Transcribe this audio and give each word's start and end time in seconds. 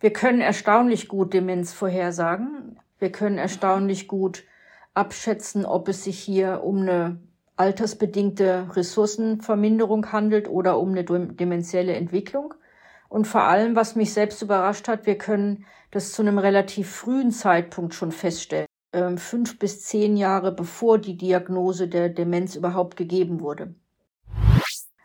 Wir 0.00 0.12
können 0.12 0.40
erstaunlich 0.40 1.08
gut 1.08 1.34
Demenz 1.34 1.74
vorhersagen. 1.74 2.78
Wir 2.98 3.12
können 3.12 3.36
erstaunlich 3.36 4.08
gut 4.08 4.44
abschätzen, 4.94 5.66
ob 5.66 5.88
es 5.88 6.04
sich 6.04 6.18
hier 6.18 6.62
um 6.64 6.80
eine 6.80 7.20
altersbedingte 7.56 8.68
Ressourcenverminderung 8.74 10.10
handelt 10.10 10.48
oder 10.48 10.78
um 10.78 10.92
eine 10.92 11.04
demenzielle 11.04 11.92
Entwicklung. 11.92 12.54
Und 13.10 13.26
vor 13.26 13.42
allem, 13.42 13.76
was 13.76 13.96
mich 13.96 14.14
selbst 14.14 14.40
überrascht 14.40 14.88
hat, 14.88 15.04
wir 15.04 15.18
können 15.18 15.66
das 15.90 16.12
zu 16.12 16.22
einem 16.22 16.38
relativ 16.38 16.90
frühen 16.90 17.30
Zeitpunkt 17.30 17.92
schon 17.94 18.12
feststellen. 18.12 18.66
Ähm, 18.94 19.18
fünf 19.18 19.58
bis 19.58 19.84
zehn 19.84 20.16
Jahre 20.16 20.52
bevor 20.52 20.98
die 20.98 21.16
Diagnose 21.16 21.88
der 21.88 22.08
Demenz 22.08 22.56
überhaupt 22.56 22.96
gegeben 22.96 23.40
wurde. 23.40 23.74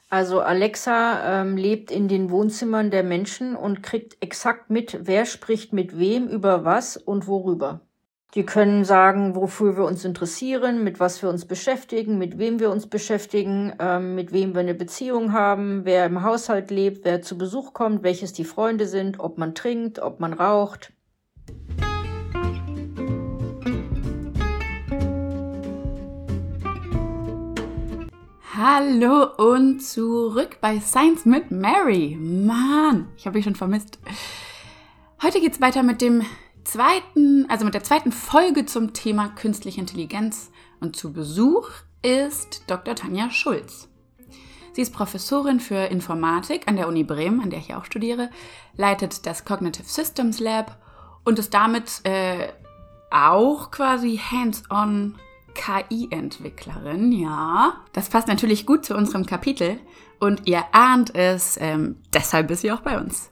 Also 0.10 0.40
Alexa 0.42 1.42
ähm, 1.42 1.58
lebt 1.58 1.92
in 1.92 2.08
den 2.08 2.30
Wohnzimmern 2.30 2.92
der 2.92 3.04
Menschen 3.04 3.56
und 3.56 3.82
kriegt 3.82 4.22
exakt 4.22 4.70
mit, 4.70 5.00
wer 5.02 5.26
spricht 5.26 5.74
mit 5.74 5.98
wem, 5.98 6.28
über 6.28 6.64
was 6.64 6.96
und 6.96 7.28
worüber. 7.28 7.82
Die 8.36 8.46
können 8.46 8.84
sagen, 8.84 9.34
wofür 9.34 9.78
wir 9.78 9.86
uns 9.86 10.04
interessieren, 10.04 10.84
mit 10.84 11.00
was 11.00 11.22
wir 11.22 11.30
uns 11.30 11.46
beschäftigen, 11.46 12.18
mit 12.18 12.38
wem 12.38 12.60
wir 12.60 12.70
uns 12.70 12.88
beschäftigen, 12.88 13.74
ähm, 13.80 14.14
mit 14.14 14.34
wem 14.34 14.54
wir 14.54 14.60
eine 14.60 14.74
Beziehung 14.74 15.32
haben, 15.32 15.86
wer 15.86 16.06
im 16.06 16.22
Haushalt 16.22 16.70
lebt, 16.70 17.06
wer 17.06 17.22
zu 17.22 17.38
Besuch 17.38 17.74
kommt, 17.74 18.04
welches 18.04 18.34
die 18.34 18.44
Freunde 18.44 18.88
sind, 18.88 19.22
ob 19.22 19.38
man 19.38 19.56
trinkt, 19.56 20.00
ob 20.00 20.20
man 20.20 20.34
raucht. 20.34 20.92
Hallo 28.58 29.28
und 29.36 29.82
zurück 29.82 30.60
bei 30.62 30.80
Science 30.80 31.26
mit 31.26 31.52
Mary. 31.52 32.18
Mann, 32.18 33.10
ich 33.18 33.26
habe 33.26 33.36
dich 33.36 33.44
schon 33.44 33.56
vermisst. 33.56 34.00
Heute 35.22 35.42
geht's 35.42 35.60
weiter 35.60 35.84
mit 35.84 36.00
dem 36.00 36.24
zweiten, 36.64 37.50
also 37.50 37.66
mit 37.66 37.74
der 37.74 37.84
zweiten 37.84 38.14
Folge 38.14 38.66
zum 38.66 38.94
Thema 38.94 39.28
künstliche 39.28 39.82
Intelligenz 39.82 40.52
und 40.80 40.96
zu 40.96 41.12
Besuch 41.12 41.70
ist 42.02 42.64
Dr. 42.68 42.96
Tanja 42.96 43.30
Schulz. 43.30 43.90
Sie 44.72 44.82
ist 44.82 44.94
Professorin 44.94 45.60
für 45.60 45.88
Informatik 45.88 46.70
an 46.70 46.78
der 46.78 46.88
Uni 46.88 47.04
Bremen, 47.04 47.42
an 47.42 47.50
der 47.50 47.60
ich 47.60 47.76
auch 47.76 47.84
studiere, 47.84 48.30
leitet 48.78 49.26
das 49.26 49.44
Cognitive 49.44 49.90
Systems 49.90 50.40
Lab 50.40 50.78
und 51.26 51.40
ist 51.40 51.54
damit 51.54 52.06
äh, 52.06 52.54
auch 53.12 53.70
quasi 53.72 54.18
hands-on 54.18 55.16
KI-Entwicklerin, 55.56 57.12
ja. 57.12 57.78
Das 57.94 58.10
passt 58.10 58.28
natürlich 58.28 58.68
gut 58.68 58.86
zu 58.86 58.96
unserem 58.96 59.26
Kapitel 59.26 59.80
und 60.20 60.48
ihr 60.48 60.64
ahnt 60.72 61.16
es, 61.16 61.58
ähm, 61.60 61.98
deshalb 62.14 62.52
ist 62.52 62.62
sie 62.62 62.72
auch 62.72 62.82
bei 62.82 63.00
uns. 63.00 63.32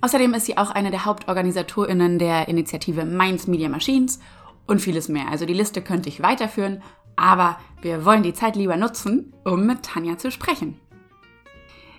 Außerdem 0.00 0.32
ist 0.34 0.46
sie 0.46 0.56
auch 0.56 0.70
eine 0.70 0.90
der 0.90 1.04
Hauptorganisatorinnen 1.04 2.18
der 2.18 2.48
Initiative 2.48 3.04
Minds 3.04 3.46
Media 3.46 3.68
Machines 3.68 4.20
und 4.66 4.80
vieles 4.80 5.08
mehr. 5.08 5.28
Also 5.28 5.44
die 5.44 5.54
Liste 5.54 5.82
könnte 5.82 6.08
ich 6.08 6.22
weiterführen, 6.22 6.82
aber 7.16 7.58
wir 7.82 8.04
wollen 8.04 8.22
die 8.22 8.32
Zeit 8.32 8.56
lieber 8.56 8.76
nutzen, 8.76 9.34
um 9.44 9.66
mit 9.66 9.82
Tanja 9.82 10.16
zu 10.16 10.30
sprechen. 10.30 10.80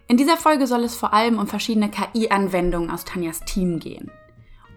In 0.07 0.17
dieser 0.17 0.35
Folge 0.35 0.67
soll 0.67 0.83
es 0.83 0.95
vor 0.95 1.13
allem 1.13 1.37
um 1.37 1.47
verschiedene 1.47 1.89
KI-Anwendungen 1.89 2.89
aus 2.89 3.05
Tanjas 3.05 3.41
Team 3.41 3.79
gehen. 3.79 4.11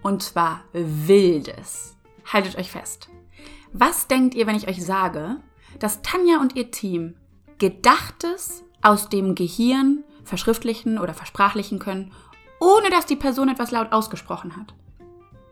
Und 0.02 0.22
zwar 0.22 0.62
wildes. 0.72 1.96
Haltet 2.30 2.56
euch 2.56 2.70
fest. 2.70 3.08
Was 3.74 4.08
denkt 4.08 4.34
ihr, 4.34 4.46
wenn 4.46 4.56
ich 4.56 4.68
euch 4.68 4.82
sage, 4.82 5.36
dass 5.78 6.00
Tanja 6.00 6.40
und 6.40 6.56
ihr 6.56 6.70
Team 6.70 7.16
Gedachtes 7.58 8.64
aus 8.80 9.10
dem 9.10 9.34
Gehirn 9.34 10.04
verschriftlichen 10.24 10.98
oder 10.98 11.12
versprachlichen 11.12 11.78
können 11.78 12.10
ohne 12.64 12.90
dass 12.90 13.06
die 13.06 13.16
Person 13.16 13.48
etwas 13.48 13.70
laut 13.70 13.92
ausgesprochen 13.92 14.56
hat. 14.56 14.74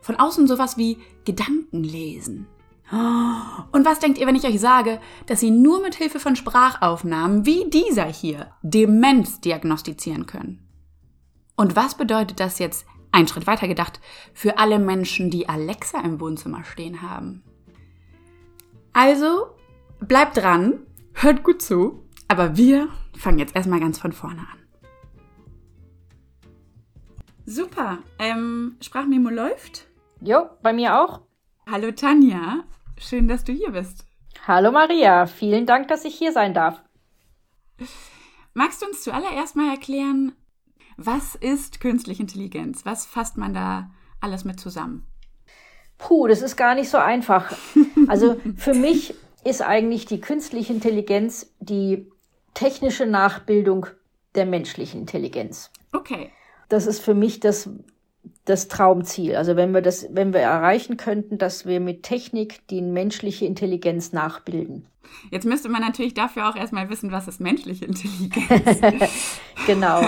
Von 0.01 0.17
außen 0.17 0.47
sowas 0.47 0.77
wie 0.77 0.99
Gedanken 1.25 1.85
lesen. 1.85 2.47
Und 2.91 3.87
was 3.87 4.01
denkt 4.01 4.19
ihr, 4.19 4.27
wenn 4.27 4.37
ich 4.37 4.45
euch 4.45 4.61
sage, 4.61 5.01
dass 5.27 5.41
sie 5.41 5.51
nur 5.51 5.81
mit 5.81 5.95
Hilfe 5.95 6.21
von 6.21 6.37
Sprachaufnahmen 6.37 7.47
wie 7.47 7.69
dieser 7.71 8.05
hier 8.05 8.53
Demenz 8.63 9.41
diagnostizieren 9.41 10.27
können? 10.27 10.67
Und 11.57 11.77
was 11.77 11.97
bedeutet 11.97 12.41
das 12.41 12.59
jetzt, 12.59 12.87
ein 13.13 13.29
Schritt 13.29 13.47
weiter 13.47 13.69
gedacht, 13.69 14.01
für 14.35 14.59
alle 14.59 14.79
Menschen, 14.79 15.31
die 15.31 15.49
Alexa 15.49 16.01
im 16.01 16.21
Wohnzimmer 16.21 16.65
stehen 16.65 17.03
haben? 17.03 17.43
Also, 18.93 19.47
bleibt 20.01 20.37
dran, 20.37 20.87
hört 21.15 21.43
gut 21.43 21.63
zu, 21.63 22.07
aber 22.29 22.57
wir 22.57 22.89
fangen 23.17 23.39
jetzt 23.39 23.57
erstmal 23.57 23.81
ganz 23.81 23.99
von 23.99 24.13
vorne 24.13 24.41
an. 24.41 24.59
Super. 27.47 27.99
Ähm, 28.19 28.77
Sprachmemo 28.81 29.31
läuft? 29.31 29.89
Jo, 30.21 30.51
bei 30.63 30.73
mir 30.73 31.01
auch. 31.01 31.23
Hallo 31.69 31.91
Tanja, 31.93 32.65
schön, 32.99 33.29
dass 33.29 33.45
du 33.45 33.53
hier 33.53 33.71
bist. 33.71 34.07
Hallo 34.47 34.71
Maria, 34.71 35.27
vielen 35.27 35.67
Dank, 35.67 35.89
dass 35.89 36.05
ich 36.05 36.15
hier 36.15 36.33
sein 36.33 36.53
darf. 36.53 36.83
Magst 38.55 38.83
du 38.83 38.87
uns 38.87 39.03
zuallererst 39.03 39.57
mal 39.57 39.71
erklären, 39.71 40.33
was 40.97 41.35
ist 41.35 41.81
künstliche 41.81 42.23
Intelligenz? 42.23 42.85
Was 42.85 43.07
fasst 43.07 43.39
man 43.39 43.55
da 43.55 43.91
alles 44.21 44.45
mit 44.45 44.61
zusammen? 44.61 45.07
Puh, 46.03 46.27
das 46.27 46.43
ist 46.43 46.57
gar 46.57 46.75
nicht 46.75 46.91
so 46.91 46.99
einfach. 46.99 47.57
Also 48.09 48.37
für 48.57 48.75
mich 48.75 49.15
ist 49.45 49.63
eigentlich 49.63 50.07
die 50.07 50.21
künstliche 50.21 50.73
Intelligenz 50.73 51.53
die 51.61 52.07
technische 52.55 53.07
Nachbildung 53.07 53.87
der 54.35 54.47
menschlichen 54.47 55.01
Intelligenz. 55.01 55.71
Okay 55.93 56.31
das 56.73 56.87
ist 56.87 57.01
für 57.01 57.15
mich 57.15 57.39
das, 57.39 57.69
das 58.45 58.69
Traumziel. 58.69 59.37
Also 59.37 59.57
wenn 59.57 59.73
wir 59.73 59.83
das, 59.83 60.07
wenn 60.11 60.33
wir 60.33 60.41
erreichen 60.41 60.97
könnten, 60.97 61.39
dass 61.39 61.67
wir 61.67 61.81
mit 61.81 62.03
Technik 62.03 62.67
die 62.69 62.81
menschliche 62.81 63.45
Intelligenz 63.45 64.13
nachbilden. 64.13 64.87
Jetzt 65.31 65.47
müsste 65.47 65.69
man 65.69 65.81
natürlich 65.81 66.15
dafür 66.15 66.49
auch 66.49 66.57
erstmal 66.57 66.91
wissen, 66.91 67.13
was 67.13 67.29
ist 67.29 67.41
menschliche 67.41 67.85
Intelligenz. 67.85 69.11
genau. 69.67 70.03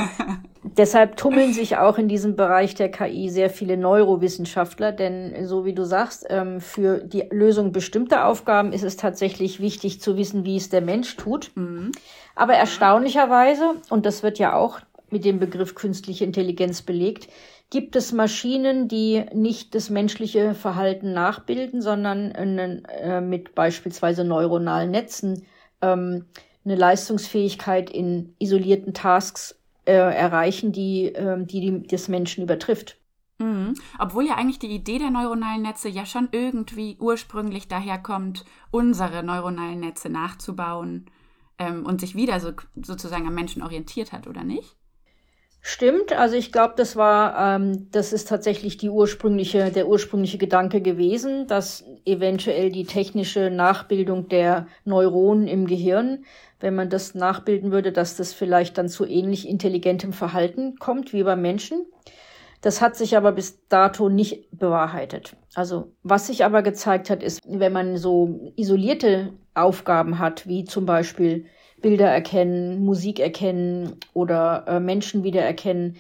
Deshalb 0.63 1.17
tummeln 1.17 1.53
sich 1.53 1.77
auch 1.77 1.99
in 1.99 2.09
diesem 2.09 2.37
Bereich 2.37 2.75
der 2.75 2.91
KI 2.91 3.29
sehr 3.29 3.51
viele 3.51 3.77
Neurowissenschaftler, 3.77 4.93
denn 4.93 5.47
so 5.47 5.65
wie 5.65 5.75
du 5.75 5.85
sagst, 5.85 6.27
ähm, 6.31 6.61
für 6.61 6.99
die 6.99 7.25
Lösung 7.31 7.73
bestimmter 7.73 8.27
Aufgaben 8.27 8.73
ist 8.73 8.83
es 8.83 8.97
tatsächlich 8.97 9.61
wichtig 9.61 10.01
zu 10.01 10.17
wissen, 10.17 10.45
wie 10.45 10.57
es 10.57 10.71
der 10.71 10.81
Mensch 10.81 11.17
tut. 11.17 11.53
Mhm. 11.55 11.93
Aber 12.35 12.55
erstaunlicherweise, 12.55 13.75
und 13.91 14.07
das 14.07 14.23
wird 14.23 14.39
ja 14.39 14.55
auch 14.55 14.81
mit 15.11 15.25
dem 15.25 15.39
Begriff 15.39 15.75
künstliche 15.75 16.25
Intelligenz 16.25 16.83
belegt, 16.83 17.29
gibt 17.71 17.97
es 17.97 18.13
Maschinen, 18.13 18.89
die 18.89 19.25
nicht 19.33 19.75
das 19.75 19.91
menschliche 19.91 20.55
Verhalten 20.55 21.13
nachbilden, 21.13 21.83
sondern 21.83 22.31
äh, 22.31 23.21
mit 23.21 23.55
beispielsweise 23.55 24.25
neuronalen 24.25 24.91
Netzen 24.91 25.45
ähm, 25.83 26.27
eine 26.65 26.77
Leistungsfähigkeit 26.77 27.91
in 27.91 28.35
isolierten 28.39 28.95
Tasks 28.95 29.59
äh, 29.87 29.93
erreichen, 29.93 30.73
die, 30.73 31.07
äh, 31.07 31.45
die, 31.45 31.61
die 31.61 31.87
des 31.87 32.09
Menschen 32.09 32.45
übertrifft. 32.45 32.97
Mhm. 33.39 33.75
Obwohl 33.99 34.27
ja 34.27 34.37
eigentlich 34.37 34.61
die 34.61 34.75
Idee 34.75 34.99
der 34.99 35.11
neuronalen 35.11 35.63
Netze 35.63 35.89
ja 35.89 36.07
schon 36.07 36.29
irgendwie 36.33 36.97
ursprünglich 37.01 37.69
daherkommt, 37.69 38.45
unsere 38.71 39.23
neuronalen 39.23 39.81
Netze 39.81 40.09
nachzubauen 40.09 41.11
ähm, 41.59 41.85
und 41.85 42.01
sich 42.01 42.15
wieder 42.15 42.39
so, 42.41 42.53
sozusagen 42.81 43.27
am 43.27 43.35
Menschen 43.35 43.63
orientiert 43.63 44.13
hat, 44.13 44.27
oder 44.27 44.45
nicht? 44.45 44.77
Stimmt, 45.67 46.13
also 46.13 46.37
ich 46.37 46.53
glaube, 46.53 46.75
das 46.77 46.95
war, 46.95 47.57
ähm, 47.57 47.91
das 47.91 48.13
ist 48.13 48.29
tatsächlich 48.29 48.77
die 48.77 48.91
ursprüngliche, 48.91 49.71
der 49.71 49.89
ursprüngliche 49.89 50.37
Gedanke 50.37 50.83
gewesen, 50.83 51.47
dass 51.47 51.85
eventuell 52.05 52.71
die 52.71 52.85
technische 52.85 53.49
Nachbildung 53.49 54.29
der 54.29 54.67
Neuronen 54.85 55.49
im 55.49 55.67
Gehirn, 55.67 56.27
wenn 56.61 56.75
man 56.75 56.91
das 56.91 57.15
nachbilden 57.15 57.73
würde, 57.73 57.93
dass 57.93 58.15
das 58.15 58.35
vielleicht 58.35 58.77
dann 58.77 58.91
zu 58.91 59.07
ähnlich 59.07 59.49
intelligentem 59.49 60.13
Verhalten 60.13 60.77
kommt 60.79 61.15
wie 61.15 61.23
beim 61.23 61.41
Menschen. 61.41 61.87
Das 62.61 62.83
hat 62.83 62.95
sich 62.95 63.17
aber 63.17 63.33
bis 63.33 63.67
dato 63.69 64.11
nicht 64.11 64.51
bewahrheitet. 64.51 65.35
Also 65.55 65.95
was 66.03 66.27
sich 66.27 66.45
aber 66.45 66.61
gezeigt 66.61 67.09
hat, 67.09 67.23
ist, 67.23 67.41
wenn 67.47 67.73
man 67.73 67.97
so 67.97 68.53
isolierte 68.57 69.33
Aufgaben 69.55 70.19
hat, 70.19 70.47
wie 70.47 70.65
zum 70.65 70.85
Beispiel 70.85 71.47
Bilder 71.85 72.09
erkennen, 72.09 72.83
Musik 72.83 73.21
erkennen 73.21 73.97
oder 74.15 74.65
äh, 74.67 74.81
Menschen 74.81 75.23
wiedererkennen, 75.23 75.97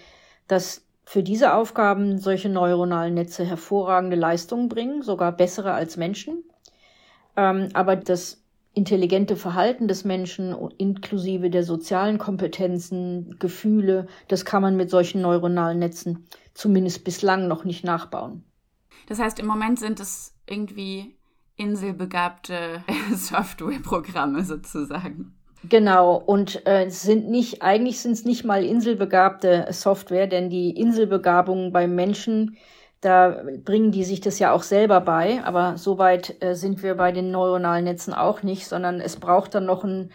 dass 0.48 0.82
für 1.04 1.22
diese 1.22 1.52
Aufgaben 1.52 2.16
solche 2.16 2.48
neuronalen 2.48 3.12
Netze 3.12 3.44
hervorragende 3.44 4.16
Leistungen 4.16 4.70
bringen, 4.70 5.02
sogar 5.02 5.30
bessere 5.30 5.74
als 5.74 5.98
Menschen. 5.98 6.42
Ähm, 7.36 7.68
aber 7.74 7.96
das 7.96 8.42
intelligente 8.72 9.36
Verhalten 9.36 9.86
des 9.86 10.06
Menschen 10.06 10.56
inklusive 10.78 11.50
der 11.50 11.64
sozialen 11.64 12.16
Kompetenzen, 12.16 13.36
Gefühle, 13.38 14.06
das 14.28 14.46
kann 14.46 14.62
man 14.62 14.76
mit 14.76 14.88
solchen 14.88 15.20
neuronalen 15.20 15.80
Netzen 15.80 16.26
zumindest 16.54 17.04
bislang 17.04 17.46
noch 17.46 17.64
nicht 17.64 17.84
nachbauen. 17.84 18.42
Das 19.06 19.18
heißt, 19.18 19.38
im 19.38 19.46
Moment 19.46 19.78
sind 19.78 20.00
es 20.00 20.32
irgendwie 20.48 21.18
inselbegabte 21.56 22.82
Softwareprogramme 23.14 24.44
sozusagen. 24.44 25.33
Genau, 25.68 26.16
und 26.16 26.66
äh, 26.66 26.88
sind 26.90 27.30
nicht, 27.30 27.62
eigentlich 27.62 28.00
sind 28.00 28.12
es 28.12 28.24
nicht 28.24 28.44
mal 28.44 28.64
inselbegabte 28.64 29.66
Software, 29.70 30.26
denn 30.26 30.50
die 30.50 30.70
Inselbegabungen 30.70 31.72
beim 31.72 31.94
Menschen, 31.94 32.56
da 33.00 33.42
bringen 33.64 33.90
die 33.90 34.04
sich 34.04 34.20
das 34.20 34.38
ja 34.38 34.52
auch 34.52 34.62
selber 34.62 35.00
bei, 35.00 35.42
aber 35.44 35.78
soweit 35.78 36.42
äh, 36.42 36.54
sind 36.54 36.82
wir 36.82 36.94
bei 36.96 37.12
den 37.12 37.30
neuronalen 37.30 37.84
Netzen 37.84 38.12
auch 38.12 38.42
nicht, 38.42 38.66
sondern 38.66 39.00
es 39.00 39.16
braucht 39.16 39.54
dann 39.54 39.64
noch 39.64 39.84
einen 39.84 40.10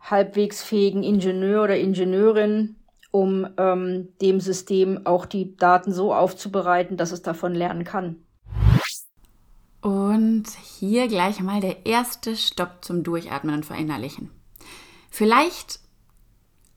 halbwegs 0.00 0.62
fähigen 0.62 1.02
Ingenieur 1.02 1.64
oder 1.64 1.76
Ingenieurin, 1.76 2.76
um 3.10 3.46
ähm, 3.58 4.08
dem 4.22 4.40
System 4.40 5.06
auch 5.06 5.26
die 5.26 5.56
Daten 5.56 5.92
so 5.92 6.14
aufzubereiten, 6.14 6.96
dass 6.96 7.12
es 7.12 7.22
davon 7.22 7.54
lernen 7.54 7.84
kann. 7.84 8.16
Und 9.82 10.46
hier 10.78 11.08
gleich 11.08 11.40
mal 11.40 11.60
der 11.60 11.86
erste 11.86 12.36
Stopp 12.36 12.78
zum 12.84 13.02
Durchatmen 13.02 13.54
und 13.54 13.66
Verinnerlichen. 13.66 14.37
Vielleicht 15.10 15.80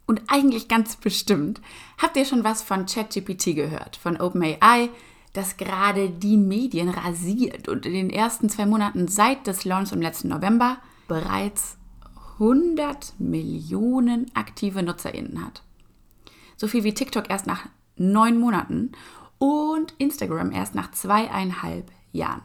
und 0.07 0.23
eigentlich 0.27 0.67
ganz 0.67 0.95
bestimmt 0.97 1.61
habt 1.97 2.17
ihr 2.17 2.25
schon 2.25 2.43
was 2.43 2.61
von 2.61 2.85
ChatGPT 2.85 3.55
gehört, 3.55 3.95
von 3.95 4.19
OpenAI, 4.19 4.89
das 5.33 5.55
gerade 5.55 6.09
die 6.09 6.37
Medien 6.37 6.89
rasiert 6.89 7.69
und 7.69 7.85
in 7.85 7.93
den 7.93 8.09
ersten 8.09 8.49
zwei 8.49 8.65
Monaten 8.65 9.07
seit 9.07 9.47
des 9.47 9.63
Launch 9.63 9.93
im 9.93 10.01
letzten 10.01 10.27
November 10.27 10.77
bereits 11.07 11.77
100 12.33 13.13
Millionen 13.19 14.29
aktive 14.33 14.83
NutzerInnen 14.83 15.45
hat. 15.45 15.63
So 16.57 16.67
viel 16.67 16.83
wie 16.83 16.93
TikTok 16.93 17.29
erst 17.29 17.47
nach 17.47 17.67
neun 17.95 18.37
Monaten 18.37 18.91
und 19.37 19.93
Instagram 19.97 20.51
erst 20.51 20.75
nach 20.75 20.91
zweieinhalb 20.91 21.89
Jahren. 22.11 22.43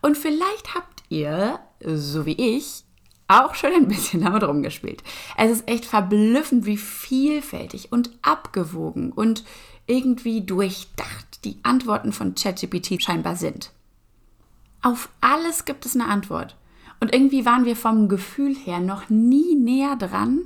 Und 0.00 0.16
vielleicht 0.16 0.74
habt 0.74 1.02
ihr, 1.08 1.60
so 1.84 2.24
wie 2.24 2.56
ich, 2.56 2.84
auch 3.30 3.54
schon 3.54 3.72
ein 3.72 3.88
bisschen 3.88 4.20
damit 4.24 4.42
rumgespielt. 4.42 5.02
Es 5.36 5.50
ist 5.50 5.68
echt 5.68 5.86
verblüffend, 5.86 6.66
wie 6.66 6.76
vielfältig 6.76 7.92
und 7.92 8.10
abgewogen 8.22 9.12
und 9.12 9.44
irgendwie 9.86 10.42
durchdacht 10.42 11.44
die 11.44 11.58
Antworten 11.62 12.12
von 12.12 12.34
ChatGPT 12.34 13.02
scheinbar 13.02 13.36
sind. 13.36 13.72
Auf 14.82 15.08
alles 15.20 15.64
gibt 15.64 15.84
es 15.84 15.94
eine 15.94 16.06
Antwort. 16.06 16.56
Und 17.00 17.14
irgendwie 17.14 17.46
waren 17.46 17.64
wir 17.64 17.76
vom 17.76 18.08
Gefühl 18.08 18.54
her 18.54 18.78
noch 18.78 19.08
nie 19.08 19.54
näher 19.54 19.96
dran 19.96 20.42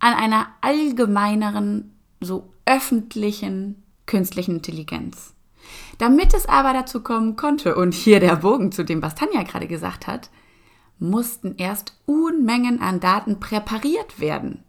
an 0.00 0.14
einer 0.14 0.48
allgemeineren, 0.60 1.92
so 2.20 2.52
öffentlichen 2.66 3.82
künstlichen 4.06 4.56
Intelligenz. 4.56 5.34
Damit 5.98 6.34
es 6.34 6.46
aber 6.46 6.72
dazu 6.72 7.02
kommen 7.02 7.36
konnte, 7.36 7.74
und 7.74 7.94
hier 7.94 8.20
der 8.20 8.36
Bogen 8.36 8.72
zu 8.72 8.84
dem, 8.84 9.02
was 9.02 9.14
Tanja 9.14 9.42
gerade 9.42 9.66
gesagt 9.66 10.06
hat, 10.06 10.30
mussten 10.98 11.56
erst 11.56 11.98
Unmengen 12.06 12.80
an 12.80 13.00
Daten 13.00 13.40
präpariert 13.40 14.20
werden 14.20 14.64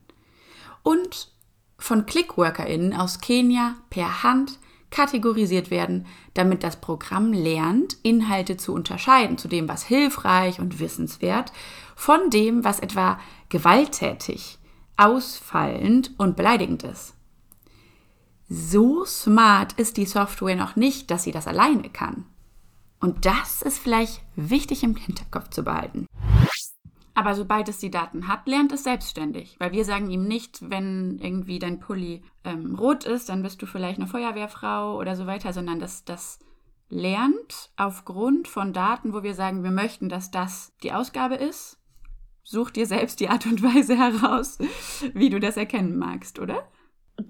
und 0.84 1.32
von 1.78 2.06
ClickworkerInnen 2.06 2.94
aus 2.94 3.22
Kenia 3.22 3.76
per 3.90 4.24
Hand 4.24 4.60
kategorisiert 4.92 5.70
werden, 5.70 6.08
damit 6.34 6.64
das 6.64 6.82
Programm 6.82 7.32
lernt, 7.32 7.98
Inhalte 8.04 8.58
zu 8.58 8.74
unterscheiden 8.74 9.38
zu 9.38 9.48
dem, 9.48 9.68
was 9.68 9.84
hilfreich 9.84 10.60
und 10.60 10.80
wissenswert, 10.80 11.52
von 11.96 12.30
dem, 12.30 12.64
was 12.64 12.80
etwa 12.80 13.20
gewalttätig, 13.50 14.58
ausfallend 14.98 16.12
und 16.18 16.36
beleidigend 16.36 16.84
ist. 16.84 17.14
So 18.50 19.06
smart 19.06 19.74
ist 19.74 19.98
die 19.98 20.08
Software 20.08 20.56
noch 20.56 20.76
nicht, 20.76 21.12
dass 21.12 21.24
sie 21.24 21.32
das 21.32 21.46
alleine 21.48 21.90
kann. 21.90 22.26
Und 23.00 23.26
das 23.26 23.62
ist 23.62 23.80
vielleicht 23.80 24.22
wichtig 24.36 24.84
im 24.84 24.96
Hinterkopf 24.96 25.50
zu 25.50 25.64
behalten. 25.64 26.06
Aber 27.14 27.36
sobald 27.36 27.68
es 27.68 27.80
die 27.80 27.92
Daten 27.92 28.28
hat, 28.28 28.48
lernt 28.48 28.72
es 28.72 28.84
selbstständig. 28.84 29.58
Weil 29.60 29.74
wir 29.74 29.84
sagen 29.84 30.10
ihm 30.10 30.26
nicht, 30.26 30.70
wenn 30.70 31.20
irgendwie 31.22 31.60
dein 31.60 31.80
Pulli 31.80 32.24
ähm, 32.46 32.76
rot 32.76 33.04
ist, 33.04 33.30
dann 33.30 33.44
bist 33.44 33.62
du 33.62 33.66
vielleicht 33.66 34.00
eine 34.00 34.08
Feuerwehrfrau 34.08 34.98
oder 34.98 35.16
so 35.16 35.28
weiter, 35.28 35.52
sondern 35.52 35.80
das, 35.80 36.06
das 36.06 36.40
lernt 36.90 37.72
aufgrund 37.76 38.48
von 38.48 38.74
Daten, 38.74 39.14
wo 39.14 39.22
wir 39.22 39.34
sagen, 39.34 39.64
wir 39.64 39.72
möchten, 39.72 40.08
dass 40.10 40.32
das 40.32 40.74
die 40.82 40.94
Ausgabe 40.94 41.36
ist. 41.36 41.78
Such 42.44 42.72
dir 42.72 42.86
selbst 42.86 43.20
die 43.20 43.30
Art 43.30 43.46
und 43.46 43.62
Weise 43.62 43.98
heraus, 43.98 44.58
wie 45.14 45.30
du 45.30 45.40
das 45.40 45.58
erkennen 45.58 45.98
magst, 45.98 46.40
oder? 46.40 46.68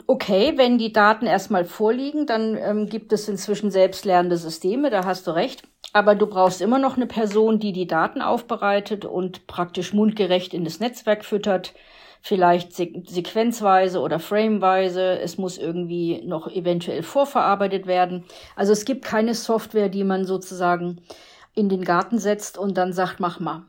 Okay, 0.08 0.54
wenn 0.56 0.78
die 0.78 0.94
Daten 0.94 1.26
erstmal 1.26 1.66
vorliegen, 1.66 2.26
dann 2.26 2.58
ähm, 2.58 2.88
gibt 2.88 3.14
es 3.14 3.28
inzwischen 3.28 3.72
selbstlernende 3.72 4.38
Systeme, 4.38 4.90
da 4.90 5.06
hast 5.06 5.26
du 5.28 5.32
recht. 5.32 5.64
Aber 5.94 6.14
du 6.16 6.28
brauchst 6.28 6.62
immer 6.62 6.78
noch 6.78 6.98
eine 6.98 7.08
Person, 7.08 7.60
die 7.60 7.74
die 7.74 7.88
Daten 7.88 8.22
aufbereitet 8.22 9.06
und 9.06 9.48
praktisch 9.48 9.94
mundgerecht 9.94 10.54
in 10.54 10.64
das 10.64 10.80
Netzwerk 10.80 11.26
füttert. 11.26 11.74
Vielleicht 12.22 12.74
se 12.74 12.92
sequenzweise 13.08 14.02
oder 14.02 14.20
frameweise. 14.20 15.18
Es 15.20 15.38
muss 15.38 15.58
irgendwie 15.58 16.22
noch 16.24 16.52
eventuell 16.52 17.02
vorverarbeitet 17.02 17.88
werden. 17.88 18.26
Also 18.56 18.74
es 18.74 18.86
gibt 18.86 19.06
keine 19.06 19.34
Software, 19.34 19.90
die 19.90 20.04
man 20.04 20.26
sozusagen 20.26 21.02
in 21.56 21.70
den 21.70 21.84
Garten 21.84 22.20
setzt 22.20 22.58
und 22.58 22.78
dann 22.78 22.94
sagt, 22.94 23.20
mach 23.20 23.40
mal. 23.40 23.64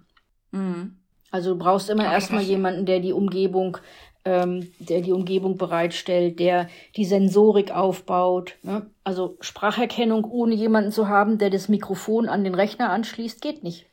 Mhm. 0.50 0.96
Also 1.30 1.50
du 1.50 1.58
brauchst 1.58 1.88
immer 1.88 2.12
erstmal 2.12 2.42
jemanden, 2.42 2.86
der 2.86 2.98
die 2.98 3.12
Umgebung 3.12 3.78
ähm, 4.24 4.70
der 4.78 5.00
die 5.00 5.12
Umgebung 5.12 5.56
bereitstellt, 5.56 6.38
der 6.38 6.68
die 6.96 7.04
Sensorik 7.04 7.70
aufbaut. 7.70 8.56
Ne? 8.62 8.90
Also 9.04 9.36
Spracherkennung 9.40 10.24
ohne 10.24 10.54
jemanden 10.54 10.92
zu 10.92 11.08
haben, 11.08 11.38
der 11.38 11.50
das 11.50 11.68
Mikrofon 11.68 12.28
an 12.28 12.44
den 12.44 12.54
Rechner 12.54 12.90
anschließt, 12.90 13.40
geht 13.40 13.62
nicht. 13.62 13.86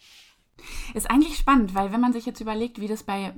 Ist 0.94 1.10
eigentlich 1.10 1.38
spannend, 1.38 1.76
weil 1.76 1.92
wenn 1.92 2.02
man 2.02 2.14
sich 2.14 2.26
jetzt 2.26 2.42
überlegt, 2.42 2.82
wie 2.82 2.88
das 2.88 3.04
bei 3.04 3.34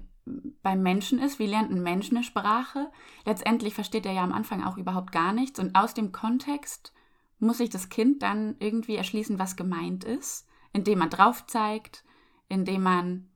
beim 0.62 0.84
Menschen 0.84 1.20
ist, 1.20 1.40
wie 1.40 1.48
lernt 1.48 1.72
ein 1.72 1.82
Mensch 1.82 2.12
eine 2.12 2.24
Sprache? 2.24 2.92
Letztendlich 3.26 3.74
versteht 3.74 4.06
er 4.06 4.14
ja 4.14 4.24
am 4.24 4.34
Anfang 4.34 4.64
auch 4.64 4.78
überhaupt 4.78 5.12
gar 5.12 5.34
nichts 5.34 5.60
und 5.60 5.76
aus 5.76 5.94
dem 5.94 6.12
Kontext 6.12 6.94
muss 7.40 7.58
sich 7.58 7.70
das 7.70 7.90
Kind 7.90 8.22
dann 8.22 8.56
irgendwie 8.60 8.96
erschließen, 8.96 9.40
was 9.40 9.56
gemeint 9.56 10.04
ist, 10.04 10.48
indem 10.74 11.00
man 11.00 11.10
drauf 11.10 11.48
zeigt, 11.48 12.04
indem 12.50 12.84
man 12.84 13.29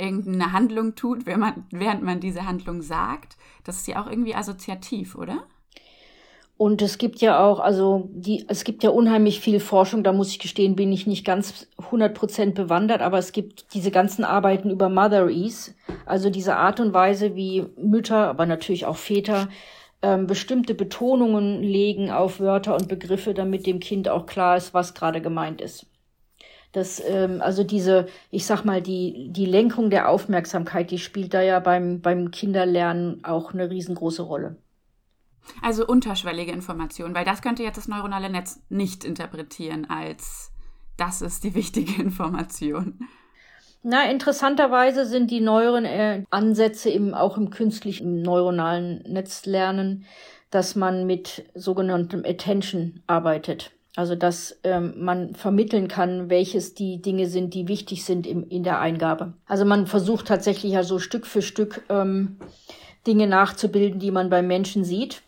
irgendeine 0.00 0.52
Handlung 0.52 0.94
tut, 0.94 1.26
während 1.26 1.40
man, 1.40 1.64
während 1.70 2.02
man 2.02 2.20
diese 2.20 2.46
Handlung 2.46 2.82
sagt. 2.82 3.36
Das 3.64 3.76
ist 3.76 3.86
ja 3.86 4.02
auch 4.02 4.08
irgendwie 4.08 4.34
assoziativ, 4.34 5.14
oder? 5.14 5.44
Und 6.56 6.82
es 6.82 6.98
gibt 6.98 7.22
ja 7.22 7.42
auch, 7.42 7.58
also 7.58 8.10
die, 8.12 8.44
es 8.48 8.64
gibt 8.64 8.82
ja 8.82 8.90
unheimlich 8.90 9.40
viel 9.40 9.60
Forschung, 9.60 10.02
da 10.04 10.12
muss 10.12 10.28
ich 10.28 10.38
gestehen, 10.38 10.76
bin 10.76 10.92
ich 10.92 11.06
nicht 11.06 11.24
ganz 11.24 11.66
100% 11.90 12.52
bewandert, 12.52 13.00
aber 13.00 13.16
es 13.16 13.32
gibt 13.32 13.72
diese 13.72 13.90
ganzen 13.90 14.24
Arbeiten 14.24 14.68
über 14.68 14.90
Motheries, 14.90 15.74
also 16.04 16.28
diese 16.28 16.56
Art 16.56 16.78
und 16.78 16.92
Weise, 16.92 17.34
wie 17.34 17.64
Mütter, 17.78 18.28
aber 18.28 18.44
natürlich 18.44 18.84
auch 18.84 18.98
Väter, 18.98 19.48
ähm, 20.02 20.26
bestimmte 20.26 20.74
Betonungen 20.74 21.62
legen 21.62 22.10
auf 22.10 22.40
Wörter 22.40 22.74
und 22.74 22.88
Begriffe, 22.88 23.32
damit 23.32 23.66
dem 23.66 23.80
Kind 23.80 24.10
auch 24.10 24.26
klar 24.26 24.58
ist, 24.58 24.74
was 24.74 24.92
gerade 24.92 25.22
gemeint 25.22 25.62
ist. 25.62 25.86
Das, 26.72 27.02
ähm, 27.04 27.40
also 27.40 27.64
diese, 27.64 28.06
ich 28.30 28.46
sag 28.46 28.64
mal, 28.64 28.80
die, 28.80 29.28
die 29.30 29.46
Lenkung 29.46 29.90
der 29.90 30.08
Aufmerksamkeit, 30.08 30.90
die 30.90 30.98
spielt 30.98 31.34
da 31.34 31.42
ja 31.42 31.58
beim, 31.58 32.00
beim 32.00 32.30
Kinderlernen 32.30 33.24
auch 33.24 33.52
eine 33.52 33.70
riesengroße 33.70 34.22
Rolle. 34.22 34.56
Also 35.62 35.86
unterschwellige 35.86 36.52
Information, 36.52 37.14
weil 37.14 37.24
das 37.24 37.42
könnte 37.42 37.62
jetzt 37.62 37.76
das 37.76 37.88
neuronale 37.88 38.30
Netz 38.30 38.60
nicht 38.68 39.04
interpretieren 39.04 39.88
als 39.88 40.52
das 41.00 41.22
ist 41.22 41.44
die 41.44 41.54
wichtige 41.54 42.00
Information. 42.02 43.00
Na, 43.82 44.10
interessanterweise 44.10 45.06
sind 45.06 45.30
die 45.30 45.40
neueren 45.40 45.86
äh, 45.86 46.24
Ansätze 46.30 46.90
im, 46.90 47.14
auch 47.14 47.38
im 47.38 47.48
künstlichen 47.48 48.20
neuronalen 48.20 49.02
Netzlernen, 49.08 50.04
dass 50.50 50.76
man 50.76 51.06
mit 51.06 51.44
sogenanntem 51.54 52.22
Attention 52.26 53.02
arbeitet. 53.06 53.72
Also 53.96 54.14
dass 54.14 54.58
ähm, 54.62 54.94
man 54.98 55.34
vermitteln 55.34 55.88
kann, 55.88 56.30
welches 56.30 56.74
die 56.74 57.02
Dinge 57.02 57.26
sind, 57.26 57.54
die 57.54 57.66
wichtig 57.66 58.04
sind 58.04 58.26
im, 58.26 58.48
in 58.48 58.62
der 58.62 58.78
Eingabe. 58.78 59.32
Also 59.46 59.64
man 59.64 59.86
versucht 59.86 60.28
tatsächlich 60.28 60.72
ja 60.72 60.84
so 60.84 60.98
Stück 60.98 61.26
für 61.26 61.42
Stück 61.42 61.82
ähm, 61.88 62.36
Dinge 63.06 63.26
nachzubilden, 63.26 63.98
die 63.98 64.12
man 64.12 64.30
beim 64.30 64.46
Menschen 64.46 64.84
sieht. 64.84 65.22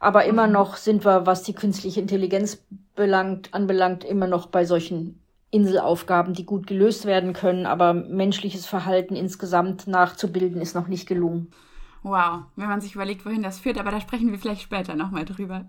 Aber 0.00 0.24
immer 0.24 0.46
mhm. 0.46 0.54
noch 0.54 0.76
sind 0.76 1.04
wir, 1.04 1.26
was 1.26 1.42
die 1.42 1.52
künstliche 1.52 2.00
Intelligenz 2.00 2.64
belangt, 2.96 3.52
anbelangt, 3.52 4.04
immer 4.04 4.26
noch 4.26 4.46
bei 4.46 4.64
solchen 4.64 5.20
Inselaufgaben, 5.50 6.32
die 6.32 6.46
gut 6.46 6.66
gelöst 6.66 7.04
werden 7.04 7.34
können. 7.34 7.66
Aber 7.66 7.92
menschliches 7.92 8.64
Verhalten 8.66 9.14
insgesamt 9.14 9.86
nachzubilden, 9.86 10.62
ist 10.62 10.74
noch 10.74 10.88
nicht 10.88 11.06
gelungen. 11.06 11.52
Wow, 12.02 12.44
wenn 12.56 12.68
man 12.68 12.80
sich 12.80 12.94
überlegt, 12.94 13.24
wohin 13.24 13.42
das 13.42 13.60
führt, 13.60 13.78
aber 13.78 13.92
da 13.92 14.00
sprechen 14.00 14.32
wir 14.32 14.38
vielleicht 14.38 14.62
später 14.62 14.96
nochmal 14.96 15.24
drüber. 15.24 15.66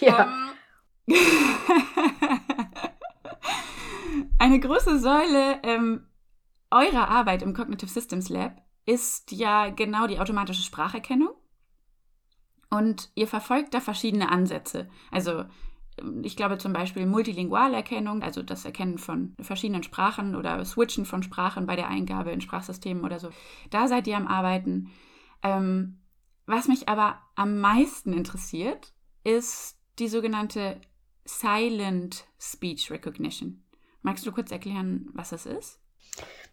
Ja. 0.00 0.24
Ähm, 0.24 0.50
Eine 4.38 4.60
große 4.60 4.98
Säule 4.98 5.60
ähm, 5.62 6.06
eurer 6.70 7.08
Arbeit 7.08 7.42
im 7.42 7.54
Cognitive 7.54 7.90
Systems 7.90 8.28
Lab 8.28 8.62
ist 8.84 9.32
ja 9.32 9.70
genau 9.70 10.06
die 10.06 10.18
automatische 10.18 10.62
Spracherkennung. 10.62 11.30
Und 12.70 13.10
ihr 13.14 13.28
verfolgt 13.28 13.74
da 13.74 13.80
verschiedene 13.80 14.30
Ansätze. 14.30 14.88
Also 15.10 15.44
ich 16.22 16.36
glaube 16.36 16.58
zum 16.58 16.72
Beispiel 16.72 17.06
Multilingualerkennung, 17.06 18.22
also 18.22 18.42
das 18.42 18.64
Erkennen 18.64 18.98
von 18.98 19.34
verschiedenen 19.40 19.82
Sprachen 19.82 20.36
oder 20.36 20.62
Switchen 20.64 21.06
von 21.06 21.22
Sprachen 21.22 21.66
bei 21.66 21.76
der 21.76 21.88
Eingabe 21.88 22.32
in 22.32 22.40
Sprachsystemen 22.40 23.04
oder 23.04 23.18
so. 23.18 23.30
Da 23.70 23.88
seid 23.88 24.06
ihr 24.06 24.16
am 24.16 24.26
Arbeiten. 24.26 24.90
Ähm, 25.42 26.00
was 26.44 26.68
mich 26.68 26.88
aber 26.88 27.20
am 27.34 27.60
meisten 27.60 28.12
interessiert, 28.12 28.92
ist 29.24 29.78
die 29.98 30.08
sogenannte 30.08 30.80
Silent 31.26 32.24
Speech 32.40 32.90
Recognition. 32.90 33.62
Magst 34.02 34.26
du 34.26 34.32
kurz 34.32 34.50
erklären, 34.50 35.10
was 35.12 35.30
das 35.30 35.46
ist? 35.46 35.80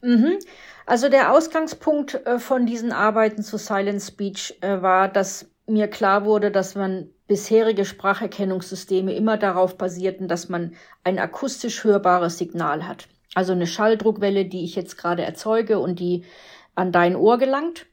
Mhm. 0.01 0.39
Also 0.86 1.08
der 1.10 1.32
Ausgangspunkt 1.32 2.15
äh, 2.25 2.39
von 2.39 2.65
diesen 2.65 2.92
Arbeiten 2.92 3.44
zu 3.44 3.58
Silent 3.58 4.01
Speech 4.01 4.58
äh, 4.62 4.82
war, 4.82 5.08
dass 5.08 5.50
mir 5.65 5.88
klar 5.88 6.25
wurde, 6.25 6.51
dass 6.51 6.75
man 6.75 7.10
bisherige 7.27 7.86
Spracherkennungssysteme 7.86 9.13
immer 9.13 9.38
darauf 9.38 9.77
basierten, 9.77 10.27
dass 10.27 10.50
man 10.50 10.75
ein 11.03 11.20
akustisch 11.20 11.84
hörbares 11.84 12.38
Signal 12.38 12.86
hat. 12.86 13.08
Also 13.34 13.53
eine 13.53 13.68
Schalldruckwelle, 13.68 14.46
die 14.46 14.65
ich 14.65 14.75
jetzt 14.75 14.98
gerade 14.98 15.24
erzeuge 15.24 15.80
und 15.80 16.00
die 16.00 16.25
an 16.75 16.92
dein 16.92 17.15
Ohr 17.15 17.38
gelangt. 17.38 17.86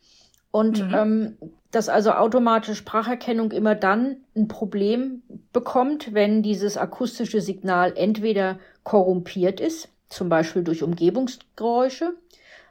Und 0.50 0.84
mhm. 0.84 0.94
ähm, 0.94 1.38
dass 1.70 1.88
also 1.88 2.12
automatische 2.12 2.74
Spracherkennung 2.74 3.52
immer 3.52 3.74
dann 3.74 4.16
ein 4.36 4.48
Problem 4.48 5.22
bekommt, 5.52 6.14
wenn 6.14 6.42
dieses 6.42 6.76
akustische 6.76 7.40
Signal 7.40 7.92
entweder 7.96 8.58
korrumpiert 8.82 9.60
ist, 9.60 9.88
zum 10.08 10.28
Beispiel 10.28 10.64
durch 10.64 10.82
Umgebungsgeräusche. 10.82 12.14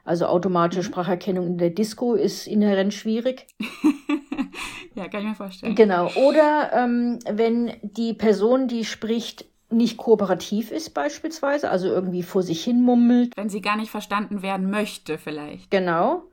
Also 0.03 0.25
automatische 0.25 0.81
mhm. 0.81 0.91
Spracherkennung 0.91 1.47
in 1.47 1.57
der 1.57 1.69
Disco 1.69 2.15
ist 2.15 2.47
inhärent 2.47 2.93
schwierig. 2.93 3.47
ja, 4.95 5.07
kann 5.07 5.21
ich 5.21 5.27
mir 5.27 5.35
vorstellen. 5.35 5.75
Genau. 5.75 6.09
Oder 6.15 6.71
ähm, 6.73 7.19
wenn 7.29 7.73
die 7.83 8.13
Person, 8.13 8.67
die 8.67 8.85
spricht, 8.85 9.45
nicht 9.71 9.97
kooperativ 9.97 10.71
ist 10.71 10.95
beispielsweise, 10.95 11.69
also 11.69 11.87
irgendwie 11.87 12.23
vor 12.23 12.41
sich 12.41 12.63
hin 12.63 12.81
mummelt. 12.81 13.37
Wenn 13.37 13.49
sie 13.49 13.61
gar 13.61 13.77
nicht 13.77 13.91
verstanden 13.91 14.41
werden 14.41 14.69
möchte 14.71 15.17
vielleicht. 15.17 15.69
Genau. 15.69 16.23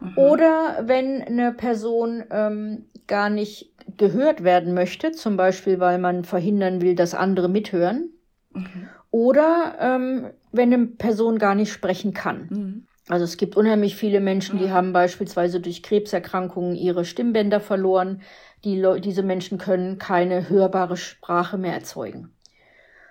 Mhm. 0.00 0.12
Oder 0.16 0.82
wenn 0.84 1.22
eine 1.22 1.52
Person 1.52 2.24
ähm, 2.30 2.86
gar 3.06 3.30
nicht 3.30 3.72
gehört 3.96 4.44
werden 4.44 4.74
möchte, 4.74 5.12
zum 5.12 5.36
Beispiel 5.36 5.80
weil 5.80 5.98
man 5.98 6.24
verhindern 6.24 6.80
will, 6.80 6.94
dass 6.94 7.14
andere 7.14 7.48
mithören. 7.48 8.10
Mhm. 8.52 8.88
Oder 9.10 9.76
ähm, 9.80 10.26
wenn 10.52 10.72
eine 10.72 10.86
Person 10.86 11.38
gar 11.38 11.54
nicht 11.54 11.72
sprechen 11.72 12.14
kann. 12.14 12.46
Mhm. 12.50 12.86
Also 13.08 13.24
es 13.24 13.36
gibt 13.36 13.56
unheimlich 13.56 13.96
viele 13.96 14.20
Menschen, 14.20 14.58
die 14.58 14.66
mhm. 14.66 14.70
haben 14.70 14.92
beispielsweise 14.92 15.60
durch 15.60 15.82
Krebserkrankungen 15.82 16.76
ihre 16.76 17.04
Stimmbänder 17.04 17.60
verloren. 17.60 18.22
Die 18.64 18.84
diese 19.00 19.22
Menschen 19.22 19.58
können 19.58 19.98
keine 19.98 20.48
hörbare 20.48 20.96
Sprache 20.96 21.58
mehr 21.58 21.72
erzeugen. 21.72 22.30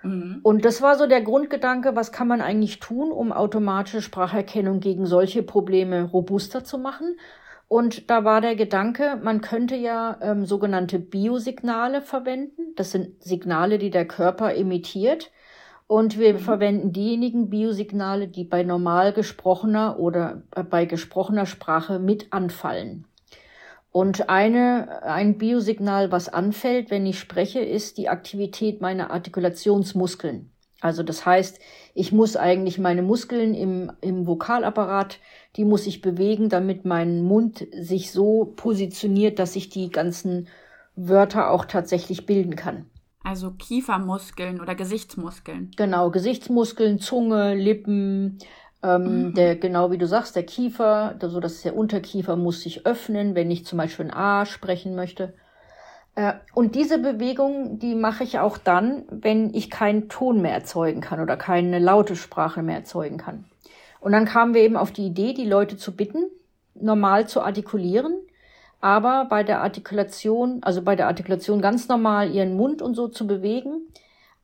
Mhm. 0.02 0.40
Und 0.42 0.64
das 0.64 0.82
war 0.82 0.96
so 0.96 1.06
der 1.06 1.22
Grundgedanke, 1.22 1.96
was 1.96 2.12
kann 2.12 2.28
man 2.28 2.40
eigentlich 2.40 2.80
tun, 2.80 3.12
um 3.12 3.32
automatische 3.32 4.02
Spracherkennung 4.02 4.80
gegen 4.80 5.06
solche 5.06 5.42
Probleme 5.42 6.04
robuster 6.04 6.64
zu 6.64 6.78
machen. 6.78 7.16
Und 7.68 8.10
da 8.10 8.24
war 8.24 8.40
der 8.40 8.56
Gedanke, 8.56 9.16
man 9.22 9.40
könnte 9.40 9.76
ja 9.76 10.18
ähm, 10.20 10.44
sogenannte 10.44 10.98
Biosignale 10.98 12.02
verwenden. 12.02 12.74
Das 12.74 12.90
sind 12.90 13.22
Signale, 13.22 13.78
die 13.78 13.90
der 13.90 14.06
Körper 14.06 14.54
emittiert. 14.56 15.30
Und 15.86 16.18
wir 16.18 16.34
mhm. 16.34 16.38
verwenden 16.38 16.92
diejenigen 16.92 17.50
Biosignale, 17.50 18.28
die 18.28 18.44
bei 18.44 18.62
normal 18.62 19.12
gesprochener 19.12 19.98
oder 19.98 20.42
äh, 20.54 20.62
bei 20.62 20.84
gesprochener 20.84 21.46
Sprache 21.46 21.98
mit 21.98 22.32
anfallen. 22.32 23.06
Und 23.92 24.28
eine, 24.28 25.02
ein 25.02 25.36
Biosignal, 25.36 26.12
was 26.12 26.28
anfällt, 26.28 26.90
wenn 26.90 27.06
ich 27.06 27.18
spreche, 27.18 27.60
ist 27.60 27.98
die 27.98 28.08
Aktivität 28.08 28.80
meiner 28.80 29.10
Artikulationsmuskeln. 29.10 30.52
Also 30.80 31.02
das 31.02 31.26
heißt, 31.26 31.58
ich 31.94 32.12
muss 32.12 32.36
eigentlich 32.36 32.78
meine 32.78 33.02
Muskeln 33.02 33.54
im, 33.54 33.92
im 34.00 34.26
Vokalapparat, 34.26 35.18
die 35.56 35.64
muss 35.64 35.86
ich 35.86 36.00
bewegen, 36.00 36.48
damit 36.48 36.84
mein 36.84 37.22
Mund 37.22 37.66
sich 37.72 38.12
so 38.12 38.52
positioniert, 38.56 39.38
dass 39.38 39.56
ich 39.56 39.68
die 39.68 39.90
ganzen 39.90 40.48
Wörter 40.96 41.50
auch 41.50 41.64
tatsächlich 41.64 42.26
bilden 42.26 42.56
kann. 42.56 42.86
Also 43.22 43.50
Kiefermuskeln 43.50 44.60
oder 44.60 44.74
Gesichtsmuskeln. 44.74 45.72
Genau, 45.76 46.10
Gesichtsmuskeln, 46.10 46.98
Zunge, 46.98 47.54
Lippen, 47.54 48.38
ähm, 48.82 49.28
mhm. 49.28 49.34
Der, 49.34 49.56
genau 49.56 49.90
wie 49.90 49.98
du 49.98 50.06
sagst, 50.06 50.36
der 50.36 50.44
Kiefer, 50.44 51.16
so 51.20 51.40
dass 51.40 51.62
der 51.62 51.76
Unterkiefer 51.76 52.36
muss 52.36 52.62
sich 52.62 52.86
öffnen, 52.86 53.34
wenn 53.34 53.50
ich 53.50 53.66
zum 53.66 53.78
Beispiel 53.78 54.06
ein 54.06 54.14
A 54.14 54.46
sprechen 54.46 54.94
möchte. 54.94 55.34
Äh, 56.14 56.34
und 56.54 56.74
diese 56.74 56.98
Bewegung, 56.98 57.78
die 57.78 57.94
mache 57.94 58.24
ich 58.24 58.38
auch 58.38 58.56
dann, 58.56 59.04
wenn 59.10 59.52
ich 59.54 59.70
keinen 59.70 60.08
Ton 60.08 60.40
mehr 60.40 60.52
erzeugen 60.52 61.02
kann 61.02 61.20
oder 61.20 61.36
keine 61.36 61.78
laute 61.78 62.16
Sprache 62.16 62.62
mehr 62.62 62.76
erzeugen 62.76 63.18
kann. 63.18 63.44
Und 64.00 64.12
dann 64.12 64.24
kamen 64.24 64.54
wir 64.54 64.62
eben 64.62 64.76
auf 64.76 64.92
die 64.92 65.06
Idee, 65.06 65.34
die 65.34 65.44
Leute 65.44 65.76
zu 65.76 65.94
bitten, 65.94 66.24
normal 66.74 67.28
zu 67.28 67.42
artikulieren, 67.42 68.14
aber 68.80 69.26
bei 69.28 69.42
der 69.42 69.60
Artikulation, 69.60 70.60
also 70.62 70.80
bei 70.80 70.96
der 70.96 71.06
Artikulation 71.06 71.60
ganz 71.60 71.88
normal 71.88 72.30
ihren 72.30 72.56
Mund 72.56 72.80
und 72.80 72.94
so 72.94 73.08
zu 73.08 73.26
bewegen, 73.26 73.82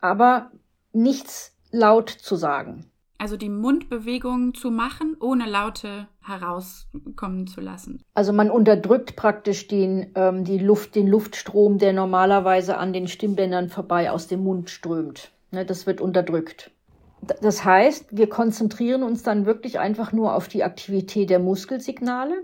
aber 0.02 0.50
nichts 0.92 1.56
laut 1.70 2.10
zu 2.10 2.36
sagen. 2.36 2.84
Also 3.18 3.36
die 3.36 3.48
Mundbewegung 3.48 4.54
zu 4.54 4.70
machen, 4.70 5.16
ohne 5.20 5.46
Laute 5.48 6.08
herauskommen 6.22 7.46
zu 7.46 7.60
lassen. 7.60 8.02
Also 8.14 8.32
man 8.32 8.50
unterdrückt 8.50 9.16
praktisch 9.16 9.68
den, 9.68 10.10
ähm, 10.14 10.44
die 10.44 10.58
Luft, 10.58 10.94
den 10.94 11.06
Luftstrom, 11.06 11.78
der 11.78 11.92
normalerweise 11.92 12.76
an 12.76 12.92
den 12.92 13.08
Stimmbändern 13.08 13.68
vorbei 13.68 14.10
aus 14.10 14.26
dem 14.26 14.44
Mund 14.44 14.70
strömt. 14.70 15.32
Ne, 15.50 15.64
das 15.64 15.86
wird 15.86 16.00
unterdrückt. 16.00 16.72
Das 17.40 17.64
heißt, 17.64 18.16
wir 18.16 18.28
konzentrieren 18.28 19.02
uns 19.02 19.22
dann 19.22 19.46
wirklich 19.46 19.78
einfach 19.78 20.12
nur 20.12 20.34
auf 20.34 20.48
die 20.48 20.64
Aktivität 20.64 21.30
der 21.30 21.38
Muskelsignale. 21.38 22.34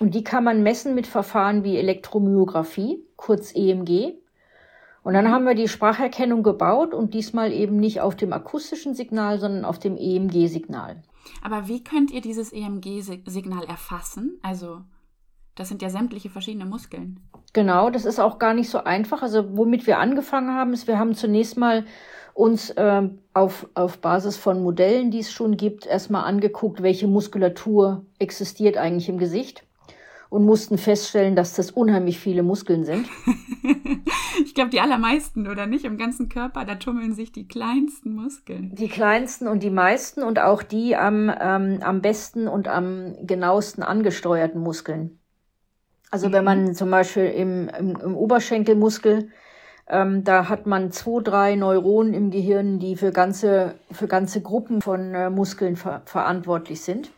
Und 0.00 0.14
die 0.14 0.24
kann 0.24 0.44
man 0.44 0.62
messen 0.62 0.94
mit 0.94 1.06
Verfahren 1.06 1.64
wie 1.64 1.76
Elektromyographie, 1.76 3.04
kurz 3.16 3.54
EMG. 3.54 4.14
Und 5.06 5.14
dann 5.14 5.30
haben 5.30 5.44
wir 5.44 5.54
die 5.54 5.68
Spracherkennung 5.68 6.42
gebaut 6.42 6.92
und 6.92 7.14
diesmal 7.14 7.52
eben 7.52 7.76
nicht 7.76 8.00
auf 8.00 8.16
dem 8.16 8.32
akustischen 8.32 8.92
Signal, 8.92 9.38
sondern 9.38 9.64
auf 9.64 9.78
dem 9.78 9.96
EMG-Signal. 9.96 11.00
Aber 11.44 11.68
wie 11.68 11.84
könnt 11.84 12.10
ihr 12.10 12.20
dieses 12.20 12.52
EMG-Signal 12.52 13.66
erfassen? 13.66 14.40
Also, 14.42 14.80
das 15.54 15.68
sind 15.68 15.80
ja 15.80 15.90
sämtliche 15.90 16.28
verschiedene 16.28 16.64
Muskeln. 16.64 17.20
Genau, 17.52 17.88
das 17.88 18.04
ist 18.04 18.18
auch 18.18 18.40
gar 18.40 18.52
nicht 18.52 18.68
so 18.68 18.82
einfach. 18.82 19.22
Also, 19.22 19.56
womit 19.56 19.86
wir 19.86 20.00
angefangen 20.00 20.52
haben, 20.52 20.72
ist, 20.72 20.88
wir 20.88 20.98
haben 20.98 21.14
zunächst 21.14 21.56
mal 21.56 21.84
uns 22.34 22.70
äh, 22.70 23.08
auf, 23.32 23.68
auf 23.74 23.98
Basis 23.98 24.36
von 24.36 24.60
Modellen, 24.60 25.12
die 25.12 25.20
es 25.20 25.30
schon 25.30 25.56
gibt, 25.56 25.86
erstmal 25.86 26.24
angeguckt, 26.24 26.82
welche 26.82 27.06
Muskulatur 27.06 28.04
existiert 28.18 28.76
eigentlich 28.76 29.08
im 29.08 29.18
Gesicht 29.18 29.65
und 30.28 30.44
mussten 30.44 30.78
feststellen, 30.78 31.36
dass 31.36 31.54
das 31.54 31.70
unheimlich 31.70 32.18
viele 32.18 32.42
Muskeln 32.42 32.84
sind. 32.84 33.08
ich 34.44 34.54
glaube, 34.54 34.70
die 34.70 34.80
allermeisten 34.80 35.48
oder 35.48 35.66
nicht 35.66 35.84
im 35.84 35.98
ganzen 35.98 36.28
Körper, 36.28 36.64
da 36.64 36.74
tummeln 36.76 37.14
sich 37.14 37.32
die 37.32 37.46
kleinsten 37.46 38.14
Muskeln. 38.14 38.74
Die 38.74 38.88
kleinsten 38.88 39.46
und 39.46 39.62
die 39.62 39.70
meisten 39.70 40.22
und 40.22 40.38
auch 40.38 40.62
die 40.62 40.96
am, 40.96 41.32
ähm, 41.40 41.78
am 41.82 42.02
besten 42.02 42.48
und 42.48 42.68
am 42.68 43.14
genauesten 43.26 43.82
angesteuerten 43.82 44.60
Muskeln. 44.60 45.18
Also 46.10 46.28
mhm. 46.28 46.32
wenn 46.32 46.44
man 46.44 46.74
zum 46.74 46.90
Beispiel 46.90 47.26
im, 47.26 47.68
im, 47.68 47.96
im 47.96 48.16
Oberschenkelmuskel, 48.16 49.30
ähm, 49.88 50.24
da 50.24 50.48
hat 50.48 50.66
man 50.66 50.90
zwei, 50.90 51.22
drei 51.22 51.54
Neuronen 51.54 52.12
im 52.12 52.30
Gehirn, 52.30 52.80
die 52.80 52.96
für 52.96 53.12
ganze, 53.12 53.74
für 53.92 54.08
ganze 54.08 54.40
Gruppen 54.42 54.82
von 54.82 55.14
äh, 55.14 55.30
Muskeln 55.30 55.76
ver 55.76 56.02
verantwortlich 56.04 56.80
sind. 56.80 57.10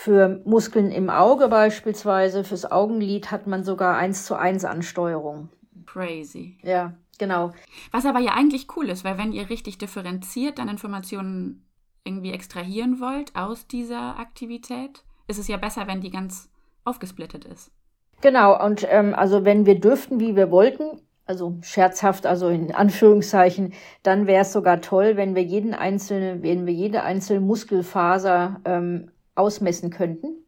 Für 0.00 0.40
Muskeln 0.44 0.92
im 0.92 1.10
Auge 1.10 1.48
beispielsweise, 1.48 2.44
fürs 2.44 2.70
Augenlid 2.70 3.32
hat 3.32 3.48
man 3.48 3.64
sogar 3.64 3.96
eins 3.96 4.26
zu 4.26 4.36
eins 4.36 4.64
Ansteuerung. 4.64 5.48
Crazy. 5.86 6.56
Ja, 6.62 6.92
genau. 7.18 7.50
Was 7.90 8.06
aber 8.06 8.20
ja 8.20 8.34
eigentlich 8.34 8.68
cool 8.76 8.90
ist, 8.90 9.02
weil 9.02 9.18
wenn 9.18 9.32
ihr 9.32 9.50
richtig 9.50 9.76
differenziert 9.76 10.60
dann 10.60 10.68
Informationen 10.68 11.66
irgendwie 12.04 12.30
extrahieren 12.30 13.00
wollt 13.00 13.34
aus 13.34 13.66
dieser 13.66 14.20
Aktivität, 14.20 15.02
ist 15.26 15.40
es 15.40 15.48
ja 15.48 15.56
besser, 15.56 15.88
wenn 15.88 16.00
die 16.00 16.12
ganz 16.12 16.48
aufgesplittet 16.84 17.44
ist. 17.44 17.72
Genau, 18.20 18.64
und 18.64 18.86
ähm, 18.88 19.16
also 19.16 19.44
wenn 19.44 19.66
wir 19.66 19.80
dürften, 19.80 20.20
wie 20.20 20.36
wir 20.36 20.52
wollten, 20.52 21.02
also 21.26 21.58
scherzhaft, 21.62 22.24
also 22.24 22.46
in 22.46 22.72
Anführungszeichen, 22.72 23.72
dann 24.04 24.28
wäre 24.28 24.42
es 24.42 24.52
sogar 24.52 24.80
toll, 24.80 25.16
wenn 25.16 25.34
wir 25.34 25.42
jeden 25.42 25.74
einzelne, 25.74 26.40
wenn 26.44 26.66
wir 26.66 26.72
jede 26.72 27.02
einzelne 27.02 27.40
Muskelfaser 27.40 28.60
ähm, 28.64 29.10
ausmessen 29.38 29.90
könnten. 29.90 30.44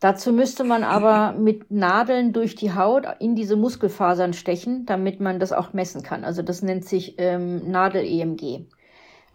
Dazu 0.00 0.32
müsste 0.32 0.64
man 0.64 0.84
aber 0.84 1.32
mit 1.38 1.70
Nadeln 1.70 2.32
durch 2.32 2.54
die 2.54 2.74
Haut 2.74 3.04
in 3.20 3.34
diese 3.34 3.56
Muskelfasern 3.56 4.32
stechen, 4.32 4.86
damit 4.86 5.20
man 5.20 5.40
das 5.40 5.52
auch 5.52 5.72
messen 5.72 6.02
kann. 6.02 6.24
Also 6.24 6.42
das 6.42 6.62
nennt 6.62 6.84
sich 6.84 7.14
ähm, 7.18 7.70
Nadel-EMG. 7.70 8.66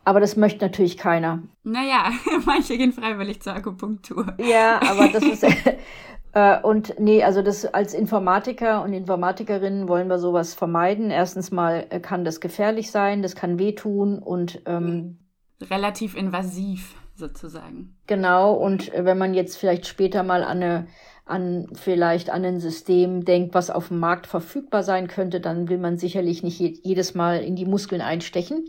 Aber 0.06 0.20
das 0.20 0.36
möchte 0.36 0.66
natürlich 0.66 0.98
keiner. 0.98 1.44
Naja, 1.64 2.12
manche 2.46 2.78
gehen 2.78 2.92
freiwillig 2.92 3.42
zur 3.42 3.56
Akupunktur. 3.56 4.34
Ja, 4.38 4.82
aber 4.82 5.08
das 5.08 5.24
ist, 5.24 5.46
Äh, 6.34 6.60
und 6.62 7.00
nee, 7.00 7.24
also 7.24 7.42
das 7.42 7.66
als 7.66 7.94
Informatiker 7.94 8.84
und 8.84 8.94
Informatikerinnen 8.94 9.88
wollen 9.88 10.08
wir 10.08 10.18
sowas 10.18 10.54
vermeiden. 10.54 11.12
Erstens 11.12 11.52
mal 11.52 11.86
äh, 11.90 12.00
kann 12.00 12.26
das 12.26 12.42
gefährlich 12.42 12.92
sein, 12.92 13.22
das 13.22 13.36
kann 13.36 13.60
wehtun 13.60 14.20
und 14.20 14.62
ähm, 14.66 15.20
relativ 15.62 16.16
invasiv 16.16 16.96
sozusagen. 17.16 17.96
Genau, 18.08 18.54
und 18.54 18.94
äh, 18.94 19.06
wenn 19.06 19.18
man 19.18 19.34
jetzt 19.34 19.58
vielleicht 19.58 19.88
später 19.88 20.24
mal 20.24 20.44
an 20.44 20.64
eine 20.64 20.88
an 21.26 21.68
vielleicht 21.74 22.30
an 22.30 22.44
ein 22.44 22.60
System 22.60 23.24
denkt, 23.24 23.54
was 23.54 23.70
auf 23.70 23.88
dem 23.88 24.00
Markt 24.00 24.28
verfügbar 24.28 24.84
sein 24.84 25.08
könnte, 25.08 25.40
dann 25.40 25.70
will 25.70 25.78
man 25.78 25.98
sicherlich 25.98 26.44
nicht 26.44 26.60
jedes 26.60 27.16
Mal 27.16 27.44
in 27.44 27.56
die 27.56 27.66
Muskeln 27.66 28.02
einstechen. 28.02 28.66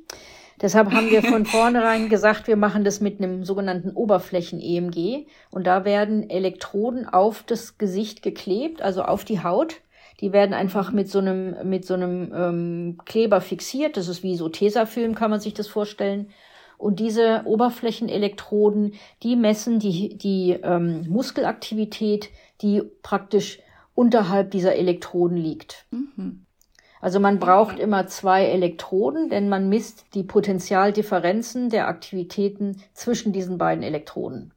Deshalb 0.61 0.93
haben 0.93 1.11
wir 1.11 1.23
von 1.23 1.47
vornherein 1.47 2.09
gesagt, 2.09 2.47
wir 2.47 2.57
machen 2.57 2.85
das 2.85 3.01
mit 3.01 3.19
einem 3.19 3.45
sogenannten 3.45 3.91
Oberflächen-EMG. 3.91 5.27
Und 5.51 5.67
da 5.67 5.85
werden 5.85 6.31
Elektroden 6.31 7.09
auf 7.09 7.43
das 7.43 7.77
Gesicht 7.77 8.23
geklebt, 8.23 8.81
also 8.81 9.03
auf 9.03 9.25
die 9.25 9.43
Haut. 9.43 9.81
Die 10.21 10.33
werden 10.33 10.55
einfach 10.55 10.93
mit 10.93 11.11
so 11.11 11.19
einem, 11.19 11.69
mit 11.69 11.85
so 11.85 11.95
einem 11.95 12.33
ähm, 12.33 12.99
Kleber 13.05 13.41
fixiert. 13.41 13.97
Das 13.97 14.07
ist 14.07 14.23
wie 14.23 14.37
so 14.37 14.49
Tesafilm, 14.49 15.17
kann 15.17 15.31
man 15.31 15.41
sich 15.41 15.55
das 15.55 15.67
vorstellen. 15.67 16.31
Und 16.85 17.01
diese 17.01 17.45
Oberflächenelektroden, 17.47 18.93
die 19.23 19.37
messen 19.37 19.79
die, 19.79 20.19
die 20.19 20.51
ähm, 20.51 21.07
Muskelaktivität, 21.09 22.29
die 22.61 22.83
praktisch 23.03 23.59
unterhalb 23.95 24.51
dieser 24.51 24.75
Elektroden 24.75 25.39
liegt. 25.39 25.87
Mhm. 25.91 26.45
Also 27.01 27.21
man 27.21 27.39
braucht 27.39 27.79
immer 27.79 28.07
zwei 28.07 28.45
Elektroden, 28.45 29.31
denn 29.31 29.49
man 29.49 29.71
misst 29.71 30.05
die 30.13 30.25
Potentialdifferenzen 30.25 31.71
der 31.71 31.89
Aktivitäten 31.89 32.83
zwischen 32.93 33.33
diesen 33.33 33.57
beiden 33.57 33.83
Elektroden. 33.83 34.53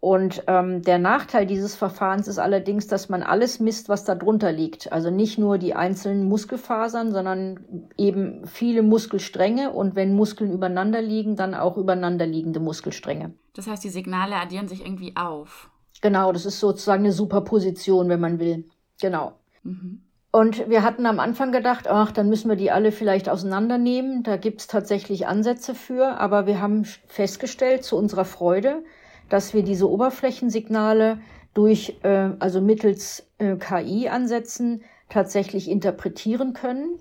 Und 0.00 0.44
ähm, 0.46 0.80
der 0.80 0.98
Nachteil 0.98 1.44
dieses 1.44 1.76
Verfahrens 1.76 2.26
ist 2.26 2.38
allerdings, 2.38 2.86
dass 2.86 3.10
man 3.10 3.22
alles 3.22 3.60
misst, 3.60 3.90
was 3.90 4.04
da 4.04 4.14
drunter 4.14 4.50
liegt. 4.50 4.90
Also 4.92 5.10
nicht 5.10 5.38
nur 5.38 5.58
die 5.58 5.74
einzelnen 5.74 6.26
Muskelfasern, 6.26 7.12
sondern 7.12 7.88
eben 7.98 8.46
viele 8.46 8.82
Muskelstränge 8.82 9.70
und 9.70 9.96
wenn 9.96 10.14
Muskeln 10.14 10.52
übereinander 10.52 11.02
liegen, 11.02 11.36
dann 11.36 11.54
auch 11.54 11.76
übereinanderliegende 11.76 12.60
Muskelstränge. 12.60 13.34
Das 13.54 13.66
heißt, 13.66 13.84
die 13.84 13.90
Signale 13.90 14.36
addieren 14.36 14.68
sich 14.68 14.80
irgendwie 14.80 15.16
auf. 15.16 15.68
Genau, 16.00 16.32
das 16.32 16.46
ist 16.46 16.60
sozusagen 16.60 17.04
eine 17.04 17.12
Superposition, 17.12 18.08
wenn 18.08 18.20
man 18.20 18.38
will. 18.38 18.64
Genau. 19.02 19.32
Mhm. 19.64 20.00
Und 20.32 20.70
wir 20.70 20.82
hatten 20.82 21.06
am 21.06 21.18
Anfang 21.18 21.50
gedacht, 21.52 21.88
ach, 21.88 22.12
dann 22.12 22.28
müssen 22.28 22.48
wir 22.48 22.56
die 22.56 22.70
alle 22.70 22.92
vielleicht 22.92 23.28
auseinandernehmen. 23.28 24.22
Da 24.22 24.36
gibt's 24.36 24.66
tatsächlich 24.68 25.26
Ansätze 25.26 25.74
für, 25.74 26.18
aber 26.18 26.46
wir 26.46 26.60
haben 26.62 26.84
festgestellt, 26.84 27.84
zu 27.84 27.96
unserer 27.96 28.24
Freude, 28.24 28.84
dass 29.30 29.54
wir 29.54 29.62
diese 29.62 29.88
Oberflächensignale 29.88 31.18
durch, 31.54 31.96
äh, 32.02 32.30
also 32.38 32.60
mittels 32.60 33.26
äh, 33.38 33.56
KI-Ansätzen 33.56 34.82
tatsächlich 35.08 35.70
interpretieren 35.70 36.52
können. 36.52 36.98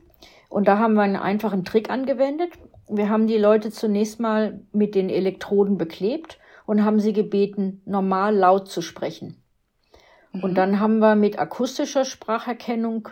Und 0.47 0.67
da 0.67 0.79
haben 0.79 0.93
wir 0.93 1.01
einen 1.01 1.17
einfachen 1.17 1.65
Trick 1.65 1.89
angewendet. 1.89 2.51
Wir 2.87 3.09
haben 3.09 3.27
die 3.27 3.37
Leute 3.37 3.71
zunächst 3.71 4.19
mal 4.19 4.61
mit 4.71 4.95
den 4.95 5.09
Elektroden 5.09 5.77
beklebt 5.77 6.39
und 6.65 6.85
haben 6.85 6.99
sie 6.99 7.13
gebeten, 7.13 7.81
normal 7.85 8.35
laut 8.35 8.69
zu 8.69 8.81
sprechen. 8.81 9.43
Mhm. 10.31 10.43
Und 10.43 10.55
dann 10.55 10.79
haben 10.79 10.99
wir 10.99 11.15
mit 11.15 11.37
akustischer 11.37 12.05
Spracherkennung 12.05 13.09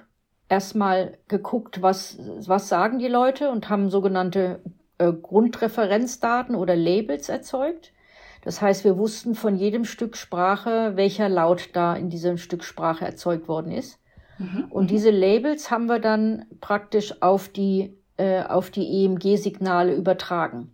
erstmal 0.50 1.18
geguckt, 1.28 1.82
was, 1.82 2.18
was 2.48 2.70
sagen 2.70 3.00
die 3.00 3.08
Leute 3.08 3.52
und 3.52 3.70
haben 3.70 3.90
sogenannte 3.90 4.62
äh, 4.98 5.12
Grundreferenzdaten 5.12 6.56
oder 6.56 6.76
Labels 6.76 7.30
erzeugt. 7.30 7.92
Das 8.44 8.62
heißt, 8.62 8.84
wir 8.84 8.98
wussten 8.98 9.36
von 9.36 9.56
jedem 9.56 9.86
Stück 9.86 10.16
Sprache, 10.16 10.94
welcher 10.96 11.30
Laut 11.30 11.70
da 11.74 11.96
in 11.96 12.10
diesem 12.10 12.38
Stück 12.38 12.64
Sprache 12.64 13.06
erzeugt 13.06 13.48
worden 13.48 13.72
ist. 13.72 14.00
Mhm. 14.38 14.66
Und 14.70 14.92
diese 14.92 15.10
Labels 15.10 15.72
haben 15.72 15.88
wir 15.88 16.00
dann 16.00 16.46
praktisch 16.62 17.22
auf 17.22 17.50
die, 17.50 17.98
äh, 18.18 18.44
auf 18.44 18.70
die 18.70 19.04
EMG-Signale 19.04 19.96
übertragen. 19.96 20.72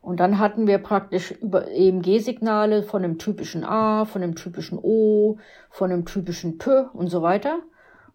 Und 0.00 0.18
dann 0.18 0.38
hatten 0.38 0.66
wir 0.66 0.78
praktisch 0.78 1.30
über 1.30 1.68
EMG-Signale 1.68 2.82
von 2.82 3.04
einem 3.04 3.18
typischen 3.18 3.64
A, 3.64 4.04
von 4.04 4.22
einem 4.22 4.34
typischen 4.34 4.78
O, 4.82 5.38
von 5.70 5.92
einem 5.92 6.04
typischen 6.04 6.58
P 6.58 6.70
und 6.92 7.08
so 7.08 7.22
weiter. 7.22 7.60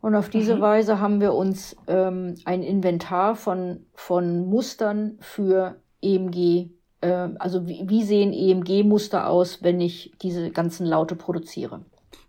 Und 0.02 0.14
auf 0.14 0.30
diese 0.30 0.58
mhm. 0.58 0.62
Weise 0.62 1.00
haben 1.00 1.22
wir 1.22 1.34
uns 1.34 1.76
ähm, 1.88 2.36
ein 2.46 2.62
Inventar 2.62 3.36
von, 3.36 3.86
von 3.94 4.48
Mustern 4.48 5.18
für 5.22 5.78
EMG 6.02 6.72
äh, 7.02 7.30
also 7.40 7.68
wie, 7.68 7.84
wie 7.88 8.04
sehen 8.04 8.34
EMG-Muster 8.34 9.28
aus, 9.28 9.64
wenn 9.64 9.82
ich 9.82 10.14
diese 10.22 10.52
ganzen 10.52 10.86
Laute 10.86 11.16
produziere? 11.16 11.82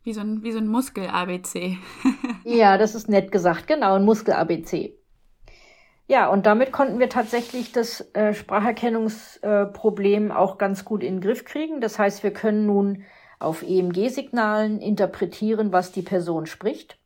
Wie 0.04 0.12
so 0.12 0.20
ein, 0.20 0.42
wie 0.42 0.52
so 0.52 0.58
ein 0.58 0.68
Muskel-ABC. 0.68 1.76
ja, 2.44 2.78
das 2.78 2.94
ist 2.94 3.08
nett 3.08 3.32
gesagt, 3.32 3.66
genau, 3.66 3.94
ein 3.94 4.04
Muskel-ABC. 4.04 4.94
Ja, 6.06 6.28
und 6.28 6.46
damit 6.46 6.72
konnten 6.72 6.98
wir 6.98 7.10
tatsächlich 7.10 7.72
das 7.72 8.00
äh, 8.14 8.32
Spracherkennungsproblem 8.32 10.30
äh, 10.30 10.34
auch 10.34 10.56
ganz 10.56 10.86
gut 10.86 11.02
in 11.02 11.16
den 11.16 11.20
Griff 11.20 11.44
kriegen. 11.44 11.82
Das 11.82 11.98
heißt, 11.98 12.22
wir 12.22 12.32
können 12.32 12.64
nun 12.64 13.04
auf 13.38 13.62
EMG-Signalen 13.62 14.80
interpretieren, 14.80 15.70
was 15.70 15.92
die 15.92 16.02
Person 16.02 16.46
spricht. 16.46 16.97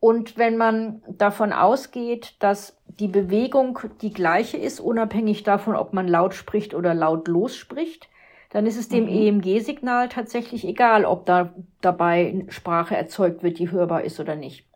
Und 0.00 0.38
wenn 0.38 0.56
man 0.56 1.02
davon 1.08 1.52
ausgeht, 1.52 2.36
dass 2.38 2.76
die 2.86 3.08
Bewegung 3.08 3.80
die 4.00 4.12
gleiche 4.12 4.56
ist, 4.56 4.80
unabhängig 4.80 5.42
davon, 5.42 5.74
ob 5.74 5.92
man 5.92 6.06
laut 6.06 6.34
spricht 6.34 6.74
oder 6.74 6.94
laut 6.94 7.26
losspricht, 7.26 8.08
dann 8.50 8.66
ist 8.66 8.78
es 8.78 8.88
dem 8.88 9.04
mhm. 9.04 9.42
EMG-Signal 9.42 10.08
tatsächlich 10.08 10.66
egal, 10.66 11.04
ob 11.04 11.26
da 11.26 11.52
dabei 11.80 12.46
Sprache 12.48 12.96
erzeugt 12.96 13.42
wird, 13.42 13.58
die 13.58 13.70
hörbar 13.70 14.04
ist 14.04 14.20
oder 14.20 14.36
nicht. 14.36 14.66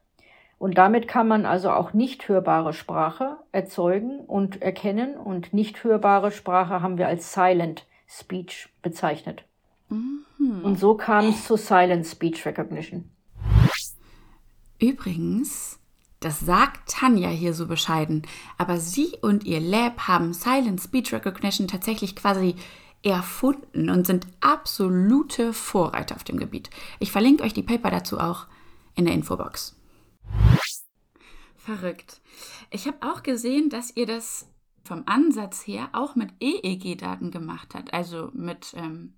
Und 0.58 0.78
damit 0.78 1.08
kann 1.08 1.26
man 1.26 1.46
also 1.46 1.70
auch 1.70 1.92
nicht 1.92 2.28
hörbare 2.28 2.72
Sprache 2.72 3.38
erzeugen 3.50 4.20
und 4.20 4.62
erkennen 4.62 5.16
und 5.16 5.52
nicht 5.52 5.82
hörbare 5.82 6.30
Sprache 6.30 6.82
haben 6.82 6.98
wir 6.98 7.08
als 7.08 7.32
Silent 7.32 7.86
Speech 8.06 8.68
bezeichnet. 8.82 9.44
Mhm. 9.88 10.60
Und 10.62 10.78
so 10.78 10.94
kam 10.94 11.30
es 11.30 11.46
zu 11.46 11.56
Silent 11.56 12.06
Speech 12.06 12.46
Recognition. 12.46 13.10
Übrigens, 14.82 15.78
das 16.18 16.40
sagt 16.40 16.90
Tanja 16.90 17.28
hier 17.28 17.54
so 17.54 17.68
bescheiden, 17.68 18.26
aber 18.58 18.80
sie 18.80 19.16
und 19.22 19.44
ihr 19.44 19.60
Lab 19.60 20.08
haben 20.08 20.32
Silent 20.32 20.80
Speech 20.80 21.12
Recognition 21.12 21.68
tatsächlich 21.68 22.16
quasi 22.16 22.56
erfunden 23.04 23.90
und 23.90 24.08
sind 24.08 24.26
absolute 24.40 25.52
Vorreiter 25.52 26.16
auf 26.16 26.24
dem 26.24 26.36
Gebiet. 26.36 26.68
Ich 26.98 27.12
verlinke 27.12 27.44
euch 27.44 27.54
die 27.54 27.62
Paper 27.62 27.92
dazu 27.92 28.18
auch 28.18 28.48
in 28.96 29.04
der 29.04 29.14
Infobox. 29.14 29.76
Verrückt. 31.54 32.20
Ich 32.70 32.88
habe 32.88 32.96
auch 33.02 33.22
gesehen, 33.22 33.70
dass 33.70 33.94
ihr 33.96 34.06
das 34.06 34.48
vom 34.82 35.04
Ansatz 35.06 35.64
her 35.64 35.90
auch 35.92 36.16
mit 36.16 36.30
EEG-Daten 36.40 37.30
gemacht 37.30 37.76
habt, 37.76 37.94
also 37.94 38.30
mit 38.34 38.74
ähm, 38.76 39.14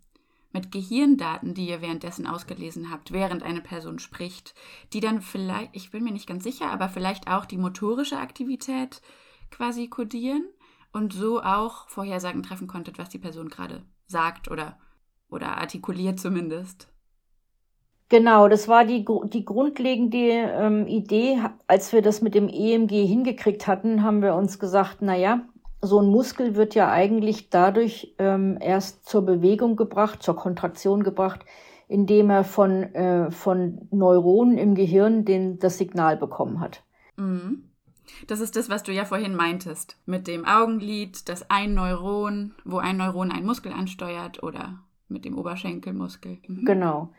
mit 0.55 0.73
Gehirndaten, 0.73 1.53
die 1.53 1.69
ihr 1.69 1.83
währenddessen 1.83 2.27
ausgelesen 2.27 2.90
habt, 2.90 3.12
während 3.12 3.43
eine 3.43 3.61
Person 3.61 3.99
spricht, 3.99 4.55
die 4.93 5.01
dann 5.01 5.21
vielleicht, 5.21 5.71
ich 5.73 5.90
bin 5.90 6.05
mir 6.05 6.12
nicht 6.12 6.29
ganz 6.29 6.45
sicher, 6.45 6.71
aber 6.71 6.88
vielleicht 6.88 7.29
auch 7.29 7.45
die 7.45 7.59
motorische 7.59 8.17
Aktivität 8.17 9.03
quasi 9.51 9.88
kodieren 9.88 10.45
und 10.93 11.12
so 11.12 11.43
auch 11.43 11.88
Vorhersagen 11.88 12.43
treffen 12.43 12.69
konntet, 12.69 12.99
was 12.99 13.09
die 13.09 13.19
Person 13.19 13.49
gerade 13.49 13.83
sagt 14.07 14.51
oder, 14.51 14.79
oder 15.29 15.59
artikuliert 15.59 16.21
zumindest. 16.21 16.88
Genau, 18.09 18.49
das 18.49 18.69
war 18.69 18.85
die, 18.85 19.05
die 19.33 19.45
grundlegende 19.45 20.19
ähm, 20.19 20.87
Idee. 20.87 21.40
Als 21.67 21.93
wir 21.93 22.01
das 22.03 22.21
mit 22.21 22.35
dem 22.35 22.49
EMG 22.49 23.07
hingekriegt 23.07 23.67
hatten, 23.67 24.03
haben 24.03 24.23
wir 24.23 24.35
uns 24.35 24.59
gesagt, 24.59 25.03
naja, 25.03 25.40
so 25.87 26.01
ein 26.01 26.09
Muskel 26.09 26.57
wird 26.57 26.75
ja 26.75 26.90
eigentlich 26.90 27.51
dadurch 27.51 28.14
ähm, 28.18 28.59
erst 28.61 29.07
zur 29.07 29.23
Bewegung 29.23 29.77
gebracht, 29.77 30.23
zur 30.23 30.37
Kontraktion 30.37 31.03
gebracht, 31.03 31.44
indem 31.88 32.31
er 32.31 32.44
von, 32.44 32.83
äh, 32.94 33.31
von 33.31 33.88
Neuronen 33.90 34.59
im 34.59 34.75
Gehirn 34.75 35.25
den, 35.25 35.59
das 35.59 35.79
Signal 35.79 36.16
bekommen 36.16 36.61
hat. 36.61 36.83
Mhm. 37.16 37.70
Das 38.27 38.40
ist 38.40 38.57
das, 38.57 38.68
was 38.68 38.83
du 38.83 38.92
ja 38.92 39.05
vorhin 39.05 39.35
meintest, 39.35 39.97
mit 40.07 40.27
dem 40.27 40.44
Augenlid, 40.44 41.29
das 41.29 41.51
ein 41.51 41.75
Neuron, 41.75 42.55
wo 42.64 42.79
ein 42.79 42.97
Neuron 42.97 43.33
einen 43.33 43.47
Muskel 43.47 43.73
ansteuert 43.73 44.42
oder 44.42 44.81
mit 45.09 45.25
dem 45.25 45.38
Oberschenkelmuskel. 45.38 46.38
Mhm. 46.47 46.64
Genau. 46.64 47.12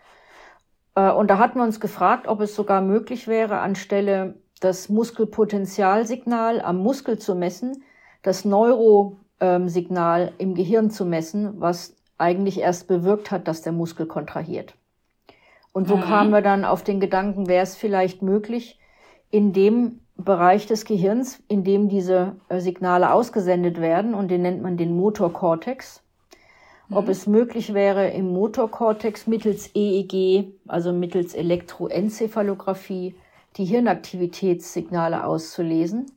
Äh, 0.96 1.12
und 1.12 1.30
da 1.30 1.38
hatten 1.38 1.60
wir 1.60 1.64
uns 1.64 1.80
gefragt, 1.80 2.28
ob 2.28 2.42
es 2.42 2.56
sogar 2.56 2.82
möglich 2.82 3.28
wäre, 3.28 3.60
anstelle 3.60 4.36
das 4.62 4.90
Muskelpotentialsignal 4.90 6.62
am 6.62 6.78
Muskel 6.78 7.20
zu 7.20 7.36
messen, 7.36 7.84
das 8.26 8.44
Neurosignal 8.44 10.34
im 10.40 10.56
Gehirn 10.56 10.90
zu 10.90 11.06
messen, 11.06 11.62
was 11.62 11.96
eigentlich 12.18 12.60
erst 12.60 12.88
bewirkt 12.88 13.30
hat, 13.30 13.48
dass 13.48 13.62
der 13.62 13.72
Muskel 13.72 14.08
kontrahiert. 14.08 14.74
Und 15.74 15.88
so 15.88 15.98
mhm. 15.98 16.02
kamen 16.02 16.32
wir 16.32 16.42
dann 16.42 16.66
auf 16.66 16.84
den 16.84 17.00
Gedanken, 17.00 17.48
wäre 17.48 17.64
es 17.64 17.76
vielleicht 17.76 18.22
möglich, 18.22 18.80
in 19.30 19.54
dem 19.54 20.00
Bereich 20.18 20.66
des 20.66 20.86
Gehirns, 20.86 21.44
in 21.50 21.64
dem 21.64 21.90
diese 21.90 22.38
äh, 22.48 22.60
Signale 22.62 23.12
ausgesendet 23.12 23.82
werden, 23.82 24.14
und 24.14 24.32
den 24.32 24.42
nennt 24.42 24.64
man 24.64 24.78
den 24.78 24.96
Motorkortex, 24.96 26.02
mhm. 26.88 26.98
ob 26.98 27.10
es 27.10 27.28
möglich 27.28 27.74
wäre, 27.74 28.10
im 28.10 28.32
Motorkortex 28.34 29.28
mittels 29.28 29.70
EEG, 29.76 30.54
also 30.68 30.94
mittels 30.94 31.36
Elektroenzephalographie, 31.36 33.16
die 33.58 33.66
Hirnaktivitätssignale 33.66 35.26
auszulesen 35.26 36.08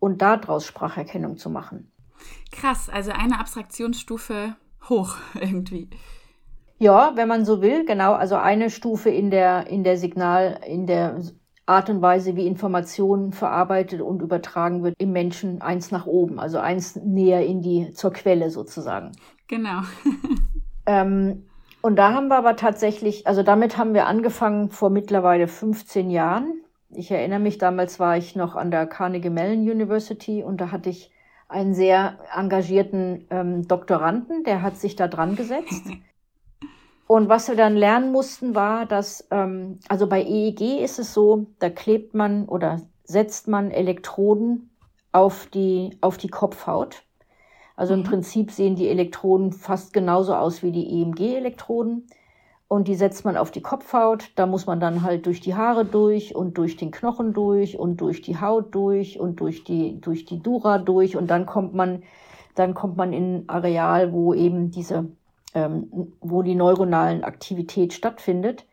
und 0.00 0.20
daraus 0.22 0.66
Spracherkennung 0.66 1.36
zu 1.36 1.50
machen. 1.50 1.92
Krass, 2.50 2.88
also 2.88 3.12
eine 3.12 3.38
Abstraktionsstufe 3.38 4.56
hoch 4.88 5.16
irgendwie. 5.40 5.88
Ja, 6.78 7.12
wenn 7.14 7.28
man 7.28 7.44
so 7.44 7.62
will, 7.62 7.84
genau, 7.84 8.14
also 8.14 8.36
eine 8.36 8.70
Stufe 8.70 9.10
in 9.10 9.30
der, 9.30 9.66
in 9.68 9.84
der 9.84 9.98
Signal, 9.98 10.60
in 10.66 10.86
der 10.86 11.20
Art 11.66 11.90
und 11.90 12.02
Weise, 12.02 12.36
wie 12.36 12.46
Informationen 12.46 13.32
verarbeitet 13.32 14.00
und 14.00 14.22
übertragen 14.22 14.82
wird 14.82 14.94
im 14.98 15.12
Menschen, 15.12 15.60
eins 15.62 15.90
nach 15.90 16.06
oben, 16.06 16.40
also 16.40 16.58
eins 16.58 16.96
näher 16.96 17.46
in 17.46 17.60
die, 17.60 17.92
zur 17.92 18.12
Quelle 18.12 18.50
sozusagen. 18.50 19.12
Genau. 19.46 19.82
ähm, 20.86 21.44
und 21.82 21.96
da 21.96 22.12
haben 22.12 22.28
wir 22.28 22.36
aber 22.36 22.56
tatsächlich, 22.56 23.26
also 23.26 23.42
damit 23.42 23.78
haben 23.78 23.94
wir 23.94 24.06
angefangen 24.06 24.70
vor 24.70 24.90
mittlerweile 24.90 25.46
15 25.46 26.10
Jahren. 26.10 26.60
Ich 26.92 27.10
erinnere 27.10 27.38
mich, 27.38 27.58
damals 27.58 28.00
war 28.00 28.16
ich 28.16 28.34
noch 28.34 28.56
an 28.56 28.70
der 28.70 28.86
Carnegie 28.86 29.30
Mellon 29.30 29.60
University 29.60 30.42
und 30.42 30.60
da 30.60 30.70
hatte 30.72 30.90
ich 30.90 31.10
einen 31.48 31.74
sehr 31.74 32.18
engagierten 32.34 33.26
ähm, 33.30 33.66
Doktoranden, 33.66 34.44
der 34.44 34.62
hat 34.62 34.76
sich 34.76 34.96
da 34.96 35.08
dran 35.08 35.36
gesetzt. 35.36 35.84
Und 37.06 37.28
was 37.28 37.48
wir 37.48 37.56
dann 37.56 37.74
lernen 37.74 38.12
mussten, 38.12 38.54
war, 38.54 38.86
dass, 38.86 39.26
ähm, 39.32 39.80
also 39.88 40.06
bei 40.06 40.22
EEG 40.22 40.80
ist 40.80 41.00
es 41.00 41.12
so, 41.12 41.46
da 41.58 41.68
klebt 41.68 42.14
man 42.14 42.44
oder 42.44 42.82
setzt 43.02 43.48
man 43.48 43.72
Elektroden 43.72 44.70
auf 45.10 45.46
die, 45.46 45.98
auf 46.02 46.18
die 46.18 46.28
Kopfhaut. 46.28 47.02
Also 47.74 47.94
im 47.94 48.00
mhm. 48.00 48.04
Prinzip 48.04 48.52
sehen 48.52 48.76
die 48.76 48.86
Elektroden 48.86 49.52
fast 49.52 49.92
genauso 49.92 50.36
aus 50.36 50.62
wie 50.62 50.70
die 50.70 51.02
EMG-Elektroden 51.02 52.06
und 52.70 52.86
die 52.86 52.94
setzt 52.94 53.24
man 53.24 53.36
auf 53.36 53.50
die 53.50 53.62
Kopfhaut. 53.62 54.30
Da 54.36 54.46
muss 54.46 54.66
man 54.66 54.78
dann 54.78 55.02
halt 55.02 55.26
durch 55.26 55.40
die 55.40 55.56
Haare 55.56 55.84
durch 55.84 56.36
und 56.36 56.56
durch 56.56 56.76
den 56.76 56.92
Knochen 56.92 57.32
durch 57.32 57.76
und 57.76 58.00
durch 58.00 58.22
die 58.22 58.40
Haut 58.40 58.72
durch 58.76 59.18
und 59.18 59.40
durch 59.40 59.64
die, 59.64 60.00
durch 60.00 60.24
die 60.24 60.40
Dura 60.40 60.78
durch 60.78 61.16
und 61.16 61.26
dann 61.26 61.46
kommt 61.46 61.74
man, 61.74 62.04
dann 62.54 62.74
kommt 62.74 62.96
man 62.96 63.12
in 63.12 63.38
ein 63.38 63.48
Areal, 63.48 64.12
wo 64.12 64.34
eben 64.34 64.70
diese, 64.70 65.06
ähm, 65.52 66.12
wo 66.20 66.42
die 66.42 66.54
neuronalen 66.54 67.24
Aktivität 67.24 67.92
stattfindet. 67.92 68.66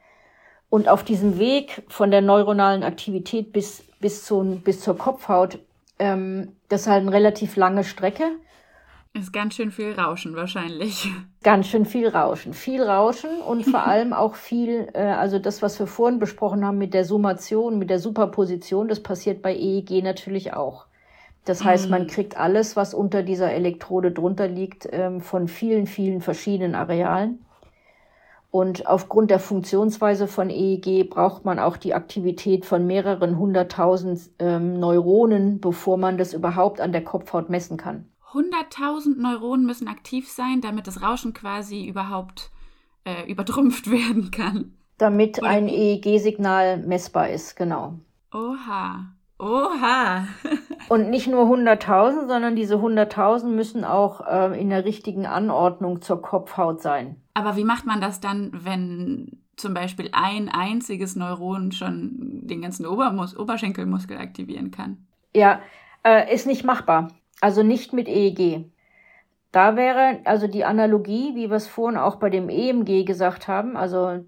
Und 0.69 0.89
auf 0.89 1.03
diesem 1.03 1.39
Weg 1.39 1.83
von 1.87 2.11
der 2.11 2.21
neuronalen 2.21 2.83
Aktivität 2.83 3.51
bis, 3.51 3.83
bis, 3.99 4.23
zu, 4.23 4.61
bis 4.63 4.79
zur 4.79 4.95
Kopfhaut, 4.95 5.57
ähm, 5.97 6.51
das 6.69 6.81
ist 6.81 6.87
halt 6.87 7.01
eine 7.01 7.13
relativ 7.13 7.55
lange 7.55 7.83
Strecke. 7.83 8.25
Ist 9.19 9.33
ganz 9.33 9.55
schön 9.55 9.71
viel 9.71 9.93
Rauschen 9.93 10.35
wahrscheinlich. 10.35 11.09
Ganz 11.43 11.67
schön 11.67 11.85
viel 11.85 12.07
Rauschen. 12.07 12.53
Viel 12.53 12.83
Rauschen 12.83 13.41
und 13.47 13.63
vor 13.65 13.83
allem 13.87 14.13
auch 14.13 14.35
viel, 14.35 14.89
äh, 14.93 14.99
also 14.99 15.39
das, 15.39 15.61
was 15.61 15.79
wir 15.79 15.87
vorhin 15.87 16.19
besprochen 16.19 16.63
haben 16.63 16.77
mit 16.77 16.93
der 16.93 17.05
Summation, 17.05 17.79
mit 17.79 17.89
der 17.89 17.99
Superposition, 17.99 18.87
das 18.87 19.01
passiert 19.01 19.41
bei 19.41 19.55
EEG 19.55 20.03
natürlich 20.03 20.53
auch. 20.53 20.85
Das 21.45 21.63
heißt, 21.63 21.89
man 21.89 22.03
mhm. 22.03 22.07
kriegt 22.07 22.37
alles, 22.37 22.75
was 22.75 22.93
unter 22.93 23.23
dieser 23.23 23.53
Elektrode 23.53 24.11
drunter 24.11 24.47
liegt, 24.47 24.87
ähm, 24.91 25.21
von 25.21 25.47
vielen, 25.47 25.87
vielen 25.87 26.21
verschiedenen 26.21 26.75
Arealen. 26.75 27.39
Und 28.51 28.87
aufgrund 28.87 29.31
der 29.31 29.39
Funktionsweise 29.39 30.27
von 30.27 30.49
EEG 30.49 31.09
braucht 31.09 31.45
man 31.45 31.59
auch 31.59 31.77
die 31.77 31.93
Aktivität 31.93 32.65
von 32.65 32.85
mehreren 32.85 33.37
hunderttausend 33.37 34.29
ähm, 34.39 34.79
Neuronen, 34.79 35.59
bevor 35.59 35.97
man 35.97 36.17
das 36.17 36.33
überhaupt 36.33 36.81
an 36.81 36.91
der 36.91 37.03
Kopfhaut 37.03 37.49
messen 37.49 37.77
kann. 37.77 38.05
100.000 38.37 39.19
Neuronen 39.19 39.65
müssen 39.65 39.87
aktiv 39.87 40.29
sein, 40.29 40.61
damit 40.61 40.87
das 40.87 41.01
Rauschen 41.01 41.33
quasi 41.33 41.85
überhaupt 41.85 42.51
äh, 43.05 43.29
übertrumpft 43.29 43.89
werden 43.91 44.31
kann. 44.31 44.73
Damit 44.97 45.39
Oder 45.39 45.49
ein 45.49 45.67
EEG-Signal 45.67 46.77
messbar 46.77 47.29
ist, 47.29 47.55
genau. 47.55 47.99
Oha. 48.33 49.13
Oha. 49.39 50.27
Und 50.89 51.09
nicht 51.09 51.27
nur 51.27 51.43
100.000, 51.43 52.27
sondern 52.27 52.55
diese 52.55 52.75
100.000 52.75 53.47
müssen 53.47 53.83
auch 53.83 54.25
äh, 54.25 54.59
in 54.59 54.69
der 54.69 54.85
richtigen 54.85 55.25
Anordnung 55.25 56.01
zur 56.01 56.21
Kopfhaut 56.21 56.81
sein. 56.81 57.17
Aber 57.33 57.55
wie 57.55 57.63
macht 57.63 57.85
man 57.85 58.01
das 58.01 58.19
dann, 58.19 58.51
wenn 58.53 59.43
zum 59.55 59.73
Beispiel 59.73 60.09
ein 60.13 60.49
einziges 60.49 61.15
Neuron 61.15 61.71
schon 61.71 62.41
den 62.47 62.61
ganzen 62.61 62.85
Obermus 62.85 63.37
Oberschenkelmuskel 63.37 64.17
aktivieren 64.17 64.71
kann? 64.71 65.05
Ja, 65.35 65.61
äh, 66.03 66.33
ist 66.33 66.47
nicht 66.47 66.63
machbar. 66.63 67.09
Also 67.41 67.63
nicht 67.63 67.93
mit 67.93 68.07
EEG. 68.07 68.65
Da 69.51 69.75
wäre 69.75 70.19
also 70.25 70.47
die 70.47 70.65
Analogie, 70.65 71.33
wie 71.35 71.49
wir 71.49 71.57
es 71.57 71.67
vorhin 71.67 71.97
auch 71.97 72.17
bei 72.17 72.29
dem 72.29 72.49
EMG 72.49 73.05
gesagt 73.05 73.47
haben, 73.47 73.77
also 73.77 74.23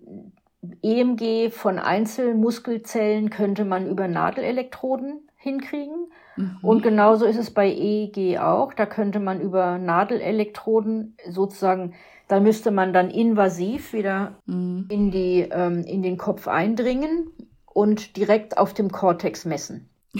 EMG 0.81 1.51
von 1.51 1.79
Einzelmuskelzellen 1.79 3.29
könnte 3.29 3.65
man 3.65 3.87
über 3.87 4.07
Nadelelektroden 4.07 5.29
hinkriegen. 5.35 6.11
Mhm. 6.35 6.57
Und 6.61 6.83
genauso 6.83 7.25
ist 7.25 7.37
es 7.37 7.51
bei 7.51 7.69
EEG 7.69 8.39
auch. 8.39 8.73
Da 8.73 8.85
könnte 8.85 9.19
man 9.19 9.39
über 9.41 9.77
Nadelelektroden 9.77 11.15
sozusagen, 11.29 11.93
da 12.27 12.39
müsste 12.39 12.71
man 12.71 12.93
dann 12.93 13.09
invasiv 13.09 13.93
wieder 13.93 14.35
mhm. 14.45 14.85
in, 14.89 15.11
die, 15.11 15.47
ähm, 15.51 15.83
in 15.83 16.01
den 16.01 16.17
Kopf 16.17 16.47
eindringen 16.47 17.31
und 17.65 18.17
direkt 18.17 18.57
auf 18.57 18.73
dem 18.73 18.91
Kortex 18.91 19.45
messen. 19.45 19.89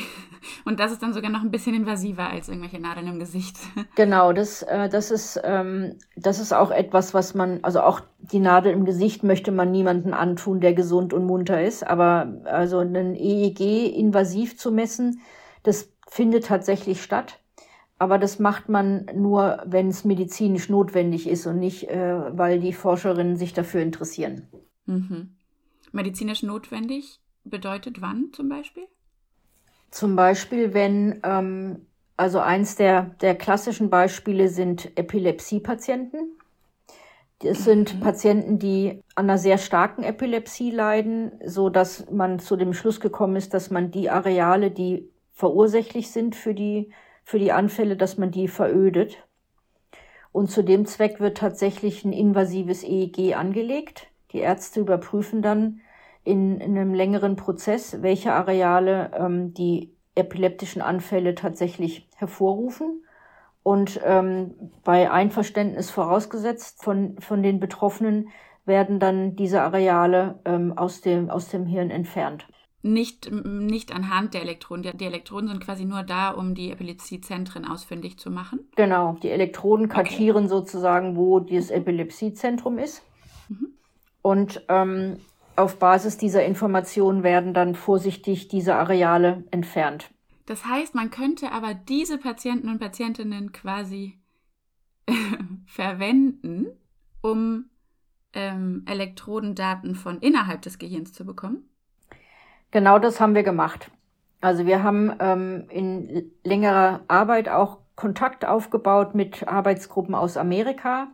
Und 0.65 0.79
das 0.79 0.91
ist 0.91 1.01
dann 1.03 1.13
sogar 1.13 1.31
noch 1.31 1.41
ein 1.41 1.51
bisschen 1.51 1.75
invasiver 1.75 2.29
als 2.29 2.47
irgendwelche 2.49 2.79
Nadeln 2.79 3.07
im 3.07 3.19
Gesicht. 3.19 3.57
Genau, 3.95 4.31
das, 4.31 4.61
äh, 4.63 4.87
das, 4.87 5.11
ist, 5.11 5.39
ähm, 5.43 5.97
das 6.15 6.39
ist 6.39 6.53
auch 6.53 6.71
etwas, 6.71 7.13
was 7.13 7.33
man, 7.33 7.59
also 7.63 7.81
auch 7.81 8.01
die 8.19 8.39
Nadel 8.39 8.71
im 8.71 8.85
Gesicht 8.85 9.23
möchte 9.23 9.51
man 9.51 9.71
niemanden 9.71 10.13
antun, 10.13 10.61
der 10.61 10.73
gesund 10.73 11.13
und 11.13 11.25
munter 11.25 11.61
ist. 11.61 11.85
Aber 11.85 12.41
also 12.45 12.79
ein 12.79 13.15
EEG 13.15 13.93
invasiv 13.97 14.57
zu 14.57 14.71
messen, 14.71 15.21
das 15.63 15.91
findet 16.07 16.45
tatsächlich 16.45 17.03
statt. 17.03 17.39
Aber 17.97 18.17
das 18.17 18.39
macht 18.39 18.69
man 18.69 19.07
nur, 19.13 19.61
wenn 19.65 19.89
es 19.89 20.05
medizinisch 20.05 20.69
notwendig 20.69 21.27
ist 21.27 21.45
und 21.45 21.59
nicht, 21.59 21.89
äh, 21.89 22.37
weil 22.37 22.59
die 22.59 22.73
Forscherinnen 22.73 23.35
sich 23.35 23.53
dafür 23.53 23.81
interessieren. 23.81 24.47
Mhm. 24.85 25.35
Medizinisch 25.91 26.43
notwendig 26.43 27.19
bedeutet 27.43 28.01
wann 28.01 28.29
zum 28.31 28.47
Beispiel? 28.47 28.87
Zum 29.91 30.15
Beispiel, 30.15 30.73
wenn, 30.73 31.19
ähm, 31.23 31.87
also 32.17 32.39
eins 32.39 32.75
der, 32.75 33.15
der 33.21 33.35
klassischen 33.35 33.89
Beispiele 33.89 34.49
sind 34.49 34.97
Epilepsiepatienten. 34.97 36.37
Das 37.39 37.63
sind 37.63 37.95
mhm. 37.95 37.99
Patienten, 38.01 38.59
die 38.59 39.01
an 39.15 39.29
einer 39.29 39.37
sehr 39.37 39.57
starken 39.57 40.03
Epilepsie 40.03 40.71
leiden, 40.71 41.31
so 41.45 41.69
dass 41.69 42.09
man 42.11 42.39
zu 42.39 42.57
dem 42.57 42.73
Schluss 42.73 42.99
gekommen 42.99 43.37
ist, 43.37 43.53
dass 43.53 43.71
man 43.71 43.91
die 43.91 44.09
Areale, 44.09 44.71
die 44.71 45.09
verursächlich 45.31 46.11
sind 46.11 46.35
für 46.35 46.53
die, 46.53 46.91
für 47.23 47.39
die 47.39 47.53
Anfälle, 47.53 47.95
dass 47.95 48.17
man 48.17 48.31
die 48.31 48.49
verödet. 48.49 49.17
Und 50.31 50.51
zu 50.51 50.63
dem 50.63 50.85
Zweck 50.85 51.19
wird 51.19 51.37
tatsächlich 51.37 52.03
ein 52.03 52.13
invasives 52.13 52.83
EEG 52.83 53.35
angelegt. 53.35 54.07
Die 54.33 54.39
Ärzte 54.39 54.81
überprüfen 54.81 55.41
dann, 55.41 55.81
in, 56.23 56.59
in 56.59 56.77
einem 56.77 56.93
längeren 56.93 57.35
Prozess, 57.35 58.01
welche 58.01 58.33
Areale 58.33 59.11
ähm, 59.15 59.53
die 59.53 59.95
epileptischen 60.15 60.81
Anfälle 60.81 61.35
tatsächlich 61.35 62.07
hervorrufen. 62.15 63.03
Und 63.63 63.99
ähm, 64.03 64.53
bei 64.83 65.11
Einverständnis 65.11 65.89
vorausgesetzt 65.89 66.83
von, 66.83 67.17
von 67.19 67.43
den 67.43 67.59
Betroffenen 67.59 68.29
werden 68.65 68.99
dann 68.99 69.35
diese 69.35 69.61
Areale 69.61 70.39
ähm, 70.45 70.77
aus, 70.77 71.01
dem, 71.01 71.29
aus 71.29 71.49
dem 71.49 71.65
Hirn 71.65 71.89
entfernt. 71.89 72.47
Nicht, 72.81 73.29
nicht 73.29 73.93
anhand 73.93 74.33
der 74.33 74.41
Elektroden. 74.41 74.97
Die 74.97 75.05
Elektroden 75.05 75.49
sind 75.49 75.59
quasi 75.59 75.83
nur 75.83 76.03
da, 76.03 76.29
um 76.29 76.55
die 76.55 76.71
Epilepsiezentren 76.71 77.65
ausfindig 77.65 78.17
zu 78.17 78.31
machen. 78.31 78.69
Genau, 78.77 79.17
die 79.21 79.29
Elektroden 79.29 79.89
kartieren 79.89 80.45
okay. 80.45 80.55
sozusagen, 80.55 81.17
wo 81.17 81.41
das 81.41 81.71
Epilepsiezentrum 81.71 82.77
ist. 82.77 83.03
Mhm. 83.49 83.67
Und 84.21 84.63
ähm, 84.69 85.17
auf 85.59 85.77
Basis 85.79 86.17
dieser 86.17 86.43
Informationen 86.45 87.23
werden 87.23 87.53
dann 87.53 87.75
vorsichtig 87.75 88.47
diese 88.47 88.75
Areale 88.75 89.43
entfernt. 89.51 90.09
Das 90.45 90.65
heißt, 90.65 90.95
man 90.95 91.11
könnte 91.11 91.51
aber 91.51 91.73
diese 91.73 92.17
Patienten 92.17 92.69
und 92.69 92.79
Patientinnen 92.79 93.51
quasi 93.51 94.19
verwenden, 95.67 96.67
um 97.21 97.65
ähm, 98.33 98.83
Elektrodendaten 98.87 99.95
von 99.95 100.19
innerhalb 100.19 100.61
des 100.61 100.79
Gehirns 100.79 101.13
zu 101.13 101.25
bekommen? 101.25 101.69
Genau 102.71 102.99
das 102.99 103.19
haben 103.19 103.35
wir 103.35 103.43
gemacht. 103.43 103.91
Also 104.41 104.65
wir 104.65 104.83
haben 104.83 105.11
ähm, 105.19 105.65
in 105.69 106.31
längerer 106.43 107.01
Arbeit 107.07 107.49
auch 107.49 107.79
Kontakt 107.95 108.45
aufgebaut 108.45 109.15
mit 109.15 109.47
Arbeitsgruppen 109.47 110.15
aus 110.15 110.37
Amerika, 110.37 111.07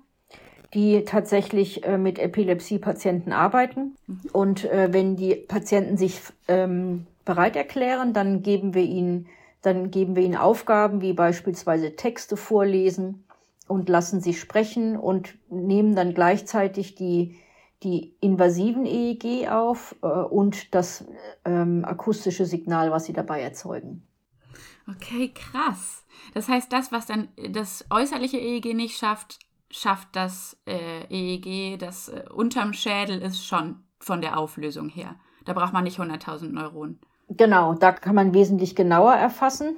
die 0.76 1.06
tatsächlich 1.06 1.86
äh, 1.86 1.98
mit 1.98 2.20
Epilepsie-Patienten 2.20 3.32
arbeiten. 3.32 3.96
Mhm. 4.08 4.20
Und 4.34 4.66
äh, 4.66 4.90
wenn 4.92 5.16
die 5.16 5.36
Patienten 5.36 5.98
sich 5.98 6.22
ähm, 6.48 7.08
bereit 7.24 7.56
erklären, 7.56 8.14
dann 8.14 8.44
geben 8.44 8.74
wir 8.74 8.84
ihnen, 8.84 9.28
dann 9.62 9.90
geben 9.90 10.16
wir 10.16 10.24
ihnen 10.24 10.36
Aufgaben 10.36 11.02
wie 11.02 11.14
beispielsweise 11.14 11.96
Texte 11.96 12.38
vorlesen 12.38 13.24
und 13.68 13.90
lassen 13.90 14.22
sie 14.22 14.34
sprechen 14.34 14.98
und 14.98 15.36
nehmen 15.50 15.96
dann 15.96 16.14
gleichzeitig 16.14 16.96
die, 16.96 17.38
die 17.82 18.14
invasiven 18.20 18.86
EEG 18.86 19.48
auf 19.50 19.96
äh, 20.04 20.08
und 20.08 20.76
das 20.76 21.06
ähm, 21.46 21.86
akustische 21.86 22.46
Signal, 22.46 22.92
was 22.92 23.06
sie 23.06 23.14
dabei 23.14 23.42
erzeugen. 23.42 24.06
Okay, 24.88 25.32
krass. 25.34 26.04
Das 26.34 26.48
heißt, 26.48 26.72
das, 26.72 26.92
was 26.92 27.06
dann 27.08 27.30
das 27.50 27.86
äußerliche 27.90 28.38
EEG 28.38 28.76
nicht 28.76 28.98
schafft, 28.98 29.40
schafft 29.70 30.10
das 30.14 30.58
äh, 30.66 31.06
EEG, 31.10 31.80
das 31.80 32.10
äh, 32.10 32.24
unterm 32.34 32.74
Schädel 32.74 33.22
ist, 33.22 33.46
schon 33.46 33.84
von 34.00 34.22
der 34.22 34.38
Auflösung 34.38 34.90
her. 34.90 35.16
Da 35.46 35.54
braucht 35.54 35.74
man 35.74 35.84
nicht 35.84 36.00
100.000 36.00 36.52
Neuronen. 36.52 37.00
Genau, 37.30 37.74
da 37.74 37.92
kann 37.92 38.16
man 38.16 38.34
wesentlich 38.34 38.76
genauer 38.76 39.14
erfassen. 39.14 39.76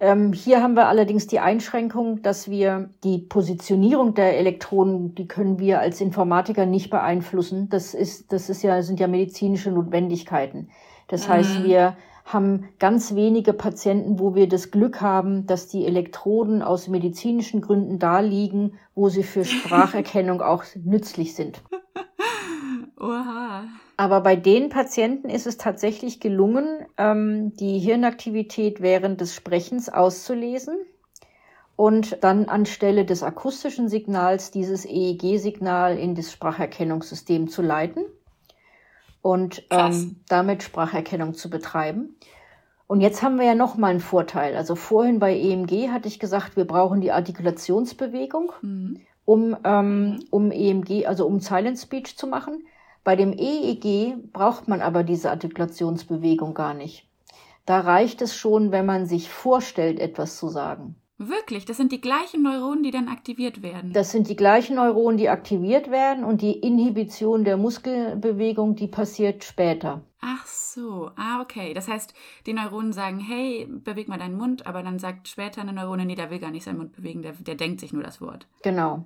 Ähm, 0.00 0.32
hier 0.32 0.62
haben 0.62 0.74
wir 0.74 0.88
allerdings 0.88 1.26
die 1.28 1.38
Einschränkung, 1.38 2.22
dass 2.22 2.50
wir 2.50 2.90
die 3.04 3.18
Positionierung 3.18 4.14
der 4.14 4.36
Elektronen, 4.38 5.14
die 5.14 5.28
können 5.28 5.58
wir 5.58 5.80
als 5.80 6.00
Informatiker 6.00 6.66
nicht 6.66 6.90
beeinflussen. 6.90 7.68
Das 7.68 7.94
ist, 7.94 8.32
das 8.32 8.50
ist 8.50 8.62
ja, 8.62 8.82
sind 8.82 8.98
ja 8.98 9.06
medizinische 9.06 9.70
Notwendigkeiten. 9.70 10.70
Das 11.06 11.28
mhm. 11.28 11.32
heißt, 11.32 11.64
wir 11.64 11.96
haben 12.32 12.68
ganz 12.78 13.14
wenige 13.14 13.52
Patienten, 13.52 14.18
wo 14.18 14.34
wir 14.34 14.48
das 14.48 14.70
Glück 14.70 15.00
haben, 15.00 15.46
dass 15.46 15.68
die 15.68 15.86
Elektroden 15.86 16.62
aus 16.62 16.88
medizinischen 16.88 17.60
Gründen 17.60 17.98
da 17.98 18.20
liegen, 18.20 18.78
wo 18.94 19.08
sie 19.08 19.22
für 19.22 19.44
Spracherkennung 19.44 20.40
auch 20.42 20.64
nützlich 20.74 21.34
sind. 21.34 21.62
Oha. 22.98 23.64
Aber 23.96 24.20
bei 24.20 24.36
den 24.36 24.68
Patienten 24.68 25.28
ist 25.28 25.46
es 25.46 25.58
tatsächlich 25.58 26.20
gelungen, 26.20 26.86
ähm, 26.98 27.54
die 27.56 27.78
Hirnaktivität 27.78 28.80
während 28.80 29.20
des 29.20 29.34
Sprechens 29.34 29.88
auszulesen 29.88 30.76
und 31.76 32.22
dann 32.22 32.46
anstelle 32.46 33.04
des 33.04 33.22
akustischen 33.22 33.88
Signals 33.88 34.50
dieses 34.50 34.84
EEG-Signal 34.84 35.98
in 35.98 36.14
das 36.14 36.32
Spracherkennungssystem 36.32 37.48
zu 37.48 37.62
leiten 37.62 38.04
und 39.22 39.62
ähm, 39.70 40.20
damit 40.28 40.62
Spracherkennung 40.62 41.34
zu 41.34 41.48
betreiben. 41.48 42.16
Und 42.86 43.00
jetzt 43.00 43.22
haben 43.22 43.38
wir 43.38 43.46
ja 43.46 43.54
noch 43.54 43.76
mal 43.76 43.88
einen 43.88 44.00
Vorteil. 44.00 44.54
Also 44.56 44.74
vorhin 44.74 45.18
bei 45.18 45.34
EMG 45.34 45.88
hatte 45.90 46.08
ich 46.08 46.18
gesagt, 46.18 46.56
wir 46.56 46.66
brauchen 46.66 47.00
die 47.00 47.12
Artikulationsbewegung, 47.12 48.52
mhm. 48.60 49.00
um, 49.24 49.56
ähm, 49.64 50.18
um 50.30 50.50
EMG, 50.50 51.06
also 51.06 51.26
um 51.26 51.40
Silent 51.40 51.78
Speech 51.78 52.18
zu 52.18 52.26
machen. 52.26 52.66
Bei 53.04 53.16
dem 53.16 53.32
EEG 53.32 54.32
braucht 54.32 54.68
man 54.68 54.82
aber 54.82 55.04
diese 55.04 55.30
Artikulationsbewegung 55.30 56.52
gar 56.52 56.74
nicht. 56.74 57.08
Da 57.64 57.80
reicht 57.80 58.20
es 58.22 58.36
schon, 58.36 58.72
wenn 58.72 58.86
man 58.86 59.06
sich 59.06 59.30
vorstellt, 59.30 60.00
etwas 60.00 60.36
zu 60.36 60.48
sagen. 60.48 60.96
Wirklich, 61.18 61.64
das 61.64 61.76
sind 61.76 61.92
die 61.92 62.00
gleichen 62.00 62.42
Neuronen, 62.42 62.82
die 62.82 62.90
dann 62.90 63.08
aktiviert 63.08 63.62
werden. 63.62 63.92
Das 63.92 64.10
sind 64.10 64.28
die 64.28 64.36
gleichen 64.36 64.76
Neuronen, 64.76 65.18
die 65.18 65.28
aktiviert 65.28 65.90
werden 65.90 66.24
und 66.24 66.42
die 66.42 66.58
Inhibition 66.58 67.44
der 67.44 67.56
Muskelbewegung, 67.56 68.74
die 68.74 68.88
passiert 68.88 69.44
später. 69.44 70.02
Ach 70.20 70.46
so, 70.46 71.10
ah, 71.16 71.40
okay. 71.42 71.74
Das 71.74 71.88
heißt, 71.88 72.14
die 72.46 72.52
Neuronen 72.54 72.92
sagen, 72.92 73.20
hey, 73.20 73.68
beweg 73.68 74.08
mal 74.08 74.18
deinen 74.18 74.36
Mund, 74.36 74.66
aber 74.66 74.82
dann 74.82 74.98
sagt 74.98 75.28
später 75.28 75.60
eine 75.60 75.72
Neurone, 75.72 76.06
nee, 76.06 76.14
der 76.14 76.30
will 76.30 76.38
gar 76.38 76.50
nicht 76.50 76.64
seinen 76.64 76.78
Mund 76.78 76.92
bewegen, 76.92 77.22
der, 77.22 77.32
der 77.32 77.56
denkt 77.56 77.80
sich 77.80 77.92
nur 77.92 78.02
das 78.02 78.20
Wort. 78.20 78.46
Genau. 78.62 79.04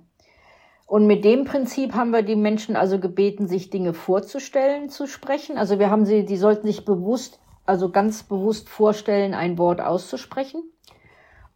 Und 0.87 1.05
mit 1.05 1.25
dem 1.25 1.43
Prinzip 1.43 1.93
haben 1.93 2.11
wir 2.11 2.21
die 2.21 2.37
Menschen 2.37 2.77
also 2.77 2.97
gebeten, 2.97 3.47
sich 3.47 3.69
Dinge 3.69 3.93
vorzustellen, 3.93 4.89
zu 4.89 5.05
sprechen. 5.05 5.57
Also 5.57 5.79
wir 5.79 5.89
haben 5.89 6.05
sie, 6.05 6.23
die 6.23 6.37
sollten 6.37 6.65
sich 6.65 6.85
bewusst, 6.85 7.41
also 7.65 7.91
ganz 7.91 8.23
bewusst 8.23 8.69
vorstellen, 8.69 9.33
ein 9.33 9.57
Wort 9.57 9.81
auszusprechen. 9.81 10.63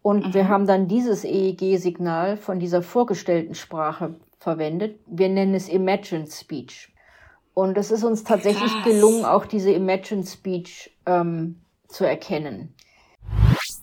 Und 0.02 0.28
mhm. 0.28 0.34
wir 0.34 0.48
haben 0.48 0.66
dann 0.66 0.88
dieses 0.88 1.24
EEG-Signal 1.24 2.38
von 2.38 2.60
dieser 2.60 2.82
vorgestellten 2.82 3.56
Sprache 3.56 4.16
verwendet. 4.40 5.00
Wir 5.06 5.30
nennen 5.30 5.54
es 5.54 5.70
Imagined 5.70 6.32
Speech. 6.32 6.90
Und 7.54 7.78
es 7.78 7.92
ist 7.92 8.04
uns 8.04 8.24
tatsächlich 8.24 8.72
Krass. 8.72 8.84
gelungen, 8.84 9.26
auch 9.26 9.46
diese 9.46 9.72
Imagined 9.72 10.28
Speech 10.28 10.92
ähm, 11.06 11.62
zu 11.88 12.06
erkennen. 12.06 12.74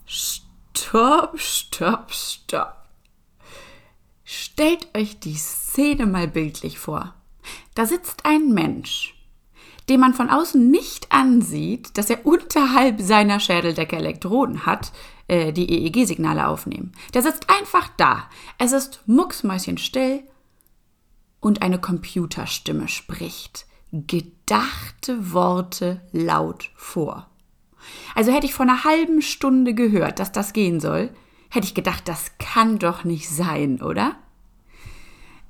Stopp, 0.07 1.39
stopp, 1.39 2.11
stopp. 2.13 2.75
Stellt 4.25 4.89
euch 4.97 5.21
die 5.21 5.37
Szene 5.37 6.07
mal 6.07 6.29
bildlich 6.29 6.79
vor. 6.79 7.15
Da 7.75 7.87
sitzt 7.87 8.25
ein 8.25 8.53
Mensch, 8.53 9.18
dem 9.89 10.01
man 10.01 10.15
von 10.15 10.31
außen 10.31 10.71
nicht 10.71 11.11
ansieht, 11.11 11.97
dass 11.97 12.11
er 12.11 12.27
unterhalb 12.27 13.01
seiner 13.01 13.41
Schädeldecke 13.41 13.97
Elektroden 13.97 14.67
hat, 14.67 14.93
äh, 15.29 15.53
die 15.53 15.71
EEG-Signale 15.71 16.49
aufnehmen. 16.49 16.93
Der 17.15 17.23
sitzt 17.23 17.49
einfach 17.51 17.89
da. 17.97 18.29
Es 18.59 18.73
ist 18.73 19.01
mucksmäuschenstill 19.07 20.23
und 21.41 21.63
eine 21.63 21.81
Computerstimme 21.81 22.89
spricht 22.89 23.69
gedachte 23.93 25.33
Worte 25.33 26.01
laut 26.13 26.71
vor. 26.75 27.29
Also 28.15 28.33
hätte 28.33 28.47
ich 28.47 28.55
vor 28.55 28.67
einer 28.67 28.85
halben 28.85 29.23
Stunde 29.23 29.75
gehört, 29.75 30.19
dass 30.19 30.33
das 30.33 30.53
gehen 30.53 30.81
soll, 30.81 31.11
hätte 31.49 31.67
ich 31.67 31.75
gedacht, 31.75 32.07
das 32.07 32.33
kann 32.39 32.79
doch 32.79 33.05
nicht 33.05 33.29
sein, 33.29 33.81
oder? 33.81 34.17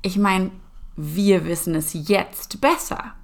Ich 0.03 0.17
meine, 0.17 0.53
wir 0.97 1.45
wissen 1.47 1.75
es 1.75 1.93
jetzt 1.95 2.61
besser. 2.61 3.15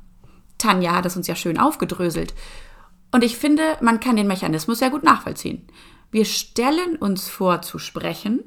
Tanja 0.59 0.95
hat 0.95 1.07
es 1.07 1.17
uns 1.17 1.27
ja 1.27 1.37
schön 1.37 1.59
aufgedröselt. 1.59 2.35
Und 3.13 3.23
ich 3.23 3.37
finde, 3.37 3.63
man 3.81 4.01
kann 4.01 4.17
den 4.17 4.27
Mechanismus 4.27 4.81
sehr 4.81 4.91
gut 4.91 5.05
nachvollziehen. 5.05 5.67
Wir 6.11 6.25
stellen 6.25 6.97
uns 6.97 7.29
vor 7.29 7.63
zu 7.63 7.79
sprechen, 7.79 8.43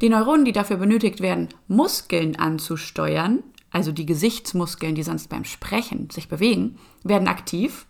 die 0.00 0.08
Neuronen, 0.08 0.44
die 0.44 0.52
dafür 0.52 0.76
benötigt 0.76 1.20
werden, 1.20 1.48
Muskeln 1.68 2.36
anzusteuern, 2.36 3.42
also 3.70 3.92
die 3.92 4.06
Gesichtsmuskeln, 4.06 4.94
die 4.94 5.02
sonst 5.02 5.28
beim 5.28 5.44
Sprechen 5.44 6.10
sich 6.10 6.28
bewegen, 6.28 6.78
werden 7.04 7.28
aktiv. 7.28 7.86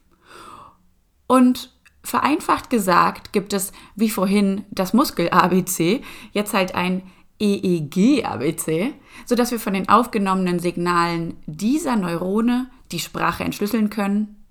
Und 1.27 1.73
vereinfacht 2.03 2.71
gesagt 2.71 3.33
gibt 3.33 3.53
es, 3.53 3.73
wie 3.95 4.11
vorhin, 4.11 4.65
das 4.71 4.93
Muskel-ABC, 4.93 6.03
jetzt 6.33 6.55
halt 6.55 6.75
ein 6.75 7.03
EEG-ABC, 7.41 8.93
sodass 9.27 9.51
wir 9.51 9.61
von 9.61 9.73
den 9.73 9.89
aufgenommenen 9.89 10.59
Signalen 10.59 11.37
dieser 11.47 11.97
Neurone 11.97 12.71
die 12.92 12.98
Sprache 12.98 13.44
entschlüsseln 13.44 13.90
können, 13.90 14.44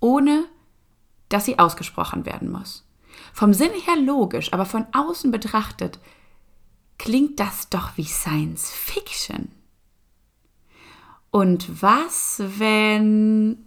ohne 0.00 0.44
dass 1.28 1.44
sie 1.44 1.58
ausgesprochen 1.58 2.26
werden 2.26 2.50
muss. 2.50 2.86
Vom 3.32 3.52
Sinn 3.52 3.72
her 3.84 3.96
logisch, 3.96 4.52
aber 4.52 4.66
von 4.66 4.86
außen 4.92 5.30
betrachtet 5.30 5.98
klingt 6.98 7.40
das 7.40 7.68
doch 7.68 7.96
wie 7.96 8.04
Science 8.04 8.70
Fiction. 8.70 9.50
Und 11.30 11.82
was, 11.82 12.42
wenn 12.58 13.66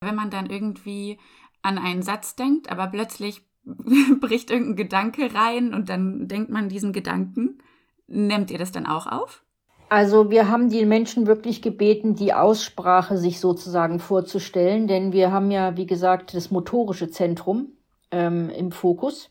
wenn 0.00 0.14
man 0.14 0.30
dann 0.30 0.46
irgendwie 0.46 1.18
an 1.62 1.78
einen 1.78 2.02
Satz 2.02 2.36
denkt, 2.36 2.70
aber 2.70 2.86
plötzlich 2.86 3.42
bricht 4.20 4.50
irgendein 4.50 4.76
Gedanke 4.76 5.34
rein 5.34 5.74
und 5.74 5.88
dann 5.88 6.28
denkt 6.28 6.50
man 6.50 6.68
diesen 6.68 6.92
Gedanken. 6.92 7.58
Nehmt 8.06 8.50
ihr 8.50 8.58
das 8.58 8.72
dann 8.72 8.86
auch 8.86 9.06
auf? 9.06 9.44
Also 9.88 10.30
wir 10.30 10.48
haben 10.48 10.68
die 10.68 10.84
Menschen 10.84 11.26
wirklich 11.26 11.62
gebeten, 11.62 12.14
die 12.14 12.34
Aussprache 12.34 13.16
sich 13.16 13.40
sozusagen 13.40 14.00
vorzustellen, 14.00 14.86
denn 14.86 15.12
wir 15.12 15.32
haben 15.32 15.50
ja, 15.50 15.76
wie 15.76 15.86
gesagt, 15.86 16.34
das 16.34 16.50
motorische 16.50 17.10
Zentrum 17.10 17.72
ähm, 18.10 18.50
im 18.50 18.70
Fokus. 18.70 19.30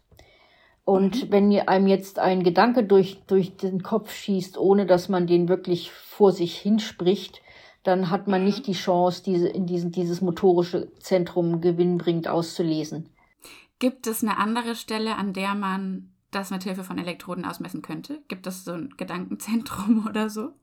Und 0.83 1.25
mhm. 1.25 1.31
wenn 1.31 1.59
einem 1.67 1.87
jetzt 1.87 2.17
ein 2.17 2.43
Gedanke 2.43 2.83
durch, 2.83 3.21
durch 3.27 3.57
den 3.57 3.83
Kopf 3.83 4.13
schießt, 4.13 4.57
ohne 4.57 4.85
dass 4.85 5.09
man 5.09 5.27
den 5.27 5.47
wirklich 5.47 5.91
vor 5.91 6.31
sich 6.31 6.57
hinspricht, 6.57 7.41
dann 7.83 8.09
hat 8.09 8.27
man 8.27 8.43
nicht 8.43 8.67
die 8.67 8.73
Chance, 8.73 9.21
diese, 9.23 9.47
in 9.47 9.65
diesen, 9.65 9.91
dieses 9.91 10.21
motorische 10.21 10.91
Zentrum 10.99 11.61
gewinnbringend 11.61 12.27
auszulesen. 12.27 13.09
Gibt 13.79 14.07
es 14.07 14.23
eine 14.23 14.37
andere 14.37 14.75
Stelle, 14.75 15.15
an 15.15 15.33
der 15.33 15.53
man 15.53 16.09
das 16.31 16.51
mit 16.51 16.63
Hilfe 16.63 16.83
von 16.83 16.97
Elektroden 16.97 17.45
ausmessen 17.45 17.81
könnte? 17.81 18.21
Gibt 18.27 18.47
es 18.47 18.65
so 18.65 18.73
ein 18.73 18.93
Gedankenzentrum 18.97 20.07
oder 20.09 20.29
so? 20.29 20.53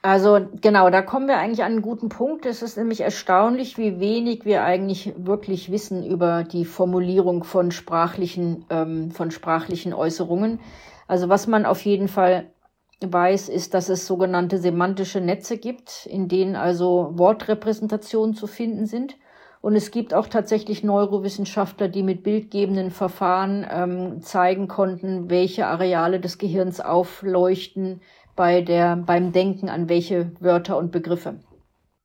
Also 0.00 0.46
genau, 0.60 0.90
da 0.90 1.02
kommen 1.02 1.26
wir 1.26 1.38
eigentlich 1.38 1.64
an 1.64 1.72
einen 1.72 1.82
guten 1.82 2.08
Punkt. 2.08 2.46
Es 2.46 2.62
ist 2.62 2.76
nämlich 2.76 3.00
erstaunlich, 3.00 3.78
wie 3.78 3.98
wenig 3.98 4.44
wir 4.44 4.62
eigentlich 4.62 5.12
wirklich 5.16 5.72
wissen 5.72 6.06
über 6.06 6.44
die 6.44 6.64
Formulierung 6.64 7.42
von 7.42 7.72
sprachlichen, 7.72 8.64
ähm, 8.70 9.10
von 9.10 9.32
sprachlichen 9.32 9.92
Äußerungen. 9.92 10.60
Also 11.08 11.28
was 11.28 11.48
man 11.48 11.66
auf 11.66 11.84
jeden 11.84 12.06
Fall 12.06 12.52
weiß, 13.00 13.48
ist, 13.48 13.74
dass 13.74 13.88
es 13.88 14.06
sogenannte 14.06 14.58
semantische 14.58 15.20
Netze 15.20 15.58
gibt, 15.58 16.06
in 16.06 16.28
denen 16.28 16.54
also 16.54 17.10
Wortrepräsentationen 17.14 18.34
zu 18.34 18.46
finden 18.46 18.86
sind. 18.86 19.16
Und 19.60 19.74
es 19.74 19.90
gibt 19.90 20.14
auch 20.14 20.28
tatsächlich 20.28 20.84
Neurowissenschaftler, 20.84 21.88
die 21.88 22.02
mit 22.02 22.22
bildgebenden 22.22 22.90
Verfahren 22.90 23.66
ähm, 23.70 24.22
zeigen 24.22 24.68
konnten, 24.68 25.30
welche 25.30 25.66
Areale 25.66 26.20
des 26.20 26.38
Gehirns 26.38 26.80
aufleuchten, 26.80 28.00
bei 28.38 28.62
der, 28.62 28.94
beim 28.94 29.32
Denken 29.32 29.68
an 29.68 29.88
welche 29.88 30.30
Wörter 30.38 30.78
und 30.78 30.92
Begriffe. 30.92 31.40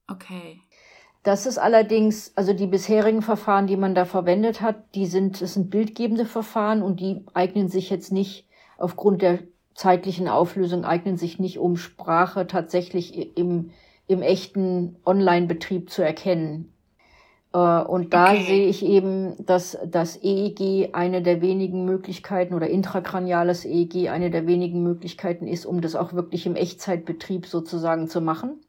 Okay. 0.10 0.60
Das 1.22 1.46
ist 1.46 1.60
allerdings, 1.60 2.34
also 2.36 2.54
die 2.54 2.66
bisherigen 2.66 3.22
Verfahren, 3.22 3.68
die 3.68 3.78
man 3.78 3.94
da 3.94 4.06
verwendet 4.06 4.60
hat, 4.60 4.96
die 4.96 5.06
sind, 5.06 5.42
es 5.44 5.54
sind 5.54 5.70
bildgebende 5.70 6.26
Verfahren 6.26 6.82
und 6.82 7.00
die 7.00 7.24
eignen 7.36 7.70
sich 7.70 7.92
jetzt 7.92 8.12
nicht 8.12 8.48
aufgrund 8.80 9.22
der 9.22 9.40
zeitlichen 9.76 10.28
Auflösung 10.28 10.86
eignen 10.86 11.18
sich 11.18 11.38
nicht, 11.40 11.60
um 11.60 11.78
Sprache 11.78 12.48
tatsächlich 12.48 13.38
im, 13.38 13.70
im 14.08 14.22
echten 14.24 14.98
Online-Betrieb 15.06 15.92
zu 15.92 16.02
erkennen. 16.02 16.73
Äh, 17.54 17.58
und 17.58 18.14
da 18.14 18.32
okay. 18.32 18.44
sehe 18.44 18.68
ich 18.68 18.84
eben, 18.84 19.36
dass 19.46 19.78
das 19.86 20.22
EEG 20.22 20.90
eine 20.94 21.22
der 21.22 21.42
wenigen 21.42 21.86
Möglichkeiten 21.86 22.54
oder 22.54 22.68
intrakraniales 22.68 23.66
EEG 23.66 24.10
eine 24.10 24.32
der 24.32 24.48
wenigen 24.48 24.84
Möglichkeiten 24.84 25.48
ist, 25.48 25.66
um 25.66 25.82
das 25.82 25.96
auch 25.96 26.14
wirklich 26.14 26.46
im 26.46 26.56
Echtzeitbetrieb 26.56 27.46
sozusagen 27.46 28.08
zu 28.08 28.22
machen. 28.22 28.60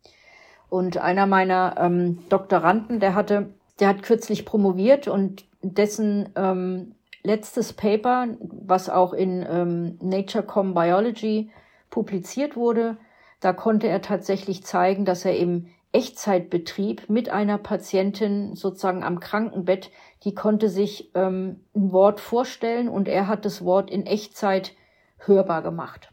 Und 0.68 0.99
einer 0.99 1.27
meiner 1.27 1.77
ähm, 1.79 2.18
Doktoranden, 2.29 3.01
der 3.01 3.14
hatte, 3.14 3.51
der 3.81 3.88
hat 3.88 4.03
kürzlich 4.03 4.44
promoviert 4.44 5.09
und 5.09 5.44
dessen 5.62 6.31
ähm, 6.37 6.94
letztes 7.23 7.73
Paper, 7.73 8.29
was 8.40 8.90
auch 8.90 9.12
in 9.12 9.47
ähm, 9.49 9.99
Nature.com 10.03 10.75
Biology 10.75 11.51
publiziert 11.90 12.57
wurde, 12.57 12.97
da 13.40 13.53
konnte 13.53 13.88
er 13.88 14.03
tatsächlich 14.03 14.64
zeigen, 14.64 15.05
dass 15.05 15.25
er 15.25 15.37
im 15.37 15.68
Echtzeitbetrieb 15.94 17.09
mit 17.09 17.28
einer 17.28 17.57
Patientin 17.57 18.57
sozusagen 18.57 19.04
am 19.04 19.20
Krankenbett, 19.20 19.90
die 20.24 20.35
konnte 20.35 20.68
sich 20.68 21.11
ähm, 21.14 21.61
ein 21.74 21.92
Wort 21.92 22.20
vorstellen 22.20 22.88
und 22.88 23.07
er 23.07 23.28
hat 23.28 23.44
das 23.44 23.64
Wort 23.64 23.90
in 23.90 24.04
Echtzeit 24.04 24.74
hörbar 25.18 25.62
gemacht. 25.62 26.11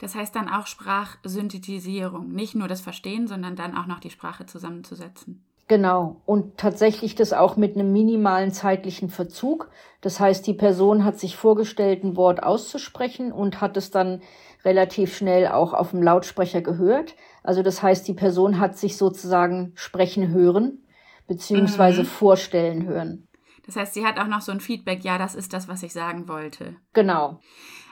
Das 0.00 0.16
heißt 0.16 0.34
dann 0.34 0.48
auch 0.48 0.66
Sprachsynthetisierung, 0.66 2.32
nicht 2.32 2.56
nur 2.56 2.66
das 2.66 2.80
Verstehen, 2.80 3.28
sondern 3.28 3.54
dann 3.54 3.76
auch 3.76 3.86
noch 3.86 4.00
die 4.00 4.10
Sprache 4.10 4.46
zusammenzusetzen. 4.46 5.44
Genau. 5.68 6.20
Und 6.26 6.58
tatsächlich 6.58 7.14
das 7.14 7.32
auch 7.32 7.56
mit 7.56 7.76
einem 7.76 7.92
minimalen 7.92 8.50
zeitlichen 8.52 9.08
Verzug. 9.08 9.70
Das 10.00 10.18
heißt, 10.18 10.46
die 10.46 10.54
Person 10.54 11.04
hat 11.04 11.20
sich 11.20 11.36
vorgestellt, 11.36 12.02
ein 12.02 12.16
Wort 12.16 12.42
auszusprechen 12.42 13.30
und 13.30 13.60
hat 13.60 13.76
es 13.76 13.92
dann 13.92 14.20
relativ 14.64 15.16
schnell 15.16 15.46
auch 15.46 15.72
auf 15.72 15.90
dem 15.92 16.02
Lautsprecher 16.02 16.60
gehört. 16.60 17.14
Also 17.42 17.62
das 17.62 17.82
heißt, 17.82 18.06
die 18.06 18.14
Person 18.14 18.58
hat 18.58 18.78
sich 18.78 18.96
sozusagen 18.96 19.72
sprechen 19.74 20.28
hören, 20.28 20.84
beziehungsweise 21.26 22.02
mhm. 22.02 22.06
vorstellen 22.06 22.86
hören. 22.86 23.28
Das 23.66 23.76
heißt, 23.76 23.94
sie 23.94 24.04
hat 24.04 24.18
auch 24.18 24.26
noch 24.26 24.40
so 24.40 24.52
ein 24.52 24.60
Feedback, 24.60 25.04
ja, 25.04 25.18
das 25.18 25.34
ist 25.34 25.52
das, 25.52 25.68
was 25.68 25.82
ich 25.82 25.92
sagen 25.92 26.28
wollte. 26.28 26.76
Genau. 26.92 27.40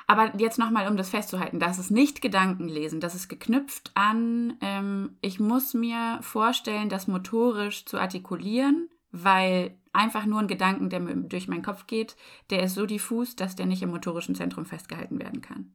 Aber 0.07 0.33
jetzt 0.39 0.59
nochmal, 0.59 0.89
um 0.89 0.97
das 0.97 1.11
festzuhalten, 1.11 1.61
das 1.61 1.79
ist 1.79 1.93
nicht 1.93 2.21
Gedankenlesen, 2.21 2.99
das 2.99 3.15
ist 3.15 3.29
geknüpft 3.29 3.93
an, 3.95 4.57
ähm, 4.61 5.17
ich 5.21 5.39
muss 5.39 5.73
mir 5.73 6.19
vorstellen, 6.21 6.89
das 6.89 7.07
motorisch 7.07 7.87
zu 7.87 7.97
artikulieren, 7.97 8.89
weil 9.13 9.77
einfach 9.93 10.27
nur 10.27 10.41
ein 10.41 10.49
Gedanken, 10.49 10.91
der 10.91 11.01
durch 11.01 11.47
meinen 11.47 11.63
Kopf 11.63 11.87
geht, 11.87 12.17
der 12.51 12.65
ist 12.65 12.75
so 12.75 12.87
diffus, 12.87 13.37
dass 13.37 13.55
der 13.55 13.67
nicht 13.67 13.83
im 13.83 13.91
motorischen 13.91 14.35
Zentrum 14.35 14.65
festgehalten 14.65 15.21
werden 15.21 15.43
kann. 15.43 15.73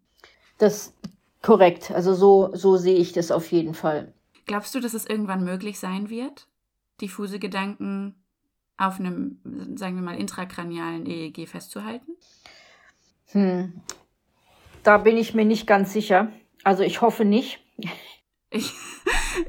Das 0.58 0.94
korrekt. 1.46 1.92
Also 1.92 2.16
so, 2.16 2.50
so 2.54 2.76
sehe 2.76 2.98
ich 2.98 3.14
das 3.14 3.32
auf 3.32 3.52
jeden 3.52 3.76
Fall. 3.76 4.14
Glaubst 4.48 4.74
du, 4.74 4.80
dass 4.80 4.96
es 4.96 5.06
irgendwann 5.06 5.44
möglich 5.44 5.80
sein 5.80 6.10
wird, 6.10 6.48
diffuse 7.02 7.38
Gedanken 7.38 8.16
auf 8.78 9.00
einem, 9.00 9.40
sagen 9.76 9.96
wir 9.96 10.02
mal, 10.02 10.18
intrakranialen 10.18 11.06
EEG 11.06 11.48
festzuhalten? 11.48 12.12
Hm. 13.28 13.80
Da 14.84 14.98
bin 14.98 15.18
ich 15.18 15.36
mir 15.36 15.46
nicht 15.46 15.68
ganz 15.68 15.94
sicher. 15.94 16.32
Also 16.64 16.84
ich 16.84 17.02
hoffe 17.02 17.26
nicht. 17.26 17.60
Ich, 18.50 18.74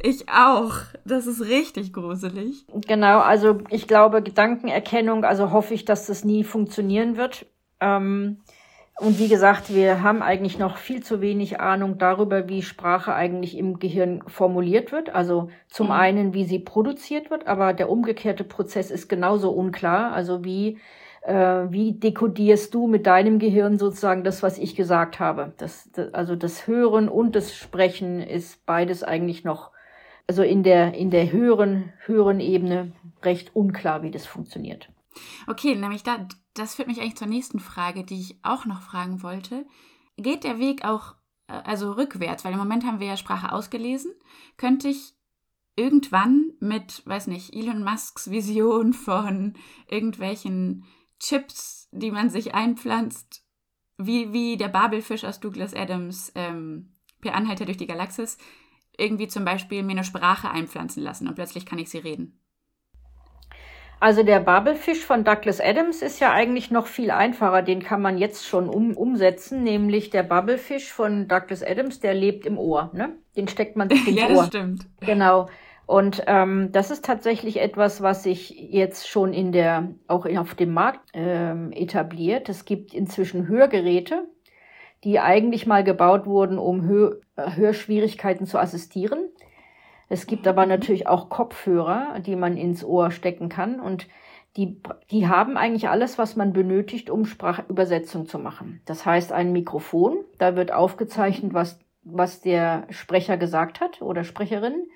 ich 0.02 0.28
auch. 0.28 0.74
Das 1.04 1.26
ist 1.26 1.42
richtig 1.42 1.92
gruselig. 1.92 2.66
Genau, 2.86 3.20
also 3.20 3.60
ich 3.70 3.88
glaube, 3.88 4.22
Gedankenerkennung, 4.22 5.24
also 5.24 5.50
hoffe 5.50 5.74
ich, 5.74 5.84
dass 5.84 6.06
das 6.06 6.24
nie 6.24 6.44
funktionieren 6.44 7.16
wird. 7.16 7.46
Ähm, 7.80 8.42
und 8.98 9.18
wie 9.18 9.28
gesagt, 9.28 9.74
wir 9.74 10.02
haben 10.02 10.22
eigentlich 10.22 10.58
noch 10.58 10.78
viel 10.78 11.02
zu 11.02 11.20
wenig 11.20 11.60
Ahnung 11.60 11.98
darüber, 11.98 12.48
wie 12.48 12.62
Sprache 12.62 13.14
eigentlich 13.14 13.58
im 13.58 13.78
Gehirn 13.78 14.22
formuliert 14.26 14.90
wird. 14.90 15.14
Also 15.14 15.50
zum 15.68 15.88
mhm. 15.88 15.92
einen, 15.92 16.34
wie 16.34 16.44
sie 16.44 16.58
produziert 16.58 17.30
wird, 17.30 17.46
aber 17.46 17.74
der 17.74 17.90
umgekehrte 17.90 18.44
Prozess 18.44 18.90
ist 18.90 19.08
genauso 19.08 19.50
unklar. 19.50 20.12
Also 20.12 20.44
wie 20.44 20.78
äh, 21.26 21.70
wie 21.70 21.92
dekodierst 21.92 22.72
du 22.72 22.86
mit 22.86 23.06
deinem 23.06 23.38
Gehirn 23.38 23.78
sozusagen 23.78 24.24
das, 24.24 24.42
was 24.42 24.58
ich 24.58 24.76
gesagt 24.76 25.18
habe? 25.18 25.52
Das, 25.58 25.90
das, 25.92 26.14
also 26.14 26.36
das 26.36 26.66
Hören 26.66 27.08
und 27.08 27.34
das 27.34 27.54
Sprechen 27.54 28.20
ist 28.20 28.64
beides 28.64 29.02
eigentlich 29.02 29.44
noch, 29.44 29.72
also 30.28 30.42
in 30.42 30.62
der, 30.62 30.94
in 30.94 31.10
der 31.10 31.32
höheren, 31.32 31.92
höheren 32.06 32.40
Ebene 32.40 32.92
recht 33.22 33.54
unklar, 33.56 34.02
wie 34.02 34.10
das 34.10 34.24
funktioniert. 34.24 34.88
Okay, 35.48 35.74
nämlich 35.74 36.04
da, 36.04 36.28
das 36.58 36.74
führt 36.74 36.88
mich 36.88 37.00
eigentlich 37.00 37.16
zur 37.16 37.26
nächsten 37.26 37.60
Frage, 37.60 38.04
die 38.04 38.20
ich 38.20 38.38
auch 38.42 38.64
noch 38.64 38.82
fragen 38.82 39.22
wollte. 39.22 39.66
Geht 40.16 40.44
der 40.44 40.58
Weg 40.58 40.84
auch, 40.84 41.14
äh, 41.48 41.52
also 41.52 41.92
rückwärts, 41.92 42.44
weil 42.44 42.52
im 42.52 42.58
Moment 42.58 42.84
haben 42.84 43.00
wir 43.00 43.06
ja 43.06 43.16
Sprache 43.16 43.52
ausgelesen, 43.52 44.12
könnte 44.56 44.88
ich 44.88 45.14
irgendwann 45.76 46.52
mit, 46.58 47.06
weiß 47.06 47.26
nicht, 47.26 47.54
Elon 47.54 47.84
Musks 47.84 48.30
Vision 48.30 48.92
von 48.94 49.54
irgendwelchen 49.88 50.84
Chips, 51.18 51.88
die 51.92 52.10
man 52.10 52.30
sich 52.30 52.54
einpflanzt, 52.54 53.44
wie, 53.98 54.32
wie 54.32 54.56
der 54.56 54.68
Babelfisch 54.68 55.24
aus 55.24 55.40
Douglas 55.40 55.74
Adams 55.74 56.32
ähm, 56.34 56.96
per 57.20 57.34
Anhalter 57.34 57.64
durch 57.64 57.76
die 57.76 57.86
Galaxis, 57.86 58.38
irgendwie 58.98 59.28
zum 59.28 59.44
Beispiel 59.44 59.82
mir 59.82 59.92
eine 59.92 60.04
Sprache 60.04 60.50
einpflanzen 60.50 61.02
lassen 61.02 61.28
und 61.28 61.34
plötzlich 61.34 61.66
kann 61.66 61.78
ich 61.78 61.90
sie 61.90 61.98
reden. 61.98 62.40
Also 63.98 64.22
der 64.22 64.40
Babelfisch 64.40 65.04
von 65.04 65.24
Douglas 65.24 65.60
Adams 65.60 66.02
ist 66.02 66.20
ja 66.20 66.32
eigentlich 66.32 66.70
noch 66.70 66.86
viel 66.86 67.10
einfacher. 67.10 67.62
Den 67.62 67.82
kann 67.82 68.02
man 68.02 68.18
jetzt 68.18 68.46
schon 68.46 68.68
um, 68.68 68.94
umsetzen, 68.94 69.62
nämlich 69.62 70.10
der 70.10 70.22
Bubblefish 70.22 70.92
von 70.92 71.28
Douglas 71.28 71.62
Adams, 71.62 72.00
der 72.00 72.12
lebt 72.12 72.44
im 72.44 72.58
Ohr. 72.58 72.90
Ne? 72.92 73.14
Den 73.36 73.48
steckt 73.48 73.76
man 73.76 73.88
sich 73.88 74.06
ins 74.06 74.20
ja, 74.20 74.26
Ohr. 74.26 74.30
Ja, 74.30 74.36
das 74.36 74.46
stimmt. 74.48 74.86
Genau. 75.00 75.48
Und 75.86 76.24
ähm, 76.26 76.70
das 76.72 76.90
ist 76.90 77.04
tatsächlich 77.04 77.60
etwas, 77.60 78.02
was 78.02 78.24
sich 78.24 78.50
jetzt 78.50 79.08
schon 79.08 79.32
in 79.32 79.52
der, 79.52 79.94
auch 80.08 80.26
auf 80.26 80.54
dem 80.56 80.74
Markt 80.74 81.08
ähm, 81.14 81.72
etabliert. 81.72 82.48
Es 82.48 82.64
gibt 82.64 82.92
inzwischen 82.92 83.46
Hörgeräte, 83.46 84.26
die 85.04 85.20
eigentlich 85.20 85.66
mal 85.66 85.84
gebaut 85.84 86.26
wurden, 86.26 86.58
um 86.58 86.82
Hör 86.82 87.18
Hörschwierigkeiten 87.36 88.46
zu 88.46 88.58
assistieren. 88.58 89.20
Es 90.08 90.26
gibt 90.26 90.46
aber 90.46 90.66
natürlich 90.66 91.06
auch 91.06 91.28
Kopfhörer, 91.28 92.20
die 92.20 92.36
man 92.36 92.56
ins 92.56 92.84
Ohr 92.84 93.10
stecken 93.10 93.48
kann 93.48 93.80
und 93.80 94.06
die, 94.56 94.80
die 95.10 95.28
haben 95.28 95.56
eigentlich 95.56 95.88
alles, 95.88 96.16
was 96.16 96.36
man 96.36 96.52
benötigt, 96.52 97.10
um 97.10 97.26
Sprachübersetzung 97.26 98.26
zu 98.26 98.38
machen. 98.38 98.80
Das 98.86 99.04
heißt, 99.04 99.32
ein 99.32 99.52
Mikrofon, 99.52 100.24
da 100.38 100.56
wird 100.56 100.72
aufgezeichnet, 100.72 101.52
was, 101.52 101.78
was 102.04 102.40
der 102.40 102.86
Sprecher 102.90 103.36
gesagt 103.36 103.80
hat 103.80 104.00
oder 104.00 104.24
Sprecherin. 104.24 104.86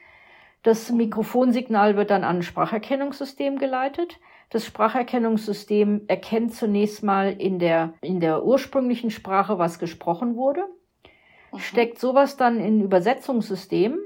Das 0.63 0.91
Mikrofonsignal 0.91 1.97
wird 1.97 2.11
dann 2.11 2.25
an 2.25 2.37
ein 2.37 2.43
Spracherkennungssystem 2.43 3.59
geleitet. 3.59 4.19
Das 4.49 4.65
Spracherkennungssystem 4.65 6.03
erkennt 6.07 6.55
zunächst 6.55 7.03
mal 7.03 7.33
in 7.33 7.59
der, 7.59 7.95
in 8.01 8.21
der 8.21 8.45
ursprünglichen 8.45 9.11
Sprache, 9.11 9.59
was 9.59 9.79
gesprochen 9.79 10.37
wurde, 10.37 10.65
mhm. 11.53 11.59
steckt 11.59 11.99
sowas 11.99 12.37
dann 12.37 12.59
in 12.59 12.79
ein 12.79 12.81
Übersetzungssystem 12.83 13.99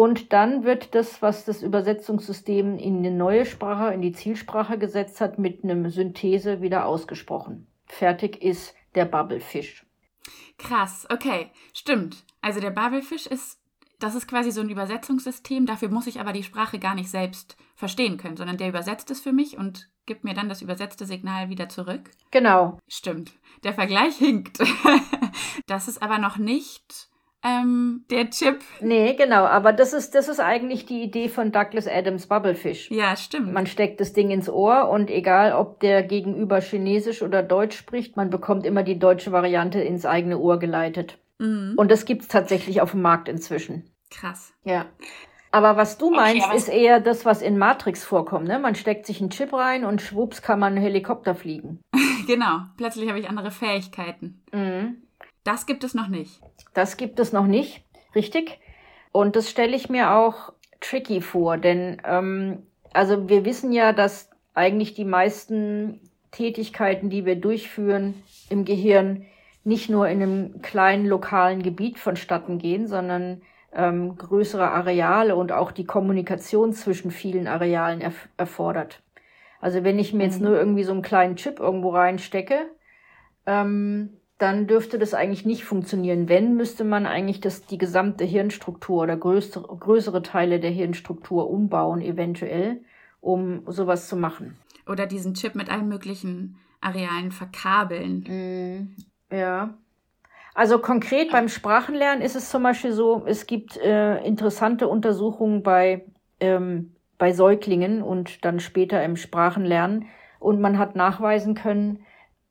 und 0.00 0.32
dann 0.32 0.64
wird 0.64 0.94
das, 0.94 1.20
was 1.20 1.44
das 1.44 1.62
Übersetzungssystem 1.62 2.78
in 2.78 3.00
eine 3.00 3.10
neue 3.10 3.44
Sprache, 3.44 3.92
in 3.92 4.00
die 4.00 4.12
Zielsprache 4.12 4.78
gesetzt 4.78 5.20
hat, 5.20 5.38
mit 5.38 5.62
einem 5.62 5.90
Synthese 5.90 6.62
wieder 6.62 6.86
ausgesprochen. 6.86 7.66
Fertig 7.84 8.40
ist 8.40 8.74
der 8.94 9.04
Bubblefish. 9.04 9.84
Krass, 10.56 11.06
okay, 11.10 11.50
stimmt. 11.74 12.24
Also 12.40 12.60
der 12.60 12.70
Bubblefish 12.70 13.26
ist 13.26 13.60
das 13.98 14.14
ist 14.14 14.26
quasi 14.26 14.50
so 14.52 14.62
ein 14.62 14.70
Übersetzungssystem. 14.70 15.66
Dafür 15.66 15.90
muss 15.90 16.06
ich 16.06 16.18
aber 16.18 16.32
die 16.32 16.44
Sprache 16.44 16.78
gar 16.78 16.94
nicht 16.94 17.10
selbst 17.10 17.58
verstehen 17.74 18.16
können, 18.16 18.38
sondern 18.38 18.56
der 18.56 18.70
übersetzt 18.70 19.10
es 19.10 19.20
für 19.20 19.34
mich 19.34 19.58
und 19.58 19.90
gibt 20.06 20.24
mir 20.24 20.32
dann 20.32 20.48
das 20.48 20.62
übersetzte 20.62 21.04
Signal 21.04 21.50
wieder 21.50 21.68
zurück. 21.68 22.10
Genau. 22.30 22.78
Stimmt. 22.88 23.34
Der 23.64 23.74
Vergleich 23.74 24.16
hinkt. 24.16 24.60
das 25.66 25.88
ist 25.88 26.02
aber 26.02 26.16
noch 26.16 26.38
nicht 26.38 27.09
ähm, 27.42 28.04
der 28.10 28.28
Chip. 28.30 28.60
Nee, 28.80 29.14
genau. 29.14 29.44
Aber 29.44 29.72
das 29.72 29.92
ist, 29.92 30.14
das 30.14 30.28
ist 30.28 30.40
eigentlich 30.40 30.84
die 30.84 31.02
Idee 31.02 31.28
von 31.28 31.52
Douglas 31.52 31.86
Adams 31.88 32.26
Bubblefish. 32.26 32.90
Ja, 32.90 33.16
stimmt. 33.16 33.52
Man 33.52 33.66
steckt 33.66 34.00
das 34.00 34.12
Ding 34.12 34.30
ins 34.30 34.48
Ohr 34.48 34.90
und 34.90 35.10
egal, 35.10 35.52
ob 35.52 35.80
der 35.80 36.02
Gegenüber 36.02 36.60
Chinesisch 36.60 37.22
oder 37.22 37.42
Deutsch 37.42 37.76
spricht, 37.76 38.16
man 38.16 38.28
bekommt 38.28 38.66
immer 38.66 38.82
die 38.82 38.98
deutsche 38.98 39.32
Variante 39.32 39.80
ins 39.80 40.04
eigene 40.04 40.38
Ohr 40.38 40.58
geleitet. 40.58 41.18
Mhm. 41.38 41.74
Und 41.76 41.90
das 41.90 42.04
gibt's 42.04 42.28
tatsächlich 42.28 42.82
auf 42.82 42.90
dem 42.90 43.02
Markt 43.02 43.28
inzwischen. 43.28 43.90
Krass. 44.10 44.52
Ja. 44.64 44.86
Aber 45.52 45.76
was 45.76 45.98
du 45.98 46.10
meinst, 46.10 46.46
okay, 46.46 46.56
ist 46.56 46.68
eher 46.68 47.00
das, 47.00 47.24
was 47.24 47.42
in 47.42 47.58
Matrix 47.58 48.04
vorkommt. 48.04 48.46
Ne? 48.46 48.58
Man 48.58 48.74
steckt 48.74 49.06
sich 49.06 49.20
einen 49.20 49.30
Chip 49.30 49.52
rein 49.52 49.84
und 49.84 50.00
schwupps 50.00 50.42
kann 50.42 50.60
man 50.60 50.74
einen 50.74 50.82
Helikopter 50.82 51.34
fliegen. 51.34 51.80
genau. 52.26 52.60
Plötzlich 52.76 53.08
habe 53.08 53.18
ich 53.18 53.28
andere 53.28 53.50
Fähigkeiten. 53.50 54.42
Mhm. 54.52 55.02
Das 55.44 55.66
gibt 55.66 55.84
es 55.84 55.94
noch 55.94 56.08
nicht. 56.08 56.40
Das 56.74 56.96
gibt 56.96 57.18
es 57.18 57.32
noch 57.32 57.46
nicht, 57.46 57.84
richtig. 58.14 58.58
Und 59.12 59.36
das 59.36 59.50
stelle 59.50 59.74
ich 59.74 59.88
mir 59.88 60.12
auch 60.12 60.52
tricky 60.80 61.20
vor, 61.20 61.56
denn 61.56 62.00
ähm, 62.04 62.66
also 62.92 63.28
wir 63.28 63.44
wissen 63.44 63.72
ja, 63.72 63.92
dass 63.92 64.30
eigentlich 64.54 64.94
die 64.94 65.04
meisten 65.04 66.00
Tätigkeiten, 66.30 67.10
die 67.10 67.24
wir 67.24 67.36
durchführen 67.36 68.14
im 68.48 68.64
Gehirn, 68.64 69.26
nicht 69.64 69.90
nur 69.90 70.08
in 70.08 70.22
einem 70.22 70.62
kleinen 70.62 71.06
lokalen 71.06 71.62
Gebiet 71.62 71.98
vonstatten 71.98 72.58
gehen, 72.58 72.86
sondern 72.86 73.42
ähm, 73.72 74.16
größere 74.16 74.70
Areale 74.70 75.36
und 75.36 75.52
auch 75.52 75.70
die 75.70 75.84
Kommunikation 75.84 76.72
zwischen 76.72 77.10
vielen 77.10 77.46
Arealen 77.46 78.00
erf 78.00 78.28
erfordert. 78.36 79.02
Also 79.60 79.84
wenn 79.84 79.98
ich 79.98 80.14
mir 80.14 80.24
jetzt 80.24 80.40
mhm. 80.40 80.48
nur 80.48 80.58
irgendwie 80.58 80.84
so 80.84 80.92
einen 80.92 81.02
kleinen 81.02 81.36
Chip 81.36 81.60
irgendwo 81.60 81.90
reinstecke, 81.90 82.70
ähm, 83.46 84.19
dann 84.40 84.66
dürfte 84.66 84.98
das 84.98 85.12
eigentlich 85.12 85.44
nicht 85.44 85.64
funktionieren. 85.64 86.30
Wenn, 86.30 86.56
müsste 86.56 86.82
man 86.82 87.04
eigentlich 87.04 87.40
das, 87.40 87.66
die 87.66 87.76
gesamte 87.76 88.24
Hirnstruktur 88.24 89.02
oder 89.02 89.16
größere, 89.16 89.76
größere 89.76 90.22
Teile 90.22 90.60
der 90.60 90.70
Hirnstruktur 90.70 91.50
umbauen, 91.50 92.00
eventuell, 92.00 92.80
um 93.20 93.62
sowas 93.66 94.08
zu 94.08 94.16
machen. 94.16 94.56
Oder 94.88 95.06
diesen 95.06 95.34
Chip 95.34 95.54
mit 95.54 95.70
allen 95.70 95.88
möglichen 95.88 96.56
Arealen 96.80 97.32
verkabeln. 97.32 98.94
Mm, 99.30 99.36
ja. 99.36 99.74
Also 100.54 100.78
konkret 100.78 101.30
beim 101.30 101.48
Sprachenlernen 101.48 102.22
ist 102.22 102.34
es 102.34 102.48
zum 102.48 102.62
Beispiel 102.62 102.92
so, 102.92 103.22
es 103.26 103.46
gibt 103.46 103.76
äh, 103.76 104.24
interessante 104.24 104.88
Untersuchungen 104.88 105.62
bei, 105.62 106.06
ähm, 106.40 106.94
bei 107.18 107.34
Säuglingen 107.34 108.00
und 108.00 108.42
dann 108.46 108.58
später 108.58 109.04
im 109.04 109.16
Sprachenlernen. 109.16 110.06
Und 110.38 110.62
man 110.62 110.78
hat 110.78 110.96
nachweisen 110.96 111.54
können, 111.54 112.06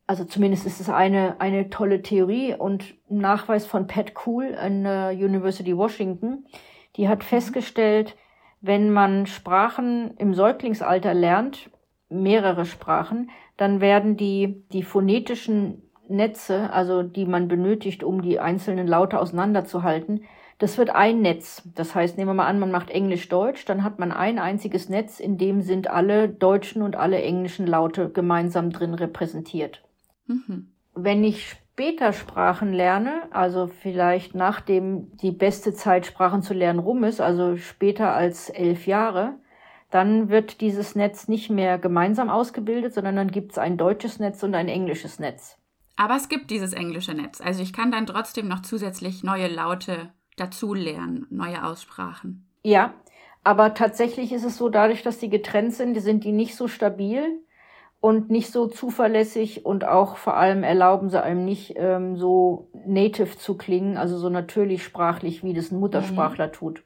also 0.09 0.25
zumindest 0.25 0.65
ist 0.65 0.81
es 0.81 0.89
eine, 0.89 1.39
eine 1.39 1.69
tolle 1.69 2.01
Theorie 2.01 2.55
und 2.55 2.95
ein 3.11 3.19
Nachweis 3.19 3.67
von 3.67 3.85
Pat 3.85 4.13
Cool 4.25 4.55
an 4.59 4.83
der 4.83 5.11
University 5.11 5.77
Washington, 5.77 6.47
die 6.95 7.07
hat 7.07 7.19
mhm. 7.19 7.25
festgestellt, 7.25 8.15
wenn 8.59 8.91
man 8.91 9.27
Sprachen 9.27 10.17
im 10.17 10.33
Säuglingsalter 10.33 11.13
lernt, 11.13 11.69
mehrere 12.09 12.65
Sprachen, 12.65 13.29
dann 13.55 13.81
werden 13.81 14.17
die, 14.17 14.63
die 14.73 14.81
phonetischen 14.81 15.83
Netze, 16.07 16.73
also 16.73 17.03
die 17.03 17.27
man 17.27 17.47
benötigt, 17.47 18.03
um 18.03 18.23
die 18.23 18.39
einzelnen 18.39 18.87
Laute 18.87 19.19
auseinanderzuhalten, 19.19 20.23
das 20.57 20.79
wird 20.79 20.89
ein 20.89 21.21
Netz. 21.21 21.61
Das 21.75 21.93
heißt, 21.93 22.17
nehmen 22.17 22.31
wir 22.31 22.33
mal 22.33 22.47
an, 22.47 22.57
man 22.57 22.71
macht 22.71 22.89
Englisch-Deutsch, 22.89 23.63
dann 23.65 23.83
hat 23.83 23.99
man 23.99 24.11
ein 24.11 24.39
einziges 24.39 24.89
Netz, 24.89 25.19
in 25.19 25.37
dem 25.37 25.61
sind 25.61 25.87
alle 25.87 26.29
deutschen 26.29 26.81
und 26.81 26.95
alle 26.95 27.21
englischen 27.21 27.67
Laute 27.67 28.09
gemeinsam 28.09 28.71
drin 28.71 28.95
repräsentiert. 28.95 29.83
Mhm. 30.29 30.71
Wenn 30.95 31.23
ich 31.23 31.49
später 31.49 32.13
Sprachen 32.13 32.73
lerne, 32.73 33.23
also 33.31 33.67
vielleicht 33.67 34.35
nachdem 34.35 35.15
die 35.17 35.31
beste 35.31 35.73
Zeit, 35.73 36.05
Sprachen 36.05 36.41
zu 36.41 36.53
lernen, 36.53 36.79
rum 36.79 37.03
ist, 37.03 37.19
also 37.19 37.57
später 37.57 38.13
als 38.13 38.49
elf 38.49 38.87
Jahre, 38.87 39.39
dann 39.89 40.29
wird 40.29 40.61
dieses 40.61 40.95
Netz 40.95 41.27
nicht 41.27 41.49
mehr 41.49 41.79
gemeinsam 41.79 42.29
ausgebildet, 42.29 42.93
sondern 42.93 43.15
dann 43.15 43.31
gibt 43.31 43.53
es 43.53 43.57
ein 43.57 43.77
deutsches 43.77 44.19
Netz 44.19 44.43
und 44.43 44.53
ein 44.55 44.67
englisches 44.67 45.19
Netz. 45.19 45.57
Aber 45.95 46.15
es 46.15 46.29
gibt 46.29 46.51
dieses 46.51 46.73
englische 46.73 47.13
Netz. 47.13 47.41
Also 47.41 47.63
ich 47.63 47.73
kann 47.73 47.91
dann 47.91 48.05
trotzdem 48.05 48.47
noch 48.47 48.61
zusätzlich 48.61 49.23
neue 49.23 49.47
Laute 49.47 50.13
dazu 50.37 50.73
lernen, 50.73 51.25
neue 51.29 51.63
Aussprachen. 51.65 52.47
Ja, 52.63 52.93
aber 53.43 53.73
tatsächlich 53.73 54.31
ist 54.31 54.43
es 54.43 54.57
so, 54.57 54.69
dadurch, 54.69 55.01
dass 55.01 55.17
die 55.17 55.29
getrennt 55.29 55.73
sind, 55.73 55.99
sind 55.99 56.23
die 56.23 56.31
nicht 56.31 56.55
so 56.55 56.67
stabil 56.67 57.41
und 58.01 58.29
nicht 58.29 58.51
so 58.51 58.67
zuverlässig 58.67 59.65
und 59.65 59.85
auch 59.85 60.15
vor 60.17 60.37
allem 60.37 60.63
erlauben 60.63 61.09
sie 61.09 61.21
einem 61.21 61.43
nicht 61.43 61.73
ähm, 61.75 62.15
so 62.15 62.69
native 62.85 63.37
zu 63.37 63.57
klingen, 63.57 63.97
also 63.97 64.17
so 64.17 64.29
natürlich 64.29 64.83
sprachlich, 64.83 65.43
wie 65.43 65.53
das 65.53 65.71
ein 65.71 65.79
Muttersprachler 65.79 66.47
mhm. 66.47 66.53
tut. 66.53 66.83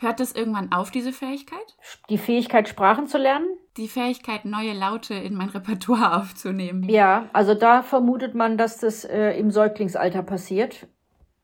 Hört 0.00 0.18
das 0.18 0.32
irgendwann 0.32 0.72
auf, 0.72 0.90
diese 0.90 1.12
Fähigkeit? 1.12 1.76
Die 2.08 2.18
Fähigkeit, 2.18 2.68
Sprachen 2.68 3.06
zu 3.06 3.18
lernen? 3.18 3.46
Die 3.76 3.86
Fähigkeit, 3.86 4.44
neue 4.44 4.72
Laute 4.72 5.14
in 5.14 5.34
mein 5.34 5.50
Repertoire 5.50 6.16
aufzunehmen. 6.16 6.88
Ja, 6.88 7.28
also 7.32 7.54
da 7.54 7.82
vermutet 7.82 8.34
man, 8.34 8.58
dass 8.58 8.78
das 8.78 9.04
äh, 9.04 9.38
im 9.38 9.52
Säuglingsalter 9.52 10.24
passiert 10.24 10.88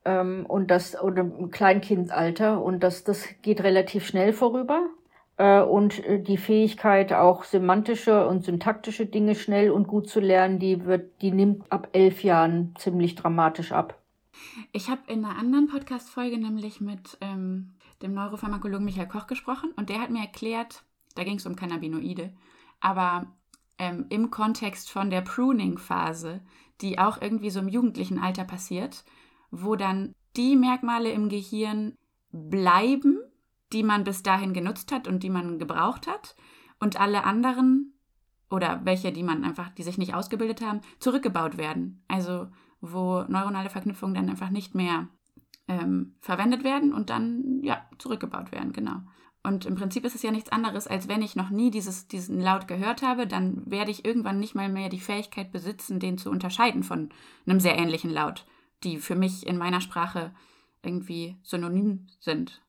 ähm, 0.05 0.45
und 0.49 0.73
das 0.73 1.01
oder 1.01 1.21
im 1.21 1.51
Kleinkindalter 1.53 2.61
und 2.61 2.81
das, 2.83 3.05
das 3.05 3.29
geht 3.43 3.63
relativ 3.63 4.05
schnell 4.05 4.33
vorüber 4.33 4.89
und 5.37 6.05
äh, 6.05 6.23
die 6.23 6.37
Fähigkeit, 6.37 7.13
auch 7.13 7.45
semantische 7.45 8.27
und 8.27 8.45
syntaktische 8.45 9.07
Dinge 9.07 9.35
schnell 9.35 9.71
und 9.71 9.89
gut 9.89 10.09
zu 10.09 10.21
lernen, 10.21 10.59
die 10.59 10.85
wird, 10.85 11.21
die 11.23 11.33
nimmt 11.33 11.71
ab 11.73 11.89
elf 11.93 12.23
Jahren 12.23 12.75
ziemlich 12.79 13.17
dramatisch 13.17 13.73
ab. 13.73 14.01
Ich 14.73 14.89
habe 14.89 15.03
in 15.09 15.25
einer 15.25 15.39
anderen 15.39 15.69
Podcast-Folge 15.69 16.39
nämlich 16.39 16.81
mit 16.81 17.19
ähm, 17.21 17.75
dem 18.03 18.15
Neuropharmakologen 18.15 18.85
Michael 18.85 19.09
Koch 19.09 19.27
gesprochen 19.27 19.73
und 19.77 19.89
der 19.89 20.01
hat 20.01 20.11
mir 20.11 20.21
erklärt, 20.21 20.85
da 21.15 21.25
ging 21.25 21.37
es 21.37 21.47
um 21.47 21.57
Cannabinoide, 21.57 22.33
aber 22.81 23.27
ähm, 23.79 24.07
im 24.11 24.31
Kontext 24.31 24.91
von 24.91 25.11
der 25.11 25.23
Pruning-Phase, 25.23 26.41
die 26.81 26.99
auch 26.99 27.21
irgendwie 27.21 27.51
so 27.51 27.61
im 27.61 27.69
jugendlichen 27.69 28.19
Alter 28.19 28.45
passiert, 28.45 29.05
wo 29.51 29.77
dann 29.77 30.15
die 30.37 30.57
Merkmale 30.57 31.11
im 31.11 31.29
Gehirn 31.29 31.97
bleiben, 32.33 33.19
die 33.73 33.83
man 33.83 34.05
bis 34.05 34.23
dahin 34.23 34.53
genutzt 34.53 34.93
hat 34.93 35.09
und 35.09 35.23
die 35.23 35.31
man 35.31 35.59
gebraucht 35.59 36.07
hat 36.07 36.37
und 36.81 37.01
alle 37.01 37.25
anderen 37.25 37.95
oder 38.51 38.81
welche, 38.85 39.13
die 39.13 39.23
man 39.23 39.45
einfach, 39.45 39.71
die 39.71 39.83
sich 39.83 39.99
nicht 39.99 40.15
ausgebildet 40.15 40.61
haben, 40.61 40.81
zurückgebaut 40.99 41.57
werden. 41.57 42.05
Also 42.09 42.49
wo 42.81 43.23
neuronale 43.23 43.71
Verknüpfungen 43.71 44.15
dann 44.15 44.29
einfach 44.29 44.51
nicht 44.51 44.75
mehr 44.75 45.09
ähm, 45.69 46.15
verwendet 46.21 46.65
werden 46.65 46.93
und 46.93 47.11
dann 47.11 47.61
ja 47.63 47.83
zurückgebaut 47.99 48.53
werden, 48.53 48.73
genau. 48.73 49.01
Und 49.43 49.67
im 49.67 49.75
Prinzip 49.75 50.05
ist 50.07 50.15
es 50.15 50.23
ja 50.23 50.31
nichts 50.31 50.51
anderes, 50.51 50.87
als 50.87 51.07
wenn 51.07 51.21
ich 51.21 51.37
noch 51.37 51.51
nie 51.51 51.71
dieses, 51.71 52.09
diesen 52.09 52.41
Laut 52.41 52.67
gehört 52.67 53.03
habe, 53.03 53.27
dann 53.27 53.63
werde 53.71 53.91
ich 53.91 54.05
irgendwann 54.05 54.41
nicht 54.41 54.55
mal 54.55 54.71
mehr 54.71 54.89
die 54.89 55.01
Fähigkeit 55.01 55.53
besitzen, 55.53 56.01
den 56.01 56.17
zu 56.17 56.31
unterscheiden 56.31 56.83
von 56.83 57.11
einem 57.47 57.61
sehr 57.61 57.77
ähnlichen 57.77 58.11
Laut, 58.11 58.47
die 58.85 58.97
für 58.97 59.15
mich 59.15 59.47
in 59.47 59.59
meiner 59.59 59.83
Sprache 59.83 60.35
irgendwie 60.83 61.37
synonym 61.43 62.07
sind. 62.21 62.63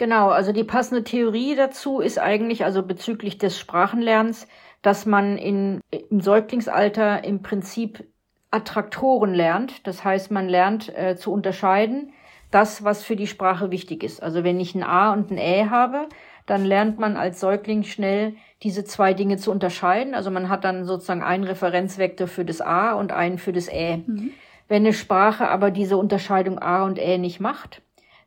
Genau, 0.00 0.30
also 0.30 0.52
die 0.52 0.64
passende 0.64 1.04
Theorie 1.04 1.54
dazu 1.54 2.00
ist 2.00 2.18
eigentlich, 2.18 2.64
also 2.64 2.82
bezüglich 2.82 3.36
des 3.36 3.58
Sprachenlernens, 3.58 4.48
dass 4.80 5.04
man 5.04 5.36
in, 5.36 5.82
im 5.90 6.22
Säuglingsalter 6.22 7.22
im 7.22 7.42
Prinzip 7.42 8.08
Attraktoren 8.50 9.34
lernt. 9.34 9.86
Das 9.86 10.02
heißt, 10.02 10.30
man 10.30 10.48
lernt 10.48 10.88
äh, 10.96 11.16
zu 11.16 11.30
unterscheiden, 11.30 12.14
das, 12.50 12.82
was 12.82 13.02
für 13.02 13.14
die 13.14 13.26
Sprache 13.26 13.70
wichtig 13.70 14.02
ist. 14.02 14.22
Also 14.22 14.42
wenn 14.42 14.58
ich 14.58 14.74
ein 14.74 14.84
A 14.84 15.12
und 15.12 15.30
ein 15.30 15.36
Ä 15.36 15.66
habe, 15.68 16.08
dann 16.46 16.64
lernt 16.64 16.98
man 16.98 17.18
als 17.18 17.38
Säugling 17.38 17.82
schnell 17.82 18.36
diese 18.62 18.84
zwei 18.84 19.12
Dinge 19.12 19.36
zu 19.36 19.50
unterscheiden. 19.50 20.14
Also 20.14 20.30
man 20.30 20.48
hat 20.48 20.64
dann 20.64 20.86
sozusagen 20.86 21.22
einen 21.22 21.44
Referenzvektor 21.44 22.26
für 22.26 22.46
das 22.46 22.62
A 22.62 22.92
und 22.92 23.12
einen 23.12 23.36
für 23.36 23.52
das 23.52 23.68
Ä. 23.68 23.98
Mhm. 24.06 24.30
Wenn 24.66 24.84
eine 24.84 24.94
Sprache 24.94 25.50
aber 25.50 25.70
diese 25.70 25.98
Unterscheidung 25.98 26.58
A 26.58 26.84
und 26.84 26.98
Ä 26.98 27.18
nicht 27.18 27.38
macht, 27.38 27.82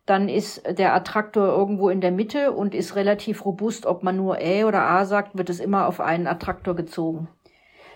dann 0.05 0.27
ist 0.27 0.63
der 0.77 0.93
Attraktor 0.93 1.47
irgendwo 1.47 1.89
in 1.89 2.01
der 2.01 2.11
Mitte 2.11 2.51
und 2.51 2.75
ist 2.75 2.95
relativ 2.95 3.45
robust. 3.45 3.85
Ob 3.85 4.03
man 4.03 4.17
nur 4.17 4.39
Ä 4.39 4.65
oder 4.65 4.83
A 4.83 5.05
sagt, 5.05 5.37
wird 5.37 5.49
es 5.49 5.59
immer 5.59 5.87
auf 5.87 6.01
einen 6.01 6.27
Attraktor 6.27 6.75
gezogen. 6.75 7.29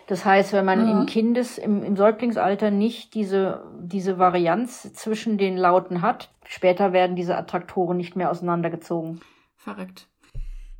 Das 0.08 0.24
heißt, 0.24 0.53
wenn 0.53 0.64
man 0.64 0.86
mhm. 0.86 1.01
im 1.01 1.05
Kindes, 1.05 1.58
im, 1.58 1.84
im 1.84 1.97
Säuglingsalter 1.97 2.72
nicht 2.72 3.14
diese, 3.14 3.66
diese 3.78 4.18
Varianz 4.18 4.93
zwischen 4.93 5.38
den 5.38 5.58
Lauten 5.58 6.01
hat, 6.01 6.32
später 6.45 6.93
werden 6.93 7.18
diese 7.18 7.38
Attraktoren 7.38 7.97
nicht 7.97 8.16
mehr 8.16 8.32
auseinandergezogen. 8.32 9.20
Verrückt. 9.58 10.08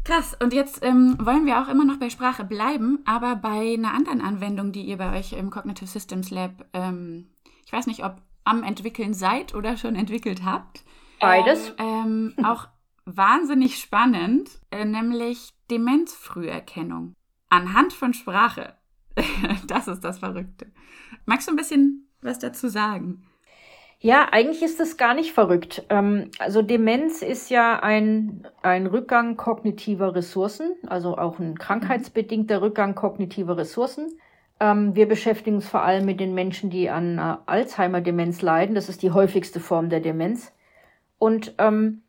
Krass. 0.06 0.38
Und 0.42 0.54
jetzt 0.54 0.86
ähm, 0.86 1.18
wollen 1.20 1.46
wir 1.46 1.62
auch 1.62 1.68
immer 1.68 1.84
noch 1.84 2.00
bei 2.00 2.10
Sprache 2.10 2.46
bleiben, 2.46 3.00
aber 3.06 3.36
bei 3.36 3.74
einer 3.74 3.94
anderen 3.94 4.22
Anwendung, 4.22 4.72
die 4.72 4.84
ihr 4.84 4.98
bei 4.98 5.20
euch 5.20 5.34
im 5.34 5.50
Cognitive 5.50 5.90
Systems 5.90 6.32
Lab, 6.32 6.64
ähm, 6.72 7.28
ich 7.66 7.74
weiß 7.74 7.88
nicht, 7.88 8.06
ob 8.06 8.16
am 8.46 8.64
entwickeln 8.64 9.14
seid 9.14 9.54
oder 9.54 9.76
schon 9.76 9.98
entwickelt 9.98 10.46
habt. 10.46 10.86
Beides. 11.20 11.74
Ähm, 11.78 12.34
auch 12.44 12.68
wahnsinnig 13.06 13.78
spannend, 13.80 14.50
äh, 14.72 14.86
nämlich 14.86 15.54
Demenzfrüherkennung 15.72 17.14
anhand 17.50 17.94
von 17.94 18.14
Sprache. 18.14 18.74
das 19.68 19.88
ist 19.88 20.04
das 20.04 20.20
Verrückte. 20.20 20.68
Magst 21.26 21.48
du 21.48 21.54
ein 21.54 21.58
bisschen 21.58 22.08
was 22.22 22.40
dazu 22.40 22.68
sagen? 22.68 23.24
Ja, 24.00 24.28
eigentlich 24.32 24.62
ist 24.62 24.80
das 24.80 24.98
gar 24.98 25.16
nicht 25.16 25.34
verrückt. 25.34 25.84
Ähm, 25.90 26.30
also 26.38 26.62
Demenz 26.62 27.24
ist 27.24 27.50
ja 27.50 27.80
ein, 27.80 28.48
ein 28.62 28.86
Rückgang 28.86 29.38
kognitiver 29.38 30.14
Ressourcen, 30.14 30.74
also 30.86 31.18
auch 31.18 31.40
ein 31.40 31.58
krankheitsbedingter 31.58 32.62
Rückgang 32.62 32.94
kognitiver 32.94 33.58
Ressourcen. 33.58 34.20
Ähm, 34.60 34.96
wir 34.96 35.08
beschäftigen 35.08 35.58
uns 35.58 35.68
vor 35.68 35.82
allem 35.82 36.06
mit 36.06 36.20
den 36.20 36.36
Menschen, 36.36 36.70
die 36.70 36.90
an 36.92 37.18
äh, 37.18 37.38
Alzheimer-Demenz 37.48 38.44
leiden. 38.44 38.76
Das 38.76 38.88
ist 38.88 39.02
die 39.02 39.12
häufigste 39.12 39.60
Form 39.60 39.90
der 39.90 40.00
Demenz. 40.00 40.54
Und 41.20 41.54
ähm, 41.58 42.04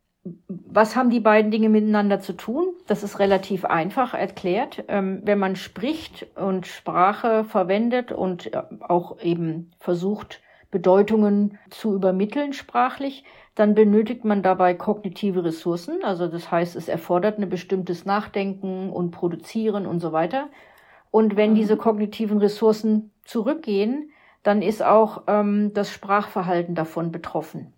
was 0.49 0.97
haben 0.97 1.11
die 1.11 1.21
beiden 1.21 1.51
Dinge 1.51 1.69
miteinander 1.69 2.21
zu 2.21 2.35
tun? 2.35 2.75
Das 2.87 3.03
ist 3.03 3.19
relativ 3.19 3.65
einfach 3.65 4.15
erklärt. 4.15 4.85
Ähm, 4.89 5.21
wenn 5.25 5.39
man 5.39 5.57
spricht 5.57 6.27
und 6.37 6.67
Sprache 6.67 7.45
verwendet 7.45 8.13
und 8.13 8.53
äh, 8.53 8.63
auch 8.81 9.21
eben 9.21 9.71
versucht, 9.79 10.41
Bedeutungen 10.71 11.59
zu 11.71 11.95
übermitteln 11.95 12.53
sprachlich, 12.53 13.25
dann 13.55 13.75
benötigt 13.75 14.25
man 14.25 14.43
dabei 14.43 14.75
kognitive 14.75 15.43
Ressourcen. 15.45 16.05
Also 16.05 16.29
das 16.29 16.51
heißt, 16.51 16.77
es 16.77 16.89
erfordert 16.89 17.39
ein 17.39 17.49
bestimmtes 17.49 18.05
Nachdenken 18.05 18.91
und 18.91 19.11
Produzieren 19.11 19.87
und 19.87 20.01
so 20.01 20.13
weiter. 20.13 20.49
Und 21.11 21.37
wenn 21.37 21.53
mhm. 21.53 21.57
diese 21.57 21.77
kognitiven 21.77 22.39
Ressourcen 22.39 23.13
zurückgehen, 23.25 24.11
dann 24.43 24.63
ist 24.63 24.83
auch 24.83 25.23
ähm, 25.27 25.73
das 25.75 25.91
Sprachverhalten 25.91 26.75
davon 26.75 27.11
betroffen. 27.13 27.73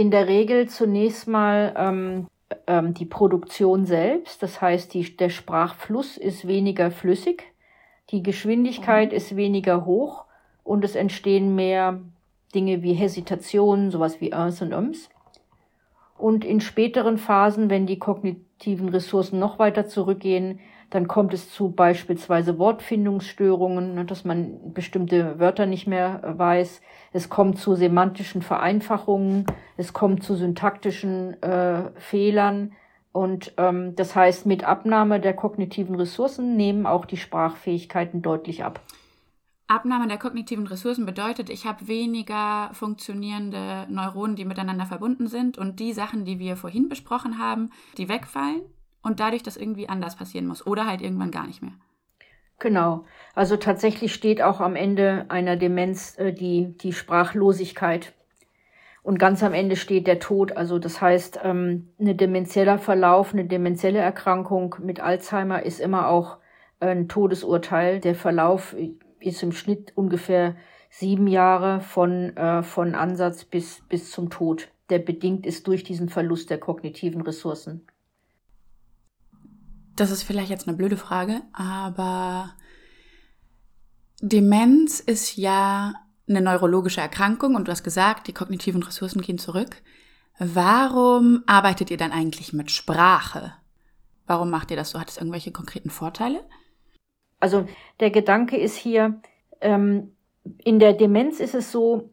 In 0.00 0.10
der 0.10 0.28
Regel 0.28 0.66
zunächst 0.66 1.28
mal 1.28 1.74
ähm, 1.76 2.26
ähm, 2.66 2.94
die 2.94 3.04
Produktion 3.04 3.84
selbst, 3.84 4.42
das 4.42 4.62
heißt, 4.62 4.94
die, 4.94 5.14
der 5.14 5.28
Sprachfluss 5.28 6.16
ist 6.16 6.48
weniger 6.48 6.90
flüssig, 6.90 7.52
die 8.08 8.22
Geschwindigkeit 8.22 9.10
mhm. 9.10 9.16
ist 9.18 9.36
weniger 9.36 9.84
hoch 9.84 10.24
und 10.64 10.86
es 10.86 10.94
entstehen 10.94 11.54
mehr 11.54 12.00
Dinge 12.54 12.82
wie 12.82 12.94
Hesitationen, 12.94 13.90
sowas 13.90 14.22
wie 14.22 14.30
Ers 14.30 14.62
und 14.62 14.72
Ums. 14.72 15.10
Und 16.16 16.46
in 16.46 16.62
späteren 16.62 17.18
Phasen, 17.18 17.68
wenn 17.68 17.84
die 17.84 17.98
kognitiven 17.98 18.88
Ressourcen 18.88 19.38
noch 19.38 19.58
weiter 19.58 19.86
zurückgehen, 19.86 20.60
dann 20.90 21.06
kommt 21.06 21.32
es 21.32 21.50
zu 21.50 21.70
beispielsweise 21.70 22.58
Wortfindungsstörungen, 22.58 23.94
ne, 23.94 24.04
dass 24.04 24.24
man 24.24 24.74
bestimmte 24.74 25.38
Wörter 25.38 25.66
nicht 25.66 25.86
mehr 25.86 26.22
äh, 26.22 26.38
weiß. 26.38 26.82
Es 27.12 27.28
kommt 27.28 27.58
zu 27.58 27.76
semantischen 27.76 28.42
Vereinfachungen. 28.42 29.46
Es 29.76 29.92
kommt 29.92 30.24
zu 30.24 30.34
syntaktischen 30.34 31.40
äh, 31.42 31.90
Fehlern. 31.98 32.72
Und 33.12 33.54
ähm, 33.56 33.94
das 33.96 34.14
heißt, 34.14 34.46
mit 34.46 34.64
Abnahme 34.64 35.20
der 35.20 35.34
kognitiven 35.34 35.94
Ressourcen 35.94 36.56
nehmen 36.56 36.86
auch 36.86 37.04
die 37.04 37.16
Sprachfähigkeiten 37.16 38.20
deutlich 38.22 38.64
ab. 38.64 38.80
Abnahme 39.68 40.08
der 40.08 40.18
kognitiven 40.18 40.66
Ressourcen 40.66 41.06
bedeutet, 41.06 41.48
ich 41.48 41.64
habe 41.64 41.86
weniger 41.86 42.70
funktionierende 42.72 43.86
Neuronen, 43.88 44.34
die 44.34 44.44
miteinander 44.44 44.86
verbunden 44.86 45.28
sind 45.28 45.58
und 45.58 45.78
die 45.78 45.92
Sachen, 45.92 46.24
die 46.24 46.40
wir 46.40 46.56
vorhin 46.56 46.88
besprochen 46.88 47.38
haben, 47.38 47.70
die 47.96 48.08
wegfallen 48.08 48.62
und 49.02 49.20
dadurch 49.20 49.42
das 49.42 49.56
irgendwie 49.56 49.88
anders 49.88 50.16
passieren 50.16 50.46
muss 50.46 50.66
oder 50.66 50.86
halt 50.86 51.00
irgendwann 51.00 51.30
gar 51.30 51.46
nicht 51.46 51.62
mehr. 51.62 51.72
Genau. 52.58 53.04
Also 53.34 53.56
tatsächlich 53.56 54.12
steht 54.12 54.42
auch 54.42 54.60
am 54.60 54.76
Ende 54.76 55.24
einer 55.28 55.56
Demenz 55.56 56.18
äh, 56.18 56.32
die, 56.32 56.76
die 56.78 56.92
Sprachlosigkeit. 56.92 58.12
Und 59.02 59.18
ganz 59.18 59.42
am 59.42 59.54
Ende 59.54 59.76
steht 59.76 60.06
der 60.06 60.18
Tod. 60.18 60.56
Also 60.56 60.78
das 60.78 61.00
heißt, 61.00 61.40
ähm, 61.42 61.88
eine 61.98 62.14
demenzieller 62.14 62.78
Verlauf, 62.78 63.32
eine 63.32 63.46
demenzielle 63.46 63.98
Erkrankung 63.98 64.76
mit 64.78 65.00
Alzheimer 65.00 65.62
ist 65.62 65.80
immer 65.80 66.08
auch 66.08 66.36
ein 66.80 67.08
Todesurteil. 67.08 67.98
Der 67.98 68.14
Verlauf 68.14 68.76
ist 69.20 69.42
im 69.42 69.52
Schnitt 69.52 69.92
ungefähr 69.96 70.54
sieben 70.90 71.28
Jahre 71.28 71.80
von, 71.80 72.36
äh, 72.36 72.62
von 72.62 72.94
Ansatz 72.94 73.44
bis, 73.44 73.82
bis 73.88 74.10
zum 74.10 74.28
Tod, 74.28 74.68
der 74.90 74.98
bedingt 74.98 75.46
ist 75.46 75.66
durch 75.66 75.84
diesen 75.84 76.08
Verlust 76.08 76.50
der 76.50 76.58
kognitiven 76.58 77.22
Ressourcen. 77.22 77.86
Das 80.00 80.10
ist 80.10 80.22
vielleicht 80.22 80.48
jetzt 80.48 80.66
eine 80.66 80.78
blöde 80.78 80.96
Frage, 80.96 81.42
aber 81.52 82.54
Demenz 84.22 84.98
ist 84.98 85.36
ja 85.36 85.92
eine 86.26 86.40
neurologische 86.40 87.02
Erkrankung 87.02 87.54
und 87.54 87.68
du 87.68 87.72
hast 87.72 87.82
gesagt, 87.82 88.26
die 88.26 88.32
kognitiven 88.32 88.82
Ressourcen 88.82 89.20
gehen 89.20 89.36
zurück. 89.36 89.82
Warum 90.38 91.42
arbeitet 91.46 91.90
ihr 91.90 91.98
dann 91.98 92.12
eigentlich 92.12 92.54
mit 92.54 92.70
Sprache? 92.70 93.52
Warum 94.26 94.48
macht 94.48 94.70
ihr 94.70 94.78
das 94.78 94.88
so? 94.88 94.98
Hat 94.98 95.10
es 95.10 95.18
irgendwelche 95.18 95.52
konkreten 95.52 95.90
Vorteile? 95.90 96.40
Also 97.38 97.68
der 98.00 98.10
Gedanke 98.10 98.56
ist 98.56 98.76
hier, 98.76 99.20
ähm, 99.60 100.16
in 100.64 100.78
der 100.78 100.94
Demenz 100.94 101.40
ist 101.40 101.54
es 101.54 101.70
so, 101.70 102.08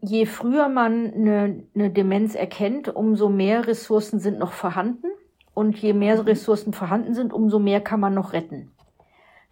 je 0.00 0.24
früher 0.24 0.70
man 0.70 1.12
eine, 1.12 1.64
eine 1.74 1.90
Demenz 1.90 2.34
erkennt, 2.34 2.88
umso 2.88 3.28
mehr 3.28 3.66
Ressourcen 3.66 4.20
sind 4.20 4.38
noch 4.38 4.54
vorhanden. 4.54 5.08
Und 5.56 5.78
je 5.78 5.94
mehr. 5.94 6.26
Ressourcen 6.26 6.74
vorhanden 6.74 7.14
sind, 7.14 7.32
umso 7.32 7.58
mehr 7.58 7.80
kann 7.80 7.98
man 7.98 8.12
noch 8.12 8.34
retten. 8.34 8.72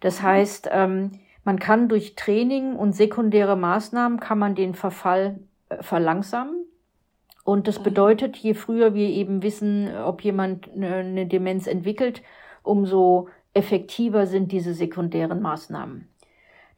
Das 0.01 0.21
heißt, 0.21 0.69
ähm, 0.71 1.13
man 1.43 1.57
kann 1.57 1.89
durch 1.89 2.13
Training 2.13 2.75
und 2.75 2.93
sekundäre 2.93 3.55
Maßnahmen 3.55 4.19
kann 4.19 4.37
man 4.37 4.53
den 4.53 4.75
Verfall 4.75 5.39
äh, 5.69 5.81
verlangsamen. 5.81 6.63
Und 7.43 7.67
das 7.67 7.81
bedeutet, 7.81 8.37
je 8.37 8.53
früher 8.53 8.93
wir 8.93 9.09
eben 9.09 9.41
wissen, 9.41 9.97
ob 9.97 10.21
jemand 10.21 10.71
eine, 10.71 10.93
eine 10.93 11.25
Demenz 11.25 11.65
entwickelt, 11.65 12.21
umso 12.61 13.29
effektiver 13.55 14.27
sind 14.27 14.51
diese 14.51 14.75
sekundären 14.75 15.41
Maßnahmen. 15.41 16.07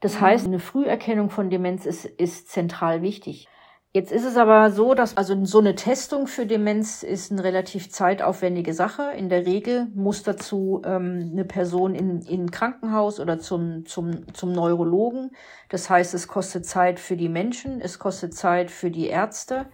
Das 0.00 0.22
heißt, 0.22 0.46
eine 0.46 0.58
Früherkennung 0.58 1.28
von 1.28 1.50
Demenz 1.50 1.84
ist, 1.84 2.06
ist 2.06 2.48
zentral 2.48 3.02
wichtig. 3.02 3.46
Jetzt 3.94 4.12
ist 4.12 4.24
es 4.24 4.36
aber 4.36 4.70
so, 4.70 4.92
dass 4.92 5.16
also 5.16 5.44
so 5.46 5.60
eine 5.60 5.74
Testung 5.74 6.26
für 6.26 6.44
Demenz 6.44 7.02
ist 7.02 7.32
eine 7.32 7.42
relativ 7.42 7.90
zeitaufwendige 7.90 8.74
Sache. 8.74 9.12
In 9.16 9.30
der 9.30 9.46
Regel 9.46 9.86
muss 9.94 10.22
dazu 10.22 10.82
ähm, 10.84 11.30
eine 11.32 11.46
Person 11.46 11.94
in, 11.94 12.20
in 12.20 12.44
ein 12.44 12.50
Krankenhaus 12.50 13.18
oder 13.18 13.38
zum, 13.38 13.86
zum, 13.86 14.32
zum 14.34 14.52
Neurologen. 14.52 15.30
Das 15.70 15.88
heißt, 15.88 16.12
es 16.12 16.28
kostet 16.28 16.66
Zeit 16.66 17.00
für 17.00 17.16
die 17.16 17.30
Menschen, 17.30 17.80
es 17.80 17.98
kostet 17.98 18.34
Zeit 18.34 18.70
für 18.70 18.90
die 18.90 19.06
Ärzte. 19.06 19.66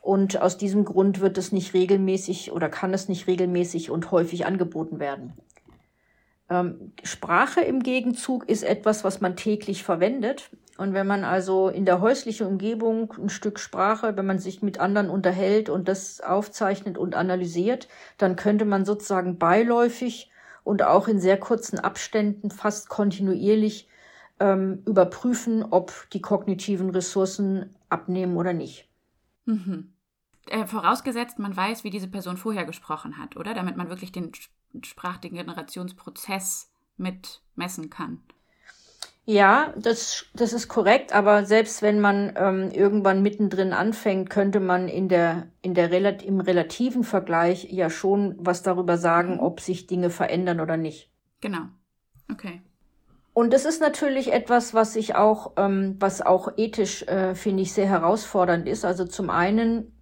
Und 0.00 0.40
aus 0.40 0.56
diesem 0.56 0.86
Grund 0.86 1.20
wird 1.20 1.36
es 1.36 1.52
nicht 1.52 1.74
regelmäßig 1.74 2.52
oder 2.52 2.70
kann 2.70 2.94
es 2.94 3.08
nicht 3.08 3.26
regelmäßig 3.26 3.90
und 3.90 4.10
häufig 4.10 4.46
angeboten 4.46 4.98
werden. 4.98 5.34
Ähm, 6.48 6.92
Sprache 7.02 7.60
im 7.60 7.82
Gegenzug 7.82 8.48
ist 8.48 8.62
etwas, 8.62 9.04
was 9.04 9.20
man 9.20 9.36
täglich 9.36 9.84
verwendet. 9.84 10.50
Und 10.78 10.94
wenn 10.94 11.08
man 11.08 11.24
also 11.24 11.68
in 11.68 11.84
der 11.84 12.00
häuslichen 12.00 12.46
Umgebung 12.46 13.12
ein 13.18 13.30
Stück 13.30 13.58
Sprache, 13.58 14.16
wenn 14.16 14.26
man 14.26 14.38
sich 14.38 14.62
mit 14.62 14.78
anderen 14.78 15.10
unterhält 15.10 15.68
und 15.68 15.88
das 15.88 16.20
aufzeichnet 16.20 16.96
und 16.96 17.16
analysiert, 17.16 17.88
dann 18.16 18.36
könnte 18.36 18.64
man 18.64 18.84
sozusagen 18.84 19.38
beiläufig 19.38 20.30
und 20.62 20.84
auch 20.84 21.08
in 21.08 21.18
sehr 21.18 21.36
kurzen 21.36 21.80
Abständen 21.80 22.52
fast 22.52 22.88
kontinuierlich 22.88 23.88
ähm, 24.38 24.84
überprüfen, 24.86 25.64
ob 25.68 25.92
die 26.12 26.20
kognitiven 26.20 26.90
Ressourcen 26.90 27.74
abnehmen 27.88 28.36
oder 28.36 28.52
nicht. 28.52 28.88
Mhm. 29.46 29.92
Äh, 30.46 30.64
vorausgesetzt, 30.64 31.40
man 31.40 31.56
weiß, 31.56 31.82
wie 31.82 31.90
diese 31.90 32.06
Person 32.06 32.36
vorher 32.36 32.64
gesprochen 32.64 33.18
hat, 33.18 33.36
oder? 33.36 33.52
Damit 33.52 33.76
man 33.76 33.88
wirklich 33.88 34.12
den 34.12 34.30
Sprachdegenerationsprozess 34.80 36.70
mit 36.96 37.42
messen 37.56 37.90
kann. 37.90 38.22
Ja, 39.30 39.74
das, 39.76 40.24
das 40.32 40.54
ist 40.54 40.68
korrekt, 40.68 41.12
aber 41.12 41.44
selbst 41.44 41.82
wenn 41.82 42.00
man 42.00 42.32
ähm, 42.34 42.70
irgendwann 42.70 43.20
mittendrin 43.20 43.74
anfängt, 43.74 44.30
könnte 44.30 44.58
man 44.58 44.88
in 44.88 45.10
der, 45.10 45.48
in 45.60 45.74
der 45.74 45.90
Relat 45.90 46.22
im 46.22 46.40
relativen 46.40 47.04
Vergleich 47.04 47.70
ja 47.70 47.90
schon 47.90 48.36
was 48.38 48.62
darüber 48.62 48.96
sagen, 48.96 49.34
mhm. 49.34 49.40
ob 49.40 49.60
sich 49.60 49.86
Dinge 49.86 50.08
verändern 50.08 50.60
oder 50.60 50.78
nicht. 50.78 51.12
Genau. 51.42 51.64
Okay. 52.32 52.62
Und 53.34 53.52
das 53.52 53.66
ist 53.66 53.82
natürlich 53.82 54.32
etwas, 54.32 54.72
was 54.72 54.96
ich 54.96 55.14
auch, 55.14 55.52
ähm, 55.58 55.96
was 56.00 56.22
auch 56.22 56.56
ethisch, 56.56 57.02
äh, 57.02 57.34
finde 57.34 57.64
ich, 57.64 57.74
sehr 57.74 57.86
herausfordernd 57.86 58.66
ist. 58.66 58.86
Also 58.86 59.04
zum 59.04 59.28
einen 59.28 59.92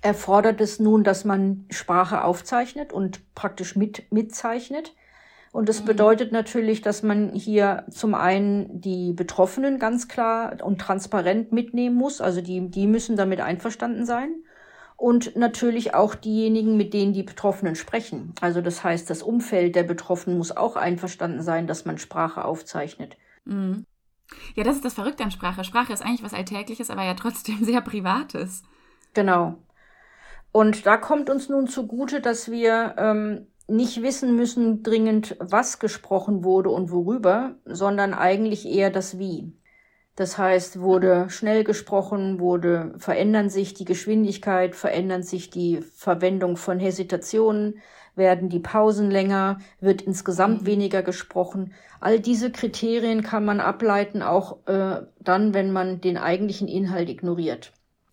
erfordert 0.00 0.62
es 0.62 0.80
nun, 0.80 1.04
dass 1.04 1.26
man 1.26 1.66
Sprache 1.68 2.24
aufzeichnet 2.24 2.94
und 2.94 3.34
praktisch 3.34 3.76
mit, 3.76 4.10
mitzeichnet. 4.10 4.94
Und 5.54 5.68
das 5.68 5.82
mhm. 5.82 5.86
bedeutet 5.86 6.32
natürlich, 6.32 6.82
dass 6.82 7.04
man 7.04 7.32
hier 7.32 7.84
zum 7.88 8.16
einen 8.16 8.80
die 8.80 9.12
Betroffenen 9.12 9.78
ganz 9.78 10.08
klar 10.08 10.56
und 10.64 10.80
transparent 10.80 11.52
mitnehmen 11.52 11.94
muss. 11.94 12.20
Also 12.20 12.40
die, 12.40 12.70
die 12.70 12.88
müssen 12.88 13.14
damit 13.14 13.40
einverstanden 13.40 14.04
sein. 14.04 14.34
Und 14.96 15.36
natürlich 15.36 15.94
auch 15.94 16.16
diejenigen, 16.16 16.76
mit 16.76 16.92
denen 16.92 17.12
die 17.12 17.22
Betroffenen 17.22 17.76
sprechen. 17.76 18.34
Also 18.40 18.62
das 18.62 18.82
heißt, 18.82 19.08
das 19.08 19.22
Umfeld 19.22 19.76
der 19.76 19.84
Betroffenen 19.84 20.38
muss 20.38 20.56
auch 20.56 20.74
einverstanden 20.74 21.40
sein, 21.40 21.68
dass 21.68 21.84
man 21.84 21.98
Sprache 21.98 22.44
aufzeichnet. 22.44 23.16
Mhm. 23.44 23.86
Ja, 24.56 24.64
das 24.64 24.74
ist 24.74 24.84
das 24.84 24.94
Verrückte 24.94 25.22
an 25.22 25.30
Sprache. 25.30 25.62
Sprache 25.62 25.92
ist 25.92 26.02
eigentlich 26.02 26.24
was 26.24 26.34
Alltägliches, 26.34 26.90
aber 26.90 27.04
ja 27.04 27.14
trotzdem 27.14 27.58
sehr 27.64 27.80
Privates. 27.80 28.64
Genau. 29.12 29.54
Und 30.50 30.84
da 30.84 30.96
kommt 30.96 31.30
uns 31.30 31.48
nun 31.48 31.68
zugute, 31.68 32.20
dass 32.20 32.50
wir 32.50 32.96
ähm, 32.98 33.46
nicht 33.66 34.02
wissen 34.02 34.36
müssen 34.36 34.82
dringend, 34.82 35.36
was 35.40 35.78
gesprochen 35.78 36.44
wurde 36.44 36.70
und 36.70 36.90
worüber, 36.90 37.56
sondern 37.64 38.14
eigentlich 38.14 38.66
eher 38.66 38.90
das 38.90 39.18
Wie. 39.18 39.52
Das 40.16 40.38
heißt, 40.38 40.80
wurde 40.80 41.28
schnell 41.28 41.64
gesprochen, 41.64 42.38
wurde, 42.38 42.94
verändern 42.98 43.50
sich 43.50 43.74
die 43.74 43.84
Geschwindigkeit, 43.84 44.76
verändern 44.76 45.24
sich 45.24 45.50
die 45.50 45.80
Verwendung 45.80 46.56
von 46.56 46.78
Hesitationen, 46.78 47.80
werden 48.14 48.48
die 48.48 48.60
Pausen 48.60 49.10
länger, 49.10 49.58
wird 49.80 50.02
insgesamt 50.02 50.62
mhm. 50.62 50.66
weniger 50.66 51.02
gesprochen. 51.02 51.72
All 52.00 52.20
diese 52.20 52.52
Kriterien 52.52 53.22
kann 53.22 53.44
man 53.44 53.58
ableiten, 53.58 54.22
auch 54.22 54.58
äh, 54.66 55.00
dann, 55.18 55.52
wenn 55.52 55.72
man 55.72 56.00
den 56.00 56.16
eigentlichen 56.16 56.68
Inhalt 56.68 57.08
ignoriert. 57.08 57.72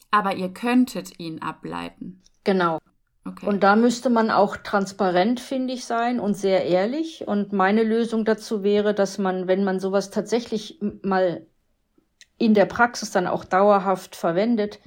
Aber 0.10 0.36
ihr 0.36 0.50
könntet 0.50 1.20
ihn 1.20 1.42
ableiten. 1.42 2.20
Genau. 2.44 2.80
Okay. 3.24 3.46
Und 3.46 3.62
da 3.62 3.76
müsste 3.76 4.10
man 4.10 4.32
auch 4.32 4.58
transparent, 4.58 5.40
finde 5.40 5.74
ich, 5.74 5.86
sein 5.86 6.20
und 6.20 6.34
sehr 6.34 6.66
ehrlich. 6.66 7.28
Und 7.28 7.54
meine 7.54 7.84
Lösung 7.84 8.26
dazu 8.26 8.64
wäre, 8.64 8.96
dass 8.96 9.20
man, 9.20 9.48
wenn 9.48 9.64
man 9.64 9.80
sowas 9.80 10.10
tatsächlich 10.10 10.80
mal 11.04 11.46
in 12.40 12.56
der 12.56 12.66
Praxis 12.66 13.12
dann 13.12 13.28
auch 13.28 13.46
dauerhaft 13.46 14.16
verwendet, 14.16 14.80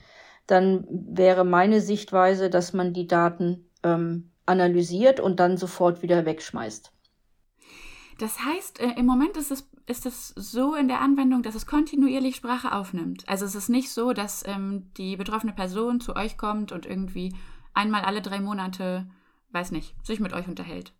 dann 0.48 0.84
wäre 0.90 1.44
meine 1.44 1.80
Sichtweise, 1.80 2.50
dass 2.50 2.72
man 2.72 2.92
die 2.92 3.06
Daten 3.06 3.70
ähm, 3.84 4.32
analysiert 4.46 5.20
und 5.20 5.38
dann 5.38 5.56
sofort 5.56 6.02
wieder 6.02 6.26
wegschmeißt. 6.26 6.90
Das 8.18 8.44
heißt, 8.44 8.80
äh, 8.80 8.92
im 8.96 9.06
Moment 9.06 9.36
ist 9.36 9.52
es, 9.52 9.68
ist 9.86 10.06
es 10.06 10.28
so 10.36 10.74
in 10.74 10.88
der 10.88 11.00
Anwendung, 11.00 11.42
dass 11.42 11.54
es 11.54 11.66
kontinuierlich 11.66 12.36
Sprache 12.36 12.72
aufnimmt. 12.72 13.28
Also 13.28 13.44
es 13.44 13.54
ist 13.54 13.68
nicht 13.68 13.90
so, 13.90 14.12
dass 14.12 14.44
ähm, 14.46 14.90
die 14.96 15.16
betroffene 15.16 15.52
Person 15.52 16.00
zu 16.00 16.16
euch 16.16 16.36
kommt 16.36 16.72
und 16.72 16.86
irgendwie 16.86 17.34
einmal 17.74 18.02
alle 18.02 18.22
drei 18.22 18.40
Monate, 18.40 19.06
weiß 19.52 19.72
nicht, 19.72 19.94
sich 20.04 20.20
mit 20.20 20.32
euch 20.32 20.48
unterhält. 20.48 20.92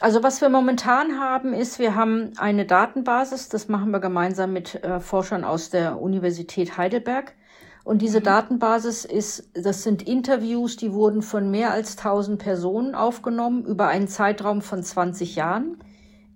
Also 0.00 0.22
was 0.24 0.40
wir 0.40 0.48
momentan 0.48 1.20
haben, 1.20 1.52
ist, 1.52 1.78
wir 1.78 1.94
haben 1.94 2.32
eine 2.36 2.66
Datenbasis, 2.66 3.48
das 3.48 3.68
machen 3.68 3.92
wir 3.92 4.00
gemeinsam 4.00 4.52
mit 4.52 4.82
äh, 4.82 4.98
Forschern 4.98 5.44
aus 5.44 5.70
der 5.70 6.00
Universität 6.00 6.76
Heidelberg. 6.76 7.34
Und 7.84 8.02
diese 8.02 8.20
mhm. 8.20 8.24
Datenbasis 8.24 9.04
ist, 9.04 9.50
das 9.54 9.84
sind 9.84 10.02
Interviews, 10.02 10.76
die 10.76 10.92
wurden 10.92 11.22
von 11.22 11.50
mehr 11.50 11.70
als 11.70 11.96
1000 11.96 12.42
Personen 12.42 12.94
aufgenommen 12.94 13.64
über 13.64 13.86
einen 13.86 14.08
Zeitraum 14.08 14.62
von 14.62 14.82
20 14.82 15.36
Jahren 15.36 15.78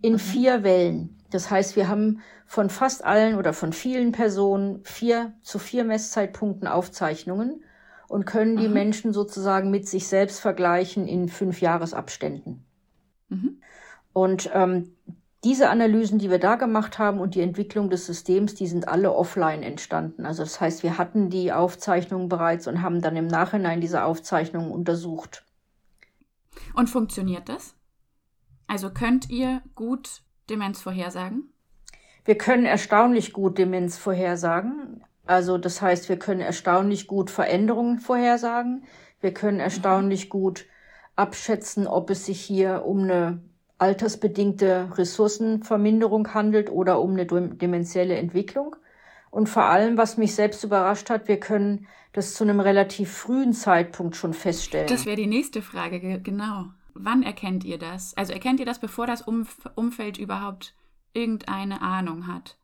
in 0.02 0.14
mhm. 0.14 0.18
vier 0.18 0.62
Wellen. 0.62 1.18
Das 1.30 1.50
heißt, 1.50 1.74
wir 1.74 1.88
haben 1.88 2.20
von 2.46 2.70
fast 2.70 3.04
allen 3.04 3.36
oder 3.36 3.52
von 3.52 3.72
vielen 3.72 4.12
Personen 4.12 4.82
vier 4.84 5.34
zu 5.42 5.58
vier 5.58 5.84
Messzeitpunkten 5.84 6.68
Aufzeichnungen 6.68 7.62
und 8.08 8.24
können 8.24 8.56
die 8.56 8.68
mhm. 8.68 8.74
Menschen 8.74 9.12
sozusagen 9.12 9.70
mit 9.70 9.86
sich 9.88 10.08
selbst 10.08 10.40
vergleichen 10.40 11.06
in 11.06 11.28
fünf 11.28 11.60
Jahresabständen. 11.60 12.64
Mhm. 13.28 13.60
Und 14.12 14.50
ähm, 14.52 14.94
diese 15.44 15.70
Analysen, 15.70 16.18
die 16.18 16.30
wir 16.30 16.40
da 16.40 16.56
gemacht 16.56 16.98
haben 16.98 17.20
und 17.20 17.34
die 17.36 17.42
Entwicklung 17.42 17.90
des 17.90 18.06
Systems, 18.06 18.54
die 18.54 18.66
sind 18.66 18.88
alle 18.88 19.14
offline 19.14 19.62
entstanden. 19.62 20.26
Also 20.26 20.42
das 20.42 20.60
heißt, 20.60 20.82
wir 20.82 20.98
hatten 20.98 21.30
die 21.30 21.52
Aufzeichnungen 21.52 22.28
bereits 22.28 22.66
und 22.66 22.82
haben 22.82 23.00
dann 23.00 23.16
im 23.16 23.28
Nachhinein 23.28 23.80
diese 23.80 24.02
Aufzeichnungen 24.02 24.72
untersucht. 24.72 25.44
Und 26.74 26.88
funktioniert 26.88 27.48
das? 27.48 27.74
Also 28.66 28.90
könnt 28.90 29.30
ihr 29.30 29.62
gut 29.74 30.22
Demenz 30.50 30.80
vorhersagen? 30.80 31.52
Wir 32.24 32.36
können 32.36 32.64
erstaunlich 32.64 33.32
gut 33.32 33.58
Demenz 33.58 33.96
vorhersagen. 33.96 35.04
Also 35.28 35.58
das 35.58 35.82
heißt, 35.82 36.08
wir 36.08 36.18
können 36.18 36.40
erstaunlich 36.40 37.06
gut 37.06 37.30
Veränderungen 37.30 37.98
vorhersagen. 37.98 38.84
Wir 39.20 39.34
können 39.34 39.60
erstaunlich 39.60 40.30
gut 40.30 40.64
abschätzen, 41.16 41.86
ob 41.86 42.08
es 42.08 42.24
sich 42.24 42.40
hier 42.40 42.84
um 42.86 43.02
eine 43.02 43.42
altersbedingte 43.76 44.90
Ressourcenverminderung 44.96 46.32
handelt 46.32 46.70
oder 46.70 47.00
um 47.00 47.12
eine 47.12 47.26
demenzielle 47.26 48.16
Entwicklung. 48.16 48.76
Und 49.30 49.50
vor 49.50 49.64
allem, 49.64 49.98
was 49.98 50.16
mich 50.16 50.34
selbst 50.34 50.64
überrascht 50.64 51.10
hat, 51.10 51.28
wir 51.28 51.38
können 51.38 51.86
das 52.14 52.32
zu 52.32 52.44
einem 52.44 52.60
relativ 52.60 53.12
frühen 53.12 53.52
Zeitpunkt 53.52 54.16
schon 54.16 54.32
feststellen. 54.32 54.88
Das 54.88 55.04
wäre 55.04 55.16
die 55.16 55.26
nächste 55.26 55.60
Frage, 55.60 56.20
genau. 56.22 56.64
Wann 56.94 57.22
erkennt 57.22 57.64
ihr 57.64 57.78
das? 57.78 58.16
Also 58.16 58.32
erkennt 58.32 58.60
ihr 58.60 58.66
das, 58.66 58.78
bevor 58.78 59.06
das 59.06 59.22
Umfeld 59.22 60.16
überhaupt 60.16 60.74
irgendeine 61.12 61.82
Ahnung 61.82 62.26
hat? 62.26 62.57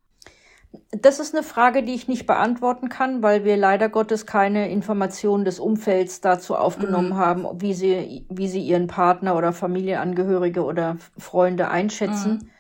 Das 0.91 1.21
ist 1.21 1.35
eine 1.35 1.43
Frage, 1.43 1.83
die 1.83 1.95
ich 1.95 2.09
nicht 2.09 2.27
beantworten 2.27 2.89
kann, 2.89 3.23
weil 3.23 3.45
wir 3.45 3.57
leider 3.57 3.89
Gottes 3.89 4.27
keine 4.27 4.71
Informationen 4.71 5.45
des 5.45 5.59
Umfelds 5.59 6.21
dazu 6.21 6.57
aufgenommen 6.57 7.11
mhm. 7.11 7.17
haben, 7.17 7.47
wie 7.61 7.75
sie, 7.75 8.27
wie 8.31 8.49
sie 8.49 8.61
ihren 8.61 8.87
Partner 8.87 9.37
oder 9.37 9.53
Familienangehörige 9.53 10.65
oder 10.65 10.97
Freunde 11.19 11.69
einschätzen. 11.69 12.33
Mhm. 12.33 12.51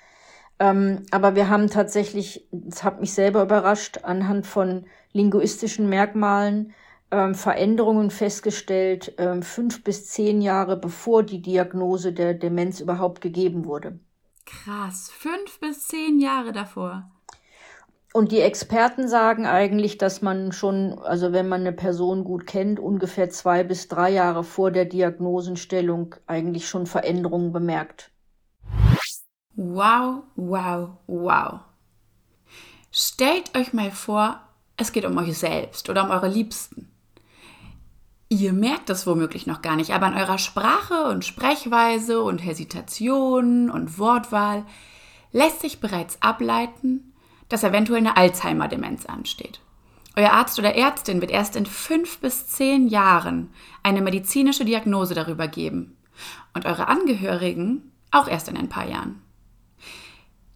Ähm, 0.58 1.02
aber 1.10 1.34
wir 1.34 1.48
haben 1.48 1.68
tatsächlich, 1.68 2.48
das 2.52 2.84
hat 2.84 3.00
mich 3.00 3.12
selber 3.12 3.42
überrascht, 3.42 4.00
anhand 4.02 4.46
von 4.46 4.86
linguistischen 5.12 5.88
Merkmalen 5.88 6.72
ähm, 7.10 7.34
Veränderungen 7.34 8.10
festgestellt, 8.10 9.14
ähm, 9.18 9.42
fünf 9.42 9.84
bis 9.84 10.08
zehn 10.08 10.40
Jahre 10.40 10.76
bevor 10.76 11.22
die 11.22 11.42
Diagnose 11.42 12.12
der 12.12 12.34
Demenz 12.34 12.80
überhaupt 12.80 13.20
gegeben 13.20 13.64
wurde. 13.64 13.98
Krass, 14.46 15.10
fünf 15.10 15.58
bis 15.60 15.86
zehn 15.86 16.18
Jahre 16.18 16.52
davor. 16.52 17.10
Und 18.16 18.30
die 18.30 18.38
Experten 18.38 19.08
sagen 19.08 19.44
eigentlich, 19.44 19.98
dass 19.98 20.22
man 20.22 20.52
schon, 20.52 21.00
also 21.00 21.32
wenn 21.32 21.48
man 21.48 21.62
eine 21.62 21.72
Person 21.72 22.22
gut 22.22 22.46
kennt, 22.46 22.78
ungefähr 22.78 23.28
zwei 23.28 23.64
bis 23.64 23.88
drei 23.88 24.10
Jahre 24.10 24.44
vor 24.44 24.70
der 24.70 24.84
Diagnosenstellung 24.84 26.14
eigentlich 26.28 26.68
schon 26.68 26.86
Veränderungen 26.86 27.50
bemerkt. 27.50 28.12
Wow, 29.56 30.22
wow, 30.36 30.90
wow. 31.08 31.60
Stellt 32.92 33.52
euch 33.58 33.72
mal 33.72 33.90
vor, 33.90 34.40
es 34.76 34.92
geht 34.92 35.06
um 35.06 35.18
euch 35.18 35.36
selbst 35.36 35.90
oder 35.90 36.04
um 36.04 36.10
eure 36.10 36.28
Liebsten. 36.28 36.92
Ihr 38.28 38.52
merkt 38.52 38.90
das 38.90 39.08
womöglich 39.08 39.48
noch 39.48 39.60
gar 39.60 39.74
nicht, 39.74 39.90
aber 39.90 40.06
an 40.06 40.16
eurer 40.16 40.38
Sprache 40.38 41.08
und 41.08 41.24
Sprechweise 41.24 42.22
und 42.22 42.38
Hesitation 42.38 43.70
und 43.70 43.98
Wortwahl 43.98 44.64
lässt 45.32 45.62
sich 45.62 45.80
bereits 45.80 46.22
ableiten, 46.22 47.10
dass 47.48 47.64
eventuell 47.64 47.98
eine 47.98 48.16
Alzheimer-Demenz 48.16 49.06
ansteht. 49.06 49.60
Euer 50.16 50.32
Arzt 50.32 50.58
oder 50.58 50.74
Ärztin 50.74 51.20
wird 51.20 51.30
erst 51.30 51.56
in 51.56 51.66
fünf 51.66 52.18
bis 52.18 52.46
zehn 52.46 52.88
Jahren 52.88 53.50
eine 53.82 54.00
medizinische 54.00 54.64
Diagnose 54.64 55.14
darüber 55.14 55.48
geben 55.48 55.96
und 56.54 56.66
eure 56.66 56.88
Angehörigen 56.88 57.90
auch 58.12 58.28
erst 58.28 58.48
in 58.48 58.56
ein 58.56 58.68
paar 58.68 58.88
Jahren. 58.88 59.20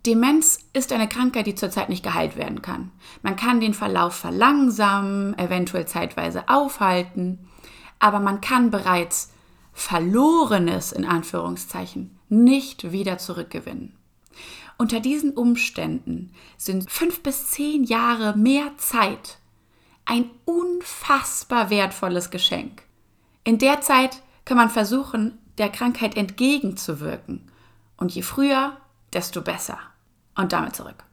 Demenz 0.07 0.71
ist 0.73 0.93
eine 0.93 1.09
Krankheit, 1.09 1.47
die 1.47 1.57
zurzeit 1.57 1.89
nicht 1.89 2.05
geheilt 2.05 2.37
werden 2.37 2.63
kann. 2.63 2.93
Man 3.23 3.35
kann 3.35 3.61
den 3.61 3.75
Verlauf 3.75 4.15
verlangsamen, 4.15 5.37
eventuell 5.39 5.87
zeitweise 5.87 6.49
aufhalten, 6.49 7.49
aber 7.99 8.21
man 8.21 8.41
kann 8.41 8.71
bereits 8.71 9.33
Verlorenes 9.73 10.93
in 10.93 11.05
Anführungszeichen 11.05 12.17
nicht 12.29 12.93
wieder 12.93 13.19
zurückgewinnen. 13.19 13.98
Unter 14.81 15.01
diesen 15.01 15.33
Umständen 15.33 16.33
sind 16.57 16.89
fünf 16.89 17.25
bis 17.25 17.49
zehn 17.51 17.83
Jahre 17.83 18.39
mehr 18.39 18.77
Zeit 18.79 19.39
ein 20.05 20.31
unfassbar 20.45 21.69
wertvolles 21.69 22.31
Geschenk. 22.31 22.85
In 23.43 23.59
der 23.59 23.81
Zeit 23.81 24.23
kann 24.45 24.57
man 24.57 24.71
versuchen, 24.71 25.37
der 25.59 25.69
Krankheit 25.69 26.17
entgegenzuwirken. 26.17 27.51
Und 27.97 28.15
je 28.15 28.23
früher, 28.23 28.77
desto 29.13 29.43
besser. 29.43 29.79
Und 30.37 30.53
damit 30.53 30.77
zurück. 30.77 31.05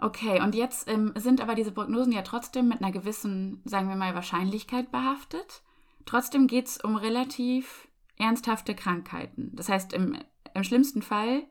Okay, 0.00 0.40
und 0.40 0.54
jetzt 0.54 0.88
ähm, 0.88 1.12
sind 1.14 1.42
aber 1.42 1.54
diese 1.54 1.72
Prognosen 1.72 2.12
ja 2.12 2.22
trotzdem 2.22 2.68
mit 2.68 2.80
einer 2.80 2.90
gewissen, 2.90 3.60
sagen 3.66 3.88
wir 3.90 3.96
mal, 3.96 4.14
Wahrscheinlichkeit 4.14 4.90
behaftet. 4.90 5.62
Trotzdem 6.06 6.46
geht 6.46 6.68
es 6.68 6.78
um 6.78 6.96
relativ 6.96 7.86
ernsthafte 8.16 8.74
Krankheiten. 8.74 9.50
Das 9.54 9.68
heißt, 9.68 9.92
im 9.92 10.16
im 10.54 10.64
schlimmsten 10.64 11.02
Fall 11.02 11.44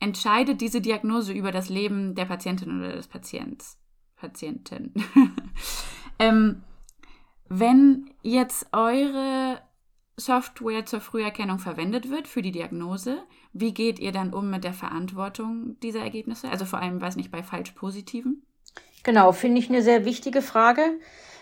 entscheidet 0.00 0.60
diese 0.60 0.80
Diagnose 0.80 1.32
über 1.32 1.52
das 1.52 1.68
Leben 1.68 2.14
der 2.14 2.24
Patientin 2.24 2.80
oder 2.80 2.92
des 2.92 3.06
Patients. 3.06 3.78
Patientin. 4.16 4.92
ähm, 6.18 6.62
wenn 7.48 8.10
jetzt 8.22 8.68
eure 8.72 9.60
Software 10.16 10.86
zur 10.86 11.00
Früherkennung 11.00 11.58
verwendet 11.58 12.10
wird 12.10 12.28
für 12.28 12.42
die 12.42 12.52
Diagnose, 12.52 13.22
wie 13.52 13.74
geht 13.74 13.98
ihr 13.98 14.12
dann 14.12 14.32
um 14.32 14.50
mit 14.50 14.64
der 14.64 14.74
Verantwortung 14.74 15.78
dieser 15.82 16.00
Ergebnisse? 16.00 16.50
Also 16.50 16.64
vor 16.64 16.78
allem, 16.78 17.00
weiß 17.00 17.16
nicht, 17.16 17.30
bei 17.30 17.42
falsch 17.42 17.72
positiven? 17.72 18.46
Genau, 19.02 19.32
finde 19.32 19.60
ich 19.60 19.68
eine 19.68 19.82
sehr 19.82 20.04
wichtige 20.04 20.42
Frage. 20.42 20.82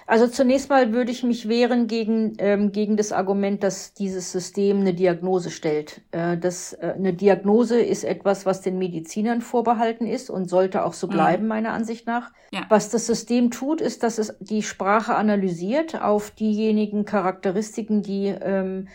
Also 0.09 0.27
zunächst 0.27 0.71
mal 0.71 0.95
würde 0.95 1.13
ich 1.13 1.23
mich 1.23 1.51
wehren 1.51 1.87
gegen, 1.87 2.33
ähm, 2.39 2.73
gegen 2.73 2.97
das 2.97 3.13
Argument, 3.13 3.63
dass 3.63 3.93
dieses 3.93 4.33
System 4.33 4.81
eine 4.81 4.95
Diagnose 4.95 5.51
stellt. 5.51 6.01
Äh, 6.13 6.39
das, 6.39 6.73
äh, 6.73 6.95
eine 6.97 7.13
Diagnose 7.13 7.79
ist 7.79 8.05
etwas, 8.05 8.47
was 8.47 8.63
den 8.63 8.79
Medizinern 8.79 9.43
vorbehalten 9.43 10.07
ist 10.07 10.31
und 10.31 10.49
sollte 10.49 10.87
auch 10.87 10.95
so 10.95 11.09
mhm. 11.09 11.11
bleiben, 11.11 11.43
mhm. 11.43 11.49
meiner 11.51 11.73
Ansicht 11.75 12.07
nach. 12.07 12.33
Ja. 12.53 12.63
Was 12.71 12.89
das 12.89 13.07
System 13.07 13.51
tut, 13.51 13.83
ist, 13.83 14.03
dass 14.03 14.17
es 14.17 14.35
die 14.41 14.63
Sprache 14.63 15.15
analysiert 15.15 16.01
auf 16.01 16.31
diejenigen 16.31 17.05
Charakteristiken, 17.05 18.01
die 18.03 18.29
ähm, 18.29 18.89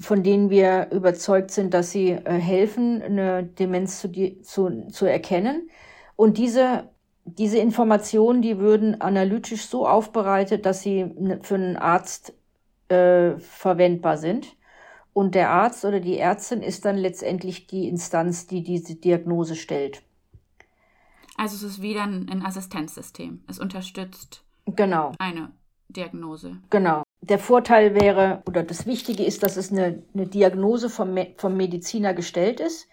von 0.00 0.22
denen 0.22 0.48
wir 0.48 0.88
überzeugt 0.92 1.50
sind, 1.50 1.74
dass 1.74 1.90
sie 1.90 2.12
äh, 2.12 2.32
helfen, 2.32 3.02
eine 3.02 3.42
Demenz 3.44 4.00
zu, 4.00 4.10
zu, 4.40 4.88
zu 4.88 5.04
erkennen. 5.04 5.68
Und 6.16 6.38
diese 6.38 6.88
diese 7.24 7.58
Informationen, 7.58 8.42
die 8.42 8.58
würden 8.58 9.00
analytisch 9.00 9.66
so 9.66 9.86
aufbereitet, 9.86 10.66
dass 10.66 10.82
sie 10.82 11.10
für 11.42 11.54
einen 11.54 11.76
Arzt 11.76 12.34
äh, 12.88 13.38
verwendbar 13.38 14.18
sind. 14.18 14.56
Und 15.12 15.34
der 15.34 15.50
Arzt 15.50 15.84
oder 15.84 16.00
die 16.00 16.18
Ärztin 16.18 16.62
ist 16.62 16.84
dann 16.84 16.96
letztendlich 16.96 17.66
die 17.66 17.88
Instanz, 17.88 18.46
die 18.46 18.62
diese 18.62 18.96
Diagnose 18.96 19.54
stellt. 19.54 20.02
Also 21.36 21.56
es 21.56 21.62
ist 21.62 21.82
wieder 21.82 22.02
ein 22.02 22.44
Assistenzsystem. 22.44 23.42
Es 23.48 23.58
unterstützt 23.58 24.44
genau. 24.66 25.12
eine 25.18 25.52
Diagnose. 25.88 26.58
Genau. 26.70 27.02
Der 27.22 27.38
Vorteil 27.38 27.94
wäre, 27.94 28.42
oder 28.46 28.62
das 28.62 28.86
Wichtige 28.86 29.24
ist, 29.24 29.42
dass 29.42 29.56
es 29.56 29.72
eine, 29.72 30.02
eine 30.14 30.26
Diagnose 30.26 30.90
vom, 30.90 31.16
vom 31.36 31.56
Mediziner 31.56 32.12
gestellt 32.12 32.60
ist. 32.60 32.88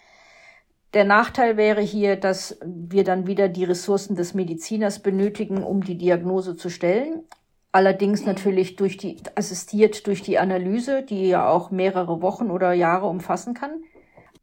Der 0.94 1.06
Nachteil 1.06 1.56
wäre 1.56 1.82
hier, 1.82 2.18
dass 2.18 2.58
wir 2.66 3.04
dann 3.04 3.26
wieder 3.26 3.48
die 3.48 3.64
Ressourcen 3.64 4.16
des 4.16 4.34
Mediziners 4.34 5.00
benötigen, 5.00 5.64
um 5.64 5.84
die 5.84 5.98
Diagnose 5.98 6.58
zu 6.58 6.70
stellen. 6.70 7.24
Allerdings 7.72 8.26
natürlich 8.26 8.76
durch 8.76 8.98
die, 8.98 9.18
assistiert 9.36 10.06
durch 10.08 10.22
die 10.22 10.38
Analyse, 10.38 11.04
die 11.04 11.30
ja 11.30 11.48
auch 11.48 11.72
mehrere 11.72 12.22
Wochen 12.22 12.52
oder 12.52 12.74
Jahre 12.74 13.08
umfassen 13.08 13.54
kann. 13.54 13.84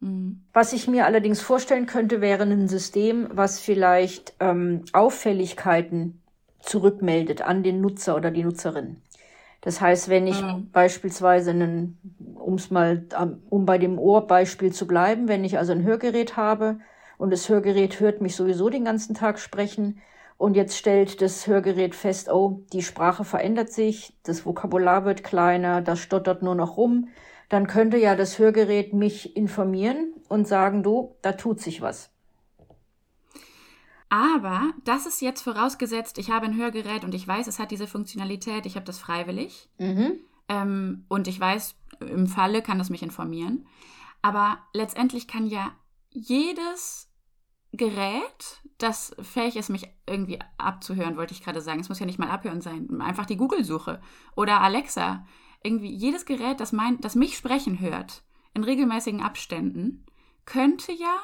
Mhm. 0.00 0.44
Was 0.54 0.72
ich 0.72 0.88
mir 0.88 1.04
allerdings 1.04 1.42
vorstellen 1.42 1.84
könnte, 1.84 2.22
wäre 2.22 2.44
ein 2.44 2.68
System, 2.68 3.28
was 3.30 3.60
vielleicht 3.60 4.34
ähm, 4.40 4.84
Auffälligkeiten 4.94 6.22
zurückmeldet 6.60 7.42
an 7.42 7.62
den 7.62 7.82
Nutzer 7.82 8.16
oder 8.16 8.30
die 8.30 8.44
Nutzerin. 8.44 9.02
Das 9.60 9.80
heißt, 9.80 10.08
wenn 10.08 10.26
ich 10.26 10.40
mhm. 10.40 10.70
beispielsweise 10.70 11.50
einen, 11.50 11.98
um's 12.34 12.70
mal, 12.70 13.06
um 13.50 13.66
bei 13.66 13.78
dem 13.78 13.98
Ohrbeispiel 13.98 14.72
zu 14.72 14.86
bleiben, 14.86 15.28
wenn 15.28 15.44
ich 15.44 15.58
also 15.58 15.72
ein 15.72 15.82
Hörgerät 15.82 16.36
habe 16.36 16.78
und 17.16 17.30
das 17.30 17.48
Hörgerät 17.48 17.98
hört 18.00 18.20
mich 18.20 18.36
sowieso 18.36 18.70
den 18.70 18.84
ganzen 18.84 19.14
Tag 19.14 19.38
sprechen 19.38 20.00
und 20.36 20.54
jetzt 20.54 20.76
stellt 20.76 21.20
das 21.20 21.46
Hörgerät 21.48 21.96
fest, 21.96 22.30
oh, 22.30 22.62
die 22.72 22.82
Sprache 22.82 23.24
verändert 23.24 23.72
sich, 23.72 24.16
das 24.22 24.46
Vokabular 24.46 25.04
wird 25.04 25.24
kleiner, 25.24 25.82
das 25.82 25.98
stottert 25.98 26.42
nur 26.42 26.54
noch 26.54 26.76
rum, 26.76 27.08
dann 27.48 27.66
könnte 27.66 27.96
ja 27.96 28.14
das 28.14 28.38
Hörgerät 28.38 28.92
mich 28.92 29.36
informieren 29.36 30.12
und 30.28 30.46
sagen, 30.46 30.84
du, 30.84 31.16
da 31.22 31.32
tut 31.32 31.60
sich 31.60 31.82
was. 31.82 32.10
Aber 34.10 34.72
das 34.84 35.06
ist 35.06 35.20
jetzt 35.20 35.42
vorausgesetzt, 35.42 36.18
ich 36.18 36.30
habe 36.30 36.46
ein 36.46 36.56
Hörgerät 36.56 37.04
und 37.04 37.14
ich 37.14 37.28
weiß, 37.28 37.46
es 37.46 37.58
hat 37.58 37.70
diese 37.70 37.86
Funktionalität, 37.86 38.64
ich 38.64 38.76
habe 38.76 38.86
das 38.86 38.98
freiwillig. 38.98 39.68
Mhm. 39.78 40.20
Ähm, 40.48 41.04
und 41.08 41.28
ich 41.28 41.38
weiß, 41.38 41.74
im 42.00 42.26
Falle 42.26 42.62
kann 42.62 42.80
es 42.80 42.90
mich 42.90 43.02
informieren. 43.02 43.66
Aber 44.22 44.58
letztendlich 44.72 45.28
kann 45.28 45.46
ja 45.46 45.72
jedes 46.10 47.08
Gerät, 47.72 48.62
das 48.78 49.14
fähig 49.20 49.56
ist, 49.56 49.68
mich 49.68 49.88
irgendwie 50.06 50.38
abzuhören, 50.56 51.16
wollte 51.16 51.34
ich 51.34 51.42
gerade 51.42 51.60
sagen. 51.60 51.80
Es 51.80 51.90
muss 51.90 51.98
ja 51.98 52.06
nicht 52.06 52.18
mal 52.18 52.30
abhören 52.30 52.62
sein. 52.62 53.00
Einfach 53.00 53.26
die 53.26 53.36
Google-Suche 53.36 54.00
oder 54.34 54.62
Alexa 54.62 55.26
irgendwie 55.62 55.92
jedes 55.92 56.24
Gerät, 56.24 56.60
das, 56.60 56.72
mein, 56.72 57.00
das 57.00 57.14
mich 57.14 57.36
sprechen 57.36 57.80
hört, 57.80 58.22
in 58.54 58.64
regelmäßigen 58.64 59.20
Abständen, 59.20 60.06
könnte 60.44 60.92
ja 60.92 61.18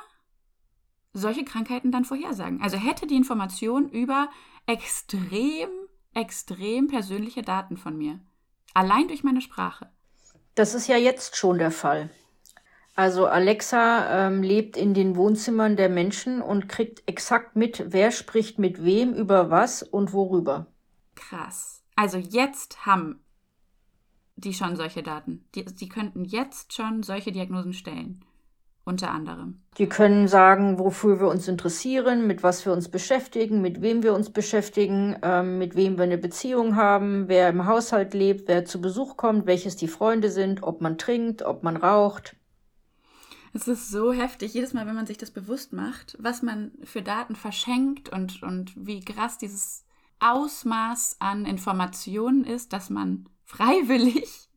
solche 1.14 1.44
Krankheiten 1.44 1.90
dann 1.92 2.04
vorhersagen. 2.04 2.60
Also 2.60 2.76
hätte 2.76 3.06
die 3.06 3.16
Information 3.16 3.88
über 3.88 4.28
extrem, 4.66 5.70
extrem 6.12 6.88
persönliche 6.88 7.42
Daten 7.42 7.76
von 7.76 7.96
mir. 7.96 8.20
Allein 8.74 9.08
durch 9.08 9.24
meine 9.24 9.40
Sprache. 9.40 9.88
Das 10.54 10.74
ist 10.74 10.88
ja 10.88 10.96
jetzt 10.96 11.36
schon 11.36 11.58
der 11.58 11.70
Fall. 11.70 12.10
Also 12.96 13.26
Alexa 13.26 14.26
ähm, 14.26 14.42
lebt 14.42 14.76
in 14.76 14.94
den 14.94 15.16
Wohnzimmern 15.16 15.76
der 15.76 15.88
Menschen 15.88 16.40
und 16.40 16.68
kriegt 16.68 17.08
exakt 17.08 17.56
mit, 17.56 17.84
wer 17.88 18.12
spricht 18.12 18.58
mit 18.58 18.84
wem, 18.84 19.14
über 19.14 19.50
was 19.50 19.82
und 19.82 20.12
worüber. 20.12 20.66
Krass. 21.16 21.82
Also 21.96 22.18
jetzt 22.18 22.86
haben 22.86 23.20
die 24.36 24.54
schon 24.54 24.76
solche 24.76 25.02
Daten. 25.02 25.44
Die, 25.54 25.64
die 25.64 25.88
könnten 25.88 26.24
jetzt 26.24 26.72
schon 26.72 27.02
solche 27.02 27.32
Diagnosen 27.32 27.72
stellen. 27.72 28.24
Unter 28.86 29.10
anderem. 29.10 29.62
Die 29.78 29.88
können 29.88 30.28
sagen, 30.28 30.78
wofür 30.78 31.18
wir 31.18 31.28
uns 31.28 31.48
interessieren, 31.48 32.26
mit 32.26 32.42
was 32.42 32.66
wir 32.66 32.72
uns 32.74 32.90
beschäftigen, 32.90 33.62
mit 33.62 33.80
wem 33.80 34.02
wir 34.02 34.12
uns 34.12 34.28
beschäftigen, 34.30 35.16
ähm, 35.22 35.56
mit 35.56 35.74
wem 35.74 35.96
wir 35.96 36.04
eine 36.04 36.18
Beziehung 36.18 36.76
haben, 36.76 37.26
wer 37.28 37.48
im 37.48 37.64
Haushalt 37.64 38.12
lebt, 38.12 38.46
wer 38.46 38.66
zu 38.66 38.82
Besuch 38.82 39.16
kommt, 39.16 39.46
welches 39.46 39.76
die 39.76 39.88
Freunde 39.88 40.30
sind, 40.30 40.62
ob 40.62 40.82
man 40.82 40.98
trinkt, 40.98 41.42
ob 41.42 41.62
man 41.62 41.78
raucht. 41.78 42.36
Es 43.54 43.66
ist 43.66 43.88
so 43.88 44.12
heftig, 44.12 44.52
jedes 44.52 44.74
Mal, 44.74 44.86
wenn 44.86 44.96
man 44.96 45.06
sich 45.06 45.16
das 45.16 45.30
bewusst 45.30 45.72
macht, 45.72 46.16
was 46.18 46.42
man 46.42 46.72
für 46.82 47.02
Daten 47.02 47.36
verschenkt 47.36 48.10
und, 48.10 48.42
und 48.42 48.74
wie 48.76 49.00
krass 49.00 49.38
dieses 49.38 49.86
Ausmaß 50.20 51.16
an 51.20 51.46
Informationen 51.46 52.44
ist, 52.44 52.74
dass 52.74 52.90
man 52.90 53.28
freiwillig 53.44 54.50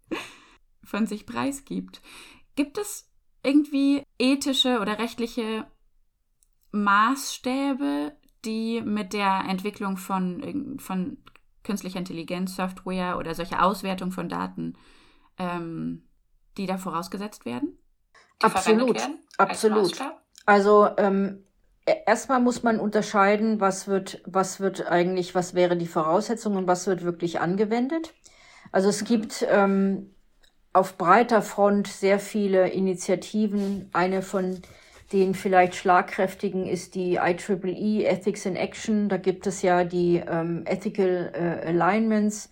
von 0.83 1.07
sich 1.07 1.25
preisgibt. 1.25 2.01
Gibt 2.55 2.77
es 2.77 3.06
irgendwie 3.47 4.03
ethische 4.19 4.79
oder 4.79 4.99
rechtliche 4.99 5.65
Maßstäbe, 6.71 8.13
die 8.43 8.81
mit 8.81 9.13
der 9.13 9.45
Entwicklung 9.47 9.97
von, 9.97 10.77
von 10.79 11.17
künstlicher 11.63 11.99
Intelligenz, 11.99 12.55
Software 12.55 13.17
oder 13.17 13.33
solche 13.33 13.61
Auswertung 13.61 14.11
von 14.11 14.29
Daten, 14.29 14.77
ähm, 15.37 16.03
die 16.57 16.65
da 16.65 16.77
vorausgesetzt 16.77 17.45
werden? 17.45 17.77
absolut, 18.41 19.01
absolut. 19.37 19.97
Also 20.45 20.89
ähm, 20.97 21.43
e, 21.85 21.93
erstmal 22.05 22.39
muss 22.39 22.63
man 22.63 22.79
unterscheiden, 22.79 23.59
was 23.59 23.87
wird, 23.87 24.21
was 24.25 24.59
wird 24.59 24.87
eigentlich, 24.87 25.35
was 25.35 25.53
wäre 25.55 25.77
die 25.77 25.87
Voraussetzung 25.87 26.55
und 26.55 26.67
was 26.67 26.85
wird 26.85 27.03
wirklich 27.03 27.39
angewendet. 27.39 28.13
Also 28.71 28.89
es 28.89 29.03
gibt 29.05 29.45
ähm, 29.49 30.13
auf 30.77 30.97
breiter 30.97 31.41
Front 31.41 31.87
sehr 31.87 32.19
viele 32.19 32.69
Initiativen. 32.69 33.89
Eine 33.93 34.21
von 34.21 34.61
den 35.11 35.33
vielleicht 35.33 35.75
schlagkräftigen 35.75 36.65
ist 36.67 36.95
die 36.95 37.15
IEEE 37.15 38.05
Ethics 38.05 38.45
in 38.45 38.55
Action. 38.55 39.09
Da 39.09 39.17
gibt 39.17 39.47
es 39.47 39.61
ja 39.61 39.83
die 39.83 40.17
ähm, 40.17 40.63
Ethical 40.65 41.31
äh, 41.33 41.67
Alignments. 41.67 42.51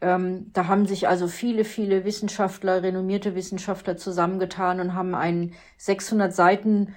Ähm, 0.00 0.50
da 0.52 0.66
haben 0.66 0.86
sich 0.86 1.08
also 1.08 1.26
viele, 1.26 1.64
viele 1.64 2.04
Wissenschaftler, 2.04 2.82
renommierte 2.82 3.34
Wissenschaftler 3.34 3.96
zusammengetan 3.96 4.78
und 4.80 4.94
haben 4.94 5.14
ein 5.14 5.54
600 5.78 6.34
Seiten 6.34 6.94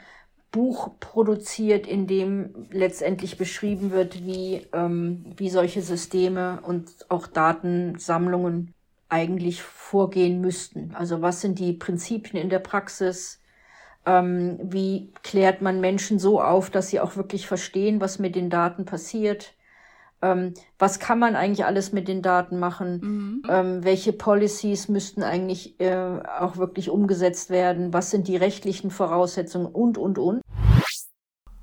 Buch 0.52 1.00
produziert, 1.00 1.88
in 1.88 2.08
dem 2.08 2.68
letztendlich 2.72 3.38
beschrieben 3.38 3.92
wird, 3.92 4.26
wie, 4.26 4.68
ähm, 4.74 5.26
wie 5.38 5.50
solche 5.50 5.82
Systeme 5.82 6.60
und 6.62 7.06
auch 7.10 7.28
Datensammlungen 7.28 8.74
eigentlich 9.10 9.62
vorgehen 9.62 10.40
müssten. 10.40 10.94
Also 10.96 11.22
was 11.22 11.42
sind 11.42 11.60
die 11.60 11.74
Prinzipien 11.74 12.42
in 12.42 12.50
der 12.50 12.60
Praxis? 12.60 13.42
Ähm, 14.06 14.60
wie 14.62 15.12
klärt 15.24 15.62
man 15.62 15.82
Menschen 15.82 16.20
so 16.20 16.42
auf, 16.42 16.70
dass 16.70 16.90
sie 16.90 17.00
auch 17.00 17.16
wirklich 17.16 17.48
verstehen, 17.48 18.00
was 18.00 18.20
mit 18.20 18.36
den 18.36 18.50
Daten 18.50 18.86
passiert? 18.86 19.54
Ähm, 20.22 20.54
was 20.78 21.00
kann 21.00 21.20
man 21.20 21.36
eigentlich 21.36 21.66
alles 21.66 21.92
mit 21.92 22.08
den 22.08 22.22
Daten 22.22 22.60
machen? 22.60 23.00
Mhm. 23.02 23.44
Ähm, 23.50 23.84
welche 23.84 24.14
Policies 24.14 24.90
müssten 24.90 25.24
eigentlich 25.24 25.80
äh, 25.80 26.20
auch 26.40 26.58
wirklich 26.58 26.90
umgesetzt 26.90 27.50
werden? 27.50 27.94
Was 27.94 28.12
sind 28.12 28.28
die 28.28 28.38
rechtlichen 28.38 28.92
Voraussetzungen 28.92 29.68
und, 29.68 29.98
und, 29.98 30.18
und? 30.18 30.42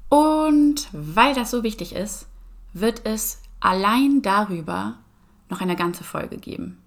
Und 0.08 0.88
weil 0.92 1.34
das 1.34 1.50
so 1.50 1.62
wichtig 1.62 1.94
ist, 1.94 2.26
wird 2.72 3.02
es 3.04 3.42
allein 3.60 4.22
darüber 4.22 4.98
noch 5.48 5.60
eine 5.60 5.76
ganze 5.76 6.04
Folge 6.04 6.38
geben. 6.38 6.82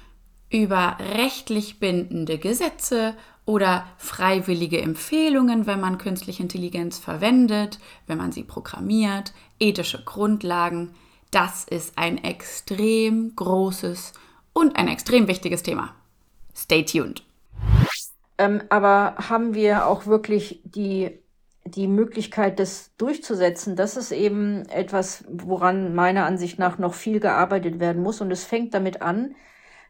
Über 0.51 0.97
rechtlich 0.99 1.79
bindende 1.79 2.37
Gesetze 2.37 3.15
oder 3.45 3.85
freiwillige 3.97 4.81
Empfehlungen, 4.81 5.67
wenn 5.67 5.79
man 5.79 5.97
künstliche 5.97 6.43
Intelligenz 6.43 6.99
verwendet, 6.99 7.79
wenn 8.07 8.17
man 8.17 8.31
sie 8.31 8.43
programmiert, 8.43 9.33
ethische 9.59 10.03
Grundlagen. 10.03 10.95
Das 11.31 11.63
ist 11.63 11.97
ein 11.97 12.23
extrem 12.23 13.35
großes 13.35 14.13
und 14.53 14.75
ein 14.75 14.87
extrem 14.87 15.27
wichtiges 15.27 15.63
Thema. 15.63 15.93
Stay 16.55 16.83
tuned. 16.83 17.23
Ähm, 18.37 18.61
aber 18.69 19.15
haben 19.29 19.53
wir 19.53 19.87
auch 19.87 20.05
wirklich 20.05 20.61
die 20.63 21.19
die 21.65 21.87
Möglichkeit, 21.87 22.59
das 22.59 22.91
durchzusetzen, 22.97 23.75
das 23.75 23.97
ist 23.97 24.11
eben 24.11 24.65
etwas, 24.69 25.23
woran 25.29 25.93
meiner 25.93 26.25
Ansicht 26.25 26.59
nach 26.59 26.77
noch 26.77 26.93
viel 26.93 27.19
gearbeitet 27.19 27.79
werden 27.79 28.01
muss. 28.01 28.21
Und 28.21 28.31
es 28.31 28.43
fängt 28.43 28.73
damit 28.73 29.01
an, 29.01 29.35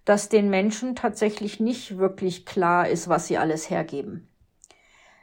dass 0.05 0.29
den 0.29 0.49
Menschen 0.49 0.95
tatsächlich 0.95 1.59
nicht 1.59 1.97
wirklich 1.97 2.45
klar 2.45 2.87
ist, 2.87 3.09
was 3.09 3.27
sie 3.27 3.37
alles 3.37 3.69
hergeben. 3.69 4.27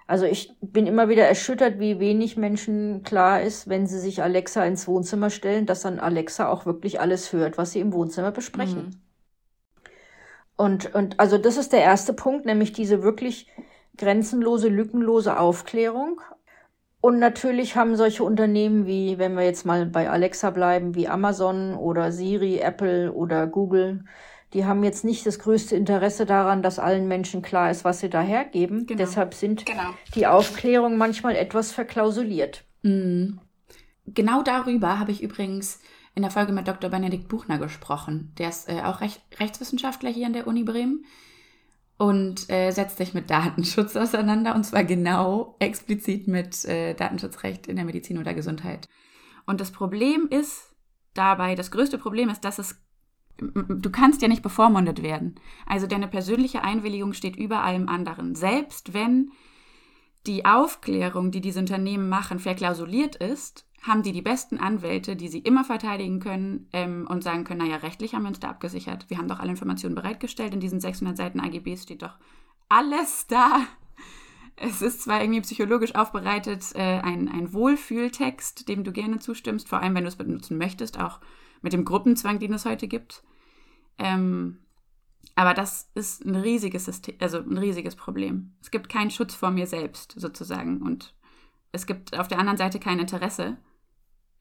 Also 0.06 0.24
ich 0.24 0.54
bin 0.60 0.86
immer 0.86 1.08
wieder 1.08 1.24
erschüttert, 1.24 1.80
wie 1.80 1.98
wenig 1.98 2.36
Menschen 2.36 3.02
klar 3.02 3.42
ist, 3.42 3.68
wenn 3.68 3.86
sie 3.86 3.98
sich 3.98 4.22
Alexa 4.22 4.64
ins 4.64 4.86
Wohnzimmer 4.86 5.30
stellen, 5.30 5.66
dass 5.66 5.82
dann 5.82 5.98
Alexa 5.98 6.48
auch 6.48 6.64
wirklich 6.64 7.00
alles 7.00 7.32
hört, 7.32 7.58
was 7.58 7.72
sie 7.72 7.80
im 7.80 7.92
Wohnzimmer 7.92 8.30
besprechen. 8.30 8.84
Mhm. 8.84 9.00
Und, 10.56 10.94
und 10.94 11.18
also 11.18 11.38
das 11.38 11.56
ist 11.56 11.72
der 11.72 11.82
erste 11.82 12.12
Punkt, 12.12 12.46
nämlich 12.46 12.72
diese 12.72 13.02
wirklich 13.02 13.48
grenzenlose, 13.96 14.68
lückenlose 14.68 15.38
Aufklärung 15.38 16.20
und 17.06 17.20
natürlich 17.20 17.76
haben 17.76 17.94
solche 17.94 18.24
Unternehmen 18.24 18.84
wie, 18.86 19.16
wenn 19.16 19.36
wir 19.36 19.44
jetzt 19.44 19.64
mal 19.64 19.86
bei 19.86 20.10
Alexa 20.10 20.50
bleiben, 20.50 20.96
wie 20.96 21.06
Amazon 21.06 21.76
oder 21.76 22.10
Siri, 22.10 22.58
Apple 22.58 23.12
oder 23.12 23.46
Google, 23.46 24.04
die 24.52 24.64
haben 24.64 24.84
jetzt 24.84 25.04
nicht 25.04 25.26
das 25.26 25.38
größte 25.38 25.76
Interesse 25.76 26.24
daran, 26.24 26.62
dass 26.62 26.78
allen 26.78 27.08
Menschen 27.08 27.42
klar 27.42 27.70
ist, 27.70 27.84
was 27.84 28.00
sie 28.00 28.08
da 28.08 28.20
hergeben. 28.20 28.86
Genau. 28.86 28.98
Deshalb 28.98 29.34
sind 29.34 29.66
genau. 29.66 29.94
die 30.14 30.26
Aufklärungen 30.26 30.98
manchmal 30.98 31.36
etwas 31.36 31.72
verklausuliert. 31.72 32.64
Mhm. 32.82 33.40
Genau 34.06 34.42
darüber 34.42 34.98
habe 34.98 35.10
ich 35.10 35.22
übrigens 35.22 35.80
in 36.14 36.22
der 36.22 36.30
Folge 36.30 36.52
mit 36.52 36.68
Dr. 36.68 36.90
Benedikt 36.90 37.28
Buchner 37.28 37.58
gesprochen. 37.58 38.32
Der 38.38 38.48
ist 38.48 38.68
äh, 38.68 38.82
auch 38.82 39.00
Recht 39.00 39.20
Rechtswissenschaftler 39.38 40.10
hier 40.10 40.26
an 40.26 40.32
der 40.32 40.46
Uni 40.46 40.62
Bremen 40.62 41.04
und 41.98 42.48
äh, 42.48 42.70
setzt 42.70 42.98
sich 42.98 43.14
mit 43.14 43.30
Datenschutz 43.30 43.96
auseinander 43.96 44.54
und 44.54 44.64
zwar 44.64 44.84
genau 44.84 45.56
explizit 45.58 46.28
mit 46.28 46.64
äh, 46.64 46.94
Datenschutzrecht 46.94 47.66
in 47.66 47.76
der 47.76 47.84
Medizin 47.84 48.18
oder 48.18 48.32
Gesundheit. 48.32 48.88
Und 49.44 49.60
das 49.60 49.72
Problem 49.72 50.28
ist 50.30 50.74
dabei, 51.14 51.54
das 51.54 51.70
größte 51.70 51.98
Problem 51.98 52.28
ist, 52.28 52.44
dass 52.44 52.58
es 52.58 52.76
du 53.38 53.90
kannst 53.90 54.22
ja 54.22 54.28
nicht 54.28 54.42
bevormundet 54.42 55.02
werden. 55.02 55.34
Also 55.66 55.86
deine 55.86 56.08
persönliche 56.08 56.62
Einwilligung 56.62 57.12
steht 57.12 57.36
über 57.36 57.62
allem 57.62 57.88
anderen. 57.88 58.34
Selbst 58.34 58.94
wenn 58.94 59.32
die 60.26 60.44
Aufklärung, 60.44 61.30
die 61.30 61.40
diese 61.40 61.60
Unternehmen 61.60 62.08
machen, 62.08 62.38
verklausuliert 62.38 63.16
ist, 63.16 63.66
haben 63.82 64.02
die 64.02 64.12
die 64.12 64.22
besten 64.22 64.58
Anwälte, 64.58 65.16
die 65.16 65.28
sie 65.28 65.38
immer 65.38 65.64
verteidigen 65.64 66.18
können 66.18 66.68
ähm, 66.72 67.06
und 67.08 67.22
sagen 67.22 67.44
können, 67.44 67.60
naja, 67.60 67.76
rechtlich 67.76 68.14
haben 68.14 68.22
wir 68.22 68.28
uns 68.28 68.40
da 68.40 68.48
abgesichert. 68.48 69.08
Wir 69.08 69.18
haben 69.18 69.28
doch 69.28 69.38
alle 69.38 69.50
Informationen 69.50 69.94
bereitgestellt. 69.94 70.54
In 70.54 70.60
diesen 70.60 70.80
600 70.80 71.16
Seiten 71.16 71.40
AGBs 71.40 71.84
steht 71.84 72.02
doch 72.02 72.16
alles 72.68 73.26
da. 73.28 73.60
Es 74.56 74.80
ist 74.80 75.02
zwar 75.02 75.20
irgendwie 75.20 75.42
psychologisch 75.42 75.94
aufbereitet, 75.94 76.64
äh, 76.74 76.80
ein, 76.80 77.28
ein 77.28 77.52
Wohlfühltext, 77.52 78.68
dem 78.68 78.84
du 78.84 78.92
gerne 78.92 79.18
zustimmst, 79.18 79.68
vor 79.68 79.80
allem 79.80 79.94
wenn 79.94 80.04
du 80.04 80.08
es 80.08 80.16
benutzen 80.16 80.56
möchtest, 80.56 80.98
auch 80.98 81.20
mit 81.66 81.72
dem 81.72 81.84
Gruppenzwang, 81.84 82.38
den 82.38 82.52
es 82.52 82.64
heute 82.64 82.86
gibt. 82.86 83.24
Ähm, 83.98 84.58
aber 85.34 85.52
das 85.52 85.90
ist 85.96 86.24
ein 86.24 86.36
riesiges 86.36 86.84
System, 86.84 87.16
also 87.18 87.38
ein 87.38 87.58
riesiges 87.58 87.96
Problem. 87.96 88.54
Es 88.62 88.70
gibt 88.70 88.88
keinen 88.88 89.10
Schutz 89.10 89.34
vor 89.34 89.50
mir 89.50 89.66
selbst, 89.66 90.14
sozusagen. 90.16 90.80
Und 90.80 91.12
es 91.72 91.86
gibt 91.86 92.16
auf 92.16 92.28
der 92.28 92.38
anderen 92.38 92.56
Seite 92.56 92.78
kein 92.78 93.00
Interesse, 93.00 93.56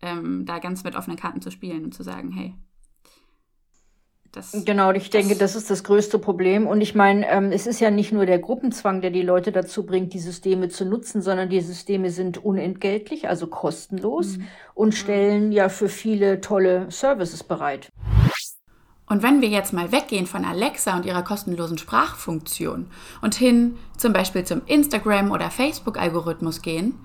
ähm, 0.03 0.45
da 0.45 0.59
ganz 0.59 0.83
mit 0.83 0.95
offenen 0.95 1.17
Karten 1.17 1.41
zu 1.41 1.49
spielen 1.49 1.85
und 1.85 1.95
zu 1.95 2.03
sagen, 2.03 2.31
hey, 2.31 2.53
das, 4.35 4.51
genau, 4.65 4.91
ich 4.91 5.09
denke, 5.09 5.35
das 5.35 5.55
ist 5.55 5.69
das 5.69 5.83
größte 5.83 6.19
Problem. 6.19 6.67
Und 6.67 6.81
ich 6.81 6.95
meine, 6.95 7.27
ähm, 7.29 7.51
es 7.51 7.67
ist 7.67 7.79
ja 7.79 7.89
nicht 7.89 8.11
nur 8.11 8.25
der 8.25 8.39
Gruppenzwang, 8.39 9.01
der 9.01 9.11
die 9.11 9.21
Leute 9.21 9.51
dazu 9.51 9.85
bringt, 9.85 10.13
die 10.13 10.19
Systeme 10.19 10.69
zu 10.69 10.85
nutzen, 10.85 11.21
sondern 11.21 11.49
die 11.49 11.61
Systeme 11.61 12.09
sind 12.11 12.43
unentgeltlich, 12.43 13.29
also 13.29 13.47
kostenlos 13.47 14.37
mhm. 14.37 14.47
und 14.73 14.95
stellen 14.95 15.51
ja 15.51 15.69
für 15.69 15.89
viele 15.89 16.41
tolle 16.41 16.91
Services 16.91 17.43
bereit. 17.43 17.91
Und 19.07 19.21
wenn 19.21 19.41
wir 19.41 19.49
jetzt 19.49 19.71
mal 19.71 19.91
weggehen 19.91 20.25
von 20.25 20.45
Alexa 20.45 20.95
und 20.95 21.05
ihrer 21.05 21.23
kostenlosen 21.23 21.77
Sprachfunktion 21.77 22.87
und 23.21 23.35
hin 23.35 23.77
zum 23.97 24.13
Beispiel 24.13 24.43
zum 24.43 24.63
Instagram- 24.65 25.31
oder 25.31 25.51
Facebook-Algorithmus 25.51 26.61
gehen, 26.61 26.95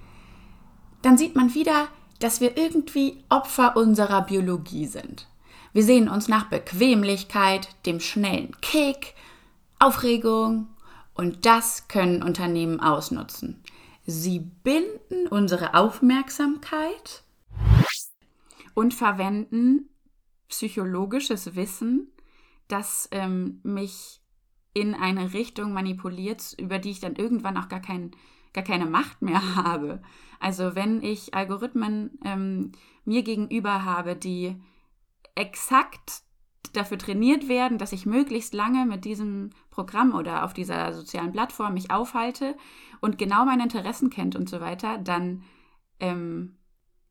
dann 1.03 1.19
sieht 1.19 1.37
man 1.37 1.55
wieder, 1.55 1.89
dass 2.19 2.41
wir 2.41 2.57
irgendwie 2.57 3.23
Opfer 3.29 3.77
unserer 3.77 4.23
Biologie 4.23 4.87
sind. 4.87 5.30
Wir 5.73 5.85
sehen 5.85 6.09
uns 6.09 6.27
nach 6.27 6.47
Bequemlichkeit, 6.47 7.69
dem 7.87 8.01
schnellen 8.01 8.57
Kick, 8.61 9.15
Aufregung 9.79 10.67
und 11.15 11.47
das 11.47 11.87
können 11.87 12.23
Unternehmen 12.23 12.81
ausnutzen. 12.81 13.63
Sie 14.05 14.41
binden 14.41 15.29
unsere 15.29 15.75
Aufmerksamkeit 15.75 17.23
und 18.75 18.95
verwenden 18.95 19.89
psychologisches 20.49 21.55
Wissen, 21.55 22.09
das 22.67 23.09
ähm, 23.13 23.61
mich 23.63 24.21
in 24.75 24.95
eine 24.95 25.33
Richtung 25.33 25.73
manipuliert, 25.73 26.55
über 26.59 26.79
die 26.79 26.91
ich 26.91 27.01
dann 27.01 27.15
irgendwann 27.15 27.57
auch 27.57 27.69
gar, 27.69 27.81
kein, 27.81 28.11
gar 28.53 28.65
keine 28.65 28.87
Macht 28.87 29.23
mehr 29.23 29.55
habe. 29.55 30.03
Also 30.41 30.75
wenn 30.75 31.03
ich 31.03 31.35
Algorithmen 31.35 32.19
ähm, 32.25 32.73
mir 33.05 33.23
gegenüber 33.23 33.85
habe, 33.85 34.17
die 34.17 34.61
exakt 35.41 36.23
dafür 36.73 36.99
trainiert 36.99 37.49
werden, 37.49 37.79
dass 37.79 37.93
ich 37.93 38.07
möglichst 38.07 38.55
lange 38.55 38.87
mit 38.87 39.05
diesem 39.05 39.51
Programm 39.71 40.15
oder 40.15 40.45
auf 40.45 40.53
dieser 40.53 40.93
sozialen 40.93 41.33
Plattform 41.33 41.75
mich 41.75 41.91
aufhalte 41.91 42.57
und 43.01 43.19
genau 43.19 43.45
meine 43.45 43.65
Interessen 43.65 44.11
kennt 44.11 44.37
und 44.37 44.49
so 44.49 44.61
weiter, 44.61 44.99
dann 44.99 45.43
ähm, 45.99 46.57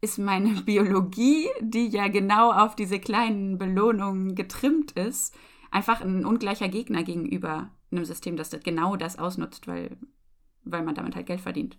ist 0.01 0.17
meine 0.17 0.61
Biologie, 0.65 1.47
die 1.61 1.87
ja 1.87 2.07
genau 2.07 2.51
auf 2.51 2.75
diese 2.75 2.99
kleinen 2.99 3.57
Belohnungen 3.57 4.35
getrimmt 4.35 4.91
ist, 4.91 5.35
einfach 5.71 6.01
ein 6.01 6.25
ungleicher 6.25 6.69
Gegner 6.69 7.03
gegenüber 7.03 7.69
einem 7.91 8.05
System, 8.05 8.37
das 8.37 8.51
genau 8.63 8.95
das 8.95 9.17
ausnutzt, 9.17 9.67
weil, 9.67 9.97
weil 10.63 10.83
man 10.83 10.95
damit 10.95 11.15
halt 11.15 11.25
Geld 11.25 11.41
verdient. 11.41 11.77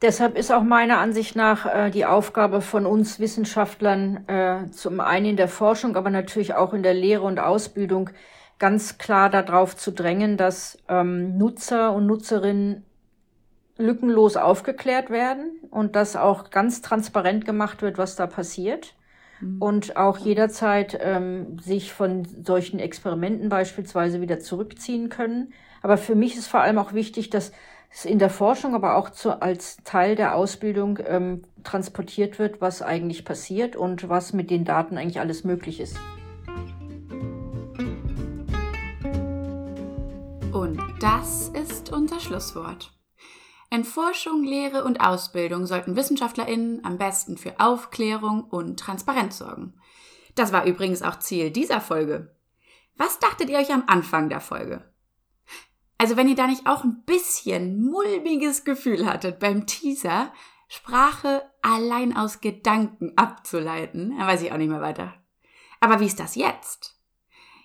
Deshalb 0.00 0.38
ist 0.38 0.52
auch 0.52 0.62
meiner 0.62 0.98
Ansicht 0.98 1.34
nach 1.34 1.66
äh, 1.66 1.90
die 1.90 2.06
Aufgabe 2.06 2.60
von 2.60 2.86
uns 2.86 3.18
Wissenschaftlern 3.18 4.28
äh, 4.28 4.70
zum 4.70 5.00
einen 5.00 5.26
in 5.26 5.36
der 5.36 5.48
Forschung, 5.48 5.96
aber 5.96 6.10
natürlich 6.10 6.54
auch 6.54 6.72
in 6.72 6.84
der 6.84 6.94
Lehre 6.94 7.22
und 7.22 7.40
Ausbildung 7.40 8.10
ganz 8.60 8.98
klar 8.98 9.28
darauf 9.28 9.76
zu 9.76 9.90
drängen, 9.90 10.36
dass 10.36 10.78
ähm, 10.88 11.36
Nutzer 11.36 11.92
und 11.92 12.06
Nutzerinnen 12.06 12.84
lückenlos 13.76 14.36
aufgeklärt 14.36 15.10
werden 15.10 15.52
und 15.70 15.96
dass 15.96 16.16
auch 16.16 16.50
ganz 16.50 16.80
transparent 16.80 17.44
gemacht 17.44 17.82
wird, 17.82 17.98
was 17.98 18.16
da 18.16 18.26
passiert. 18.26 18.94
Mhm. 19.40 19.62
Und 19.62 19.96
auch 19.96 20.18
jederzeit 20.18 20.98
ähm, 21.00 21.58
sich 21.60 21.92
von 21.92 22.24
solchen 22.44 22.78
Experimenten 22.78 23.48
beispielsweise 23.48 24.20
wieder 24.20 24.40
zurückziehen 24.40 25.08
können. 25.08 25.52
Aber 25.80 25.96
für 25.96 26.16
mich 26.16 26.36
ist 26.36 26.48
vor 26.48 26.60
allem 26.60 26.78
auch 26.78 26.92
wichtig, 26.92 27.30
dass 27.30 27.52
in 28.04 28.18
der 28.18 28.30
Forschung, 28.30 28.74
aber 28.74 28.96
auch 28.96 29.10
zu, 29.10 29.42
als 29.42 29.78
Teil 29.84 30.14
der 30.14 30.34
Ausbildung 30.34 30.98
ähm, 31.04 31.44
transportiert 31.64 32.38
wird, 32.38 32.60
was 32.60 32.82
eigentlich 32.82 33.24
passiert 33.24 33.76
und 33.76 34.08
was 34.08 34.32
mit 34.32 34.50
den 34.50 34.64
Daten 34.64 34.98
eigentlich 34.98 35.20
alles 35.20 35.44
möglich 35.44 35.80
ist. 35.80 35.96
Und 40.52 40.80
das 41.00 41.48
ist 41.48 41.92
unser 41.92 42.20
Schlusswort. 42.20 42.92
In 43.70 43.84
Forschung, 43.84 44.44
Lehre 44.44 44.84
und 44.84 45.00
Ausbildung 45.00 45.66
sollten 45.66 45.94
WissenschaftlerInnen 45.94 46.84
am 46.84 46.96
besten 46.96 47.36
für 47.36 47.60
Aufklärung 47.60 48.44
und 48.44 48.80
Transparenz 48.80 49.38
sorgen. 49.38 49.74
Das 50.34 50.52
war 50.52 50.64
übrigens 50.64 51.02
auch 51.02 51.18
Ziel 51.18 51.50
dieser 51.50 51.80
Folge. 51.80 52.34
Was 52.96 53.18
dachtet 53.18 53.50
ihr 53.50 53.58
euch 53.58 53.72
am 53.72 53.84
Anfang 53.86 54.28
der 54.28 54.40
Folge? 54.40 54.84
Also 55.98 56.16
wenn 56.16 56.28
ihr 56.28 56.36
da 56.36 56.46
nicht 56.46 56.66
auch 56.66 56.84
ein 56.84 57.02
bisschen 57.04 57.82
mulmiges 57.82 58.64
Gefühl 58.64 59.04
hattet 59.04 59.40
beim 59.40 59.66
Teaser, 59.66 60.32
Sprache 60.68 61.42
allein 61.60 62.16
aus 62.16 62.40
Gedanken 62.40 63.12
abzuleiten, 63.16 64.16
dann 64.16 64.26
weiß 64.26 64.42
ich 64.42 64.52
auch 64.52 64.58
nicht 64.58 64.68
mehr 64.68 64.80
weiter. 64.80 65.14
Aber 65.80 66.00
wie 66.00 66.06
ist 66.06 66.20
das 66.20 66.36
jetzt? 66.36 66.96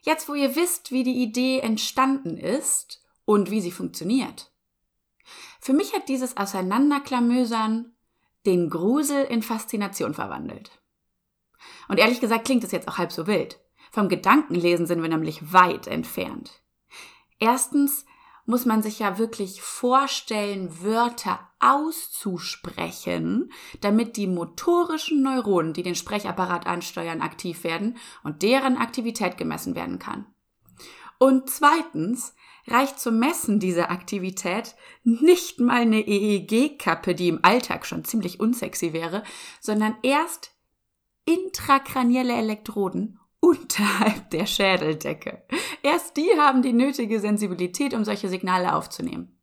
Jetzt, 0.01 0.27
wo 0.27 0.33
ihr 0.33 0.55
wisst, 0.55 0.91
wie 0.91 1.03
die 1.03 1.21
Idee 1.21 1.59
entstanden 1.59 2.37
ist 2.37 3.03
und 3.25 3.51
wie 3.51 3.61
sie 3.61 3.71
funktioniert. 3.71 4.51
Für 5.59 5.73
mich 5.73 5.93
hat 5.93 6.09
dieses 6.09 6.35
Auseinanderklamösern 6.35 7.95
den 8.45 8.69
Grusel 8.69 9.23
in 9.23 9.41
Faszination 9.41 10.13
verwandelt. 10.13 10.81
Und 11.87 11.99
ehrlich 11.99 12.19
gesagt 12.19 12.45
klingt 12.45 12.63
es 12.63 12.71
jetzt 12.71 12.87
auch 12.87 12.97
halb 12.97 13.11
so 13.11 13.27
wild. 13.27 13.59
Vom 13.91 14.09
Gedankenlesen 14.09 14.87
sind 14.87 15.01
wir 15.01 15.09
nämlich 15.09 15.53
weit 15.53 15.87
entfernt. 15.87 16.61
Erstens 17.39 18.05
muss 18.45 18.65
man 18.65 18.83
sich 18.83 18.99
ja 18.99 19.17
wirklich 19.17 19.61
vorstellen, 19.61 20.81
Wörter 20.81 21.39
auszusprechen, 21.59 23.51
damit 23.81 24.17
die 24.17 24.27
motorischen 24.27 25.21
Neuronen, 25.21 25.73
die 25.73 25.83
den 25.83 25.95
Sprechapparat 25.95 26.67
ansteuern, 26.67 27.21
aktiv 27.21 27.63
werden 27.63 27.97
und 28.23 28.41
deren 28.41 28.77
Aktivität 28.77 29.37
gemessen 29.37 29.75
werden 29.75 29.99
kann. 29.99 30.25
Und 31.19 31.49
zweitens 31.49 32.35
reicht 32.67 32.99
zum 32.99 33.19
Messen 33.19 33.59
dieser 33.59 33.91
Aktivität 33.91 34.75
nicht 35.03 35.59
mal 35.59 35.81
eine 35.81 36.01
EEG-Kappe, 36.01 37.15
die 37.15 37.29
im 37.29 37.39
Alltag 37.43 37.85
schon 37.85 38.03
ziemlich 38.03 38.39
unsexy 38.39 38.93
wäre, 38.93 39.23
sondern 39.61 39.95
erst 40.01 40.51
intrakranielle 41.25 42.33
Elektroden 42.33 43.19
unterhalb 43.53 44.29
der 44.31 44.45
Schädeldecke. 44.45 45.43
Erst 45.81 46.17
die 46.17 46.29
haben 46.37 46.61
die 46.61 46.73
nötige 46.73 47.19
Sensibilität, 47.19 47.93
um 47.93 48.03
solche 48.03 48.29
Signale 48.29 48.75
aufzunehmen. 48.75 49.39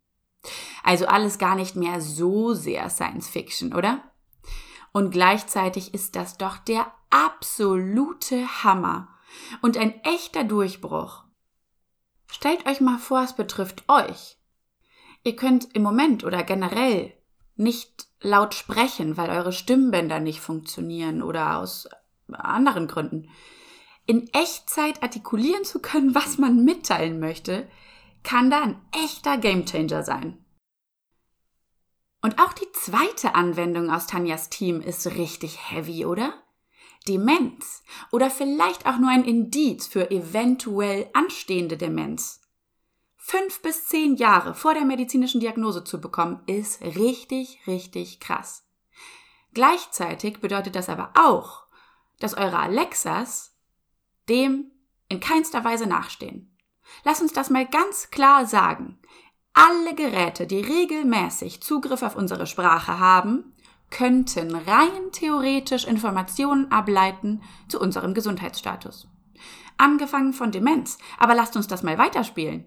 Also 0.82 1.06
alles 1.06 1.38
gar 1.38 1.54
nicht 1.54 1.76
mehr 1.76 2.00
so 2.00 2.54
sehr 2.54 2.88
Science 2.90 3.28
Fiction, 3.28 3.74
oder? 3.74 4.02
Und 4.92 5.11
gleichzeitig 5.11 5.94
ist 5.94 6.16
das 6.16 6.38
doch 6.38 6.58
der 6.58 6.92
absolute 7.11 8.64
Hammer 8.64 9.08
und 9.62 9.76
ein 9.76 10.02
echter 10.02 10.44
Durchbruch. 10.44 11.24
Stellt 12.26 12.66
euch 12.66 12.80
mal 12.80 12.98
vor, 12.98 13.22
es 13.22 13.34
betrifft 13.34 13.84
euch. 13.88 14.38
Ihr 15.22 15.36
könnt 15.36 15.74
im 15.74 15.82
Moment 15.82 16.24
oder 16.24 16.42
generell 16.42 17.12
nicht 17.56 18.08
laut 18.20 18.54
sprechen, 18.54 19.16
weil 19.16 19.30
eure 19.30 19.52
Stimmbänder 19.52 20.18
nicht 20.18 20.40
funktionieren 20.40 21.22
oder 21.22 21.58
aus 21.58 21.88
anderen 22.28 22.86
Gründen. 22.86 23.28
In 24.11 24.28
Echtzeit 24.32 25.04
artikulieren 25.04 25.64
zu 25.64 25.78
können, 25.78 26.16
was 26.16 26.36
man 26.36 26.64
mitteilen 26.64 27.20
möchte, 27.20 27.70
kann 28.24 28.50
da 28.50 28.61
ein 28.61 28.80
echter 28.90 29.38
Gamechanger 29.38 30.02
sein. 30.02 30.44
Und 32.20 32.40
auch 32.40 32.52
die 32.52 32.66
zweite 32.72 33.36
Anwendung 33.36 33.88
aus 33.88 34.08
Tanjas 34.08 34.50
Team 34.50 34.80
ist 34.80 35.06
richtig 35.14 35.70
heavy, 35.70 36.06
oder? 36.06 36.34
Demenz 37.06 37.84
oder 38.11 38.30
vielleicht 38.30 38.84
auch 38.84 38.98
nur 38.98 39.11
ein 39.11 39.22
Indiz 39.22 39.86
für 39.86 40.11
eventuell 40.11 41.08
anstehende 41.12 41.76
Demenz. 41.76 42.40
Fünf 43.16 43.62
bis 43.62 43.86
zehn 43.86 44.16
Jahre 44.16 44.54
vor 44.54 44.74
der 44.74 44.86
medizinischen 44.86 45.38
Diagnose 45.38 45.84
zu 45.84 46.00
bekommen, 46.00 46.42
ist 46.46 46.82
richtig, 46.82 47.61
richtig 47.68 48.18
krass. 48.18 48.66
Gleichzeitig 49.54 50.40
bedeutet 50.40 50.74
das 50.74 50.88
aber 50.88 51.12
auch, 51.14 51.66
dass 52.18 52.34
eure 52.34 52.58
Alexas 52.58 53.49
dem 54.31 54.70
in 55.09 55.20
keinster 55.20 55.64
Weise 55.64 55.87
nachstehen. 55.87 56.57
Lass 57.05 57.20
uns 57.20 57.33
das 57.33 57.51
mal 57.51 57.66
ganz 57.66 58.11
klar 58.11 58.47
sagen. 58.47 58.99
Alle 59.53 59.95
Geräte, 59.95 60.47
die 60.47 60.61
regelmäßig 60.61 61.61
Zugriff 61.61 62.03
auf 62.03 62.16
unsere 62.16 62.47
Sprache 62.47 62.99
haben, 62.99 63.53
könnten 63.91 64.55
rein 64.55 65.11
theoretisch 65.12 65.85
Informationen 65.85 66.70
ableiten 66.70 67.43
zu 67.68 67.81
unserem 67.81 68.14
Gesundheitsstatus. 68.14 69.09
Angefangen 69.76 70.33
von 70.33 70.53
Demenz, 70.53 70.99
aber 71.18 71.35
lasst 71.35 71.57
uns 71.57 71.66
das 71.66 71.83
mal 71.83 71.99
weiterspielen. 71.99 72.66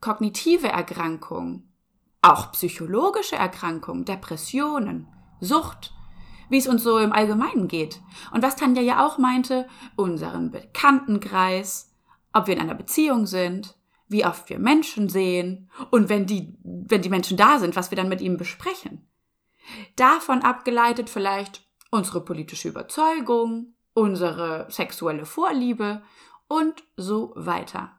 Kognitive 0.00 0.68
Erkrankungen, 0.68 1.72
auch 2.20 2.52
psychologische 2.52 3.36
Erkrankungen, 3.36 4.04
Depressionen, 4.04 5.08
Sucht, 5.40 5.94
wie 6.48 6.58
es 6.58 6.68
uns 6.68 6.82
so 6.82 6.98
im 6.98 7.12
Allgemeinen 7.12 7.68
geht. 7.68 8.00
Und 8.32 8.42
was 8.42 8.56
Tanja 8.56 8.82
ja 8.82 9.06
auch 9.06 9.18
meinte, 9.18 9.66
unseren 9.96 10.50
Bekanntenkreis, 10.50 11.94
ob 12.32 12.46
wir 12.46 12.54
in 12.54 12.60
einer 12.60 12.74
Beziehung 12.74 13.26
sind, 13.26 13.76
wie 14.08 14.24
oft 14.24 14.48
wir 14.48 14.58
Menschen 14.58 15.08
sehen 15.08 15.70
und 15.90 16.08
wenn 16.08 16.26
die, 16.26 16.56
wenn 16.62 17.02
die 17.02 17.10
Menschen 17.10 17.36
da 17.36 17.58
sind, 17.58 17.76
was 17.76 17.90
wir 17.90 17.96
dann 17.96 18.08
mit 18.08 18.20
ihnen 18.20 18.36
besprechen. 18.38 19.06
Davon 19.96 20.42
abgeleitet 20.42 21.10
vielleicht 21.10 21.66
unsere 21.90 22.24
politische 22.24 22.68
Überzeugung, 22.68 23.74
unsere 23.92 24.66
sexuelle 24.70 25.26
Vorliebe 25.26 26.02
und 26.48 26.84
so 26.96 27.32
weiter. 27.36 27.92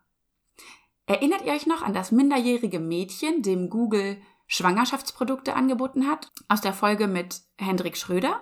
Erinnert 1.05 1.45
ihr 1.45 1.53
euch 1.53 1.65
noch 1.65 1.81
an 1.81 1.93
das 1.93 2.11
minderjährige 2.11 2.79
Mädchen, 2.79 3.41
dem 3.41 3.69
Google 3.69 4.17
Schwangerschaftsprodukte 4.49 5.55
angeboten 5.55 6.07
hat, 6.07 6.31
aus 6.47 6.59
der 6.59 6.73
Folge 6.73 7.07
mit 7.07 7.41
Hendrik 7.57 7.95
Schröder? 7.95 8.41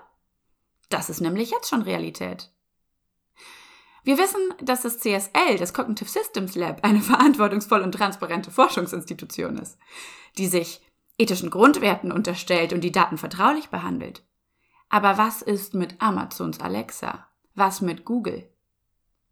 Das 0.88 1.10
ist 1.10 1.20
nämlich 1.20 1.52
jetzt 1.52 1.70
schon 1.70 1.82
Realität. 1.82 2.50
Wir 4.06 4.18
wissen, 4.18 4.40
dass 4.62 4.84
das 4.84 5.00
CSL, 5.00 5.58
das 5.60 5.74
Cognitive 5.74 6.10
Systems 6.10 6.56
Lab, 6.56 6.86
eine 6.86 7.02
verantwortungsvolle 7.02 7.84
und 7.84 7.92
transparente 7.92 8.52
Forschungsinstitution 8.52 9.58
ist, 9.58 9.78
die 10.38 10.48
sich 10.48 10.82
ethischen 11.18 11.50
Grundwerten 11.50 12.14
unterstellt 12.14 12.72
und 12.72 12.82
die 12.82 12.94
Daten 12.94 13.18
vertraulich 13.18 13.68
behandelt. 13.68 14.24
Aber 14.88 15.18
was 15.18 15.42
ist 15.42 15.74
mit 15.74 16.02
Amazons 16.02 16.62
Alexa? 16.62 17.28
Was 17.54 17.82
mit 17.82 18.06
Google? 18.06 18.50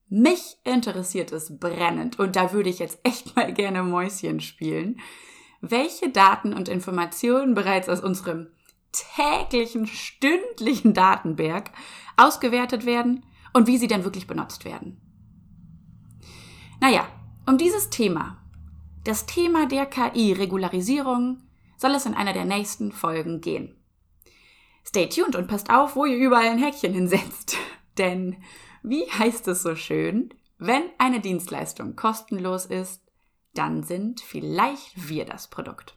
Mich 0.09 0.57
interessiert 0.65 1.31
es 1.31 1.57
brennend 1.57 2.19
und 2.19 2.35
da 2.35 2.51
würde 2.51 2.69
ich 2.69 2.79
jetzt 2.79 2.99
echt 3.03 3.33
mal 3.37 3.53
gerne 3.53 3.81
Mäuschen 3.81 4.41
spielen, 4.41 4.99
welche 5.71 6.09
Daten 6.09 6.53
und 6.53 6.69
Informationen 6.69 7.53
bereits 7.53 7.89
aus 7.89 8.01
unserem 8.01 8.47
täglichen, 8.91 9.87
stündlichen 9.87 10.93
Datenberg 10.93 11.71
ausgewertet 12.17 12.85
werden 12.85 13.25
und 13.53 13.67
wie 13.67 13.77
sie 13.77 13.87
denn 13.87 14.03
wirklich 14.03 14.27
benutzt 14.27 14.65
werden. 14.65 15.01
Naja, 16.79 17.07
um 17.45 17.57
dieses 17.57 17.89
Thema, 17.89 18.37
das 19.03 19.25
Thema 19.25 19.67
der 19.67 19.85
KI-Regularisierung, 19.85 21.41
soll 21.77 21.91
es 21.91 22.05
in 22.05 22.13
einer 22.13 22.33
der 22.33 22.45
nächsten 22.45 22.91
Folgen 22.91 23.41
gehen. 23.41 23.75
Stay 24.85 25.07
tuned 25.07 25.35
und 25.35 25.47
passt 25.47 25.69
auf, 25.69 25.95
wo 25.95 26.05
ihr 26.05 26.17
überall 26.17 26.47
ein 26.47 26.63
Häkchen 26.63 26.93
hinsetzt. 26.93 27.57
Denn, 27.97 28.37
wie 28.83 29.03
heißt 29.03 29.47
es 29.47 29.63
so 29.63 29.75
schön, 29.75 30.33
wenn 30.57 30.83
eine 30.97 31.19
Dienstleistung 31.19 31.95
kostenlos 31.95 32.65
ist, 32.65 33.04
dann 33.57 33.83
sind 33.83 34.21
vielleicht 34.21 35.09
wir 35.09 35.25
das 35.25 35.49
Produkt. 35.49 35.95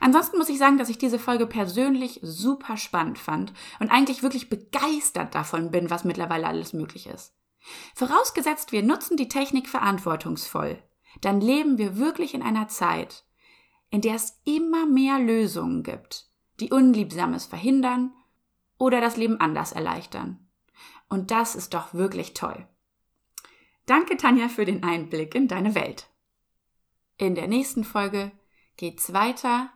Ansonsten 0.00 0.38
muss 0.38 0.48
ich 0.48 0.58
sagen, 0.58 0.78
dass 0.78 0.88
ich 0.88 0.98
diese 0.98 1.18
Folge 1.18 1.46
persönlich 1.46 2.20
super 2.22 2.76
spannend 2.76 3.18
fand 3.18 3.52
und 3.80 3.90
eigentlich 3.90 4.22
wirklich 4.22 4.48
begeistert 4.48 5.34
davon 5.34 5.70
bin, 5.70 5.90
was 5.90 6.04
mittlerweile 6.04 6.46
alles 6.46 6.72
möglich 6.72 7.06
ist. 7.06 7.34
Vorausgesetzt, 7.94 8.72
wir 8.72 8.82
nutzen 8.82 9.16
die 9.16 9.28
Technik 9.28 9.68
verantwortungsvoll, 9.68 10.82
dann 11.20 11.40
leben 11.40 11.78
wir 11.78 11.98
wirklich 11.98 12.34
in 12.34 12.42
einer 12.42 12.68
Zeit, 12.68 13.24
in 13.90 14.00
der 14.00 14.14
es 14.14 14.40
immer 14.44 14.86
mehr 14.86 15.18
Lösungen 15.18 15.82
gibt, 15.82 16.30
die 16.60 16.70
Unliebsames 16.70 17.46
verhindern 17.46 18.12
oder 18.78 19.00
das 19.00 19.16
Leben 19.16 19.40
anders 19.40 19.72
erleichtern. 19.72 20.48
Und 21.08 21.30
das 21.30 21.56
ist 21.56 21.74
doch 21.74 21.94
wirklich 21.94 22.34
toll. 22.34 22.68
Danke, 23.86 24.16
Tanja, 24.16 24.48
für 24.48 24.66
den 24.66 24.84
Einblick 24.84 25.34
in 25.34 25.48
deine 25.48 25.74
Welt. 25.74 26.08
In 27.18 27.34
der 27.34 27.48
nächsten 27.48 27.82
Folge 27.82 28.30
geht's 28.76 29.12
weiter 29.12 29.70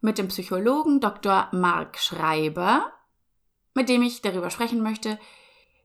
mit 0.00 0.16
dem 0.16 0.28
Psychologen 0.28 1.00
Dr. 1.00 1.48
Mark 1.52 1.98
Schreiber, 1.98 2.92
mit 3.74 3.88
dem 3.88 4.02
ich 4.02 4.22
darüber 4.22 4.48
sprechen 4.48 4.80
möchte, 4.80 5.18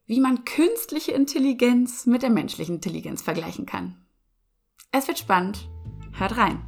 wie 0.05 0.19
man 0.19 0.45
künstliche 0.45 1.13
Intelligenz 1.13 2.05
mit 2.05 2.21
der 2.21 2.29
menschlichen 2.29 2.75
Intelligenz 2.75 3.23
vergleichen 3.23 3.65
kann. 3.65 4.05
Es 4.91 5.07
wird 5.07 5.17
spannend. 5.17 5.67
Hört 6.13 6.37
rein. 6.37 6.63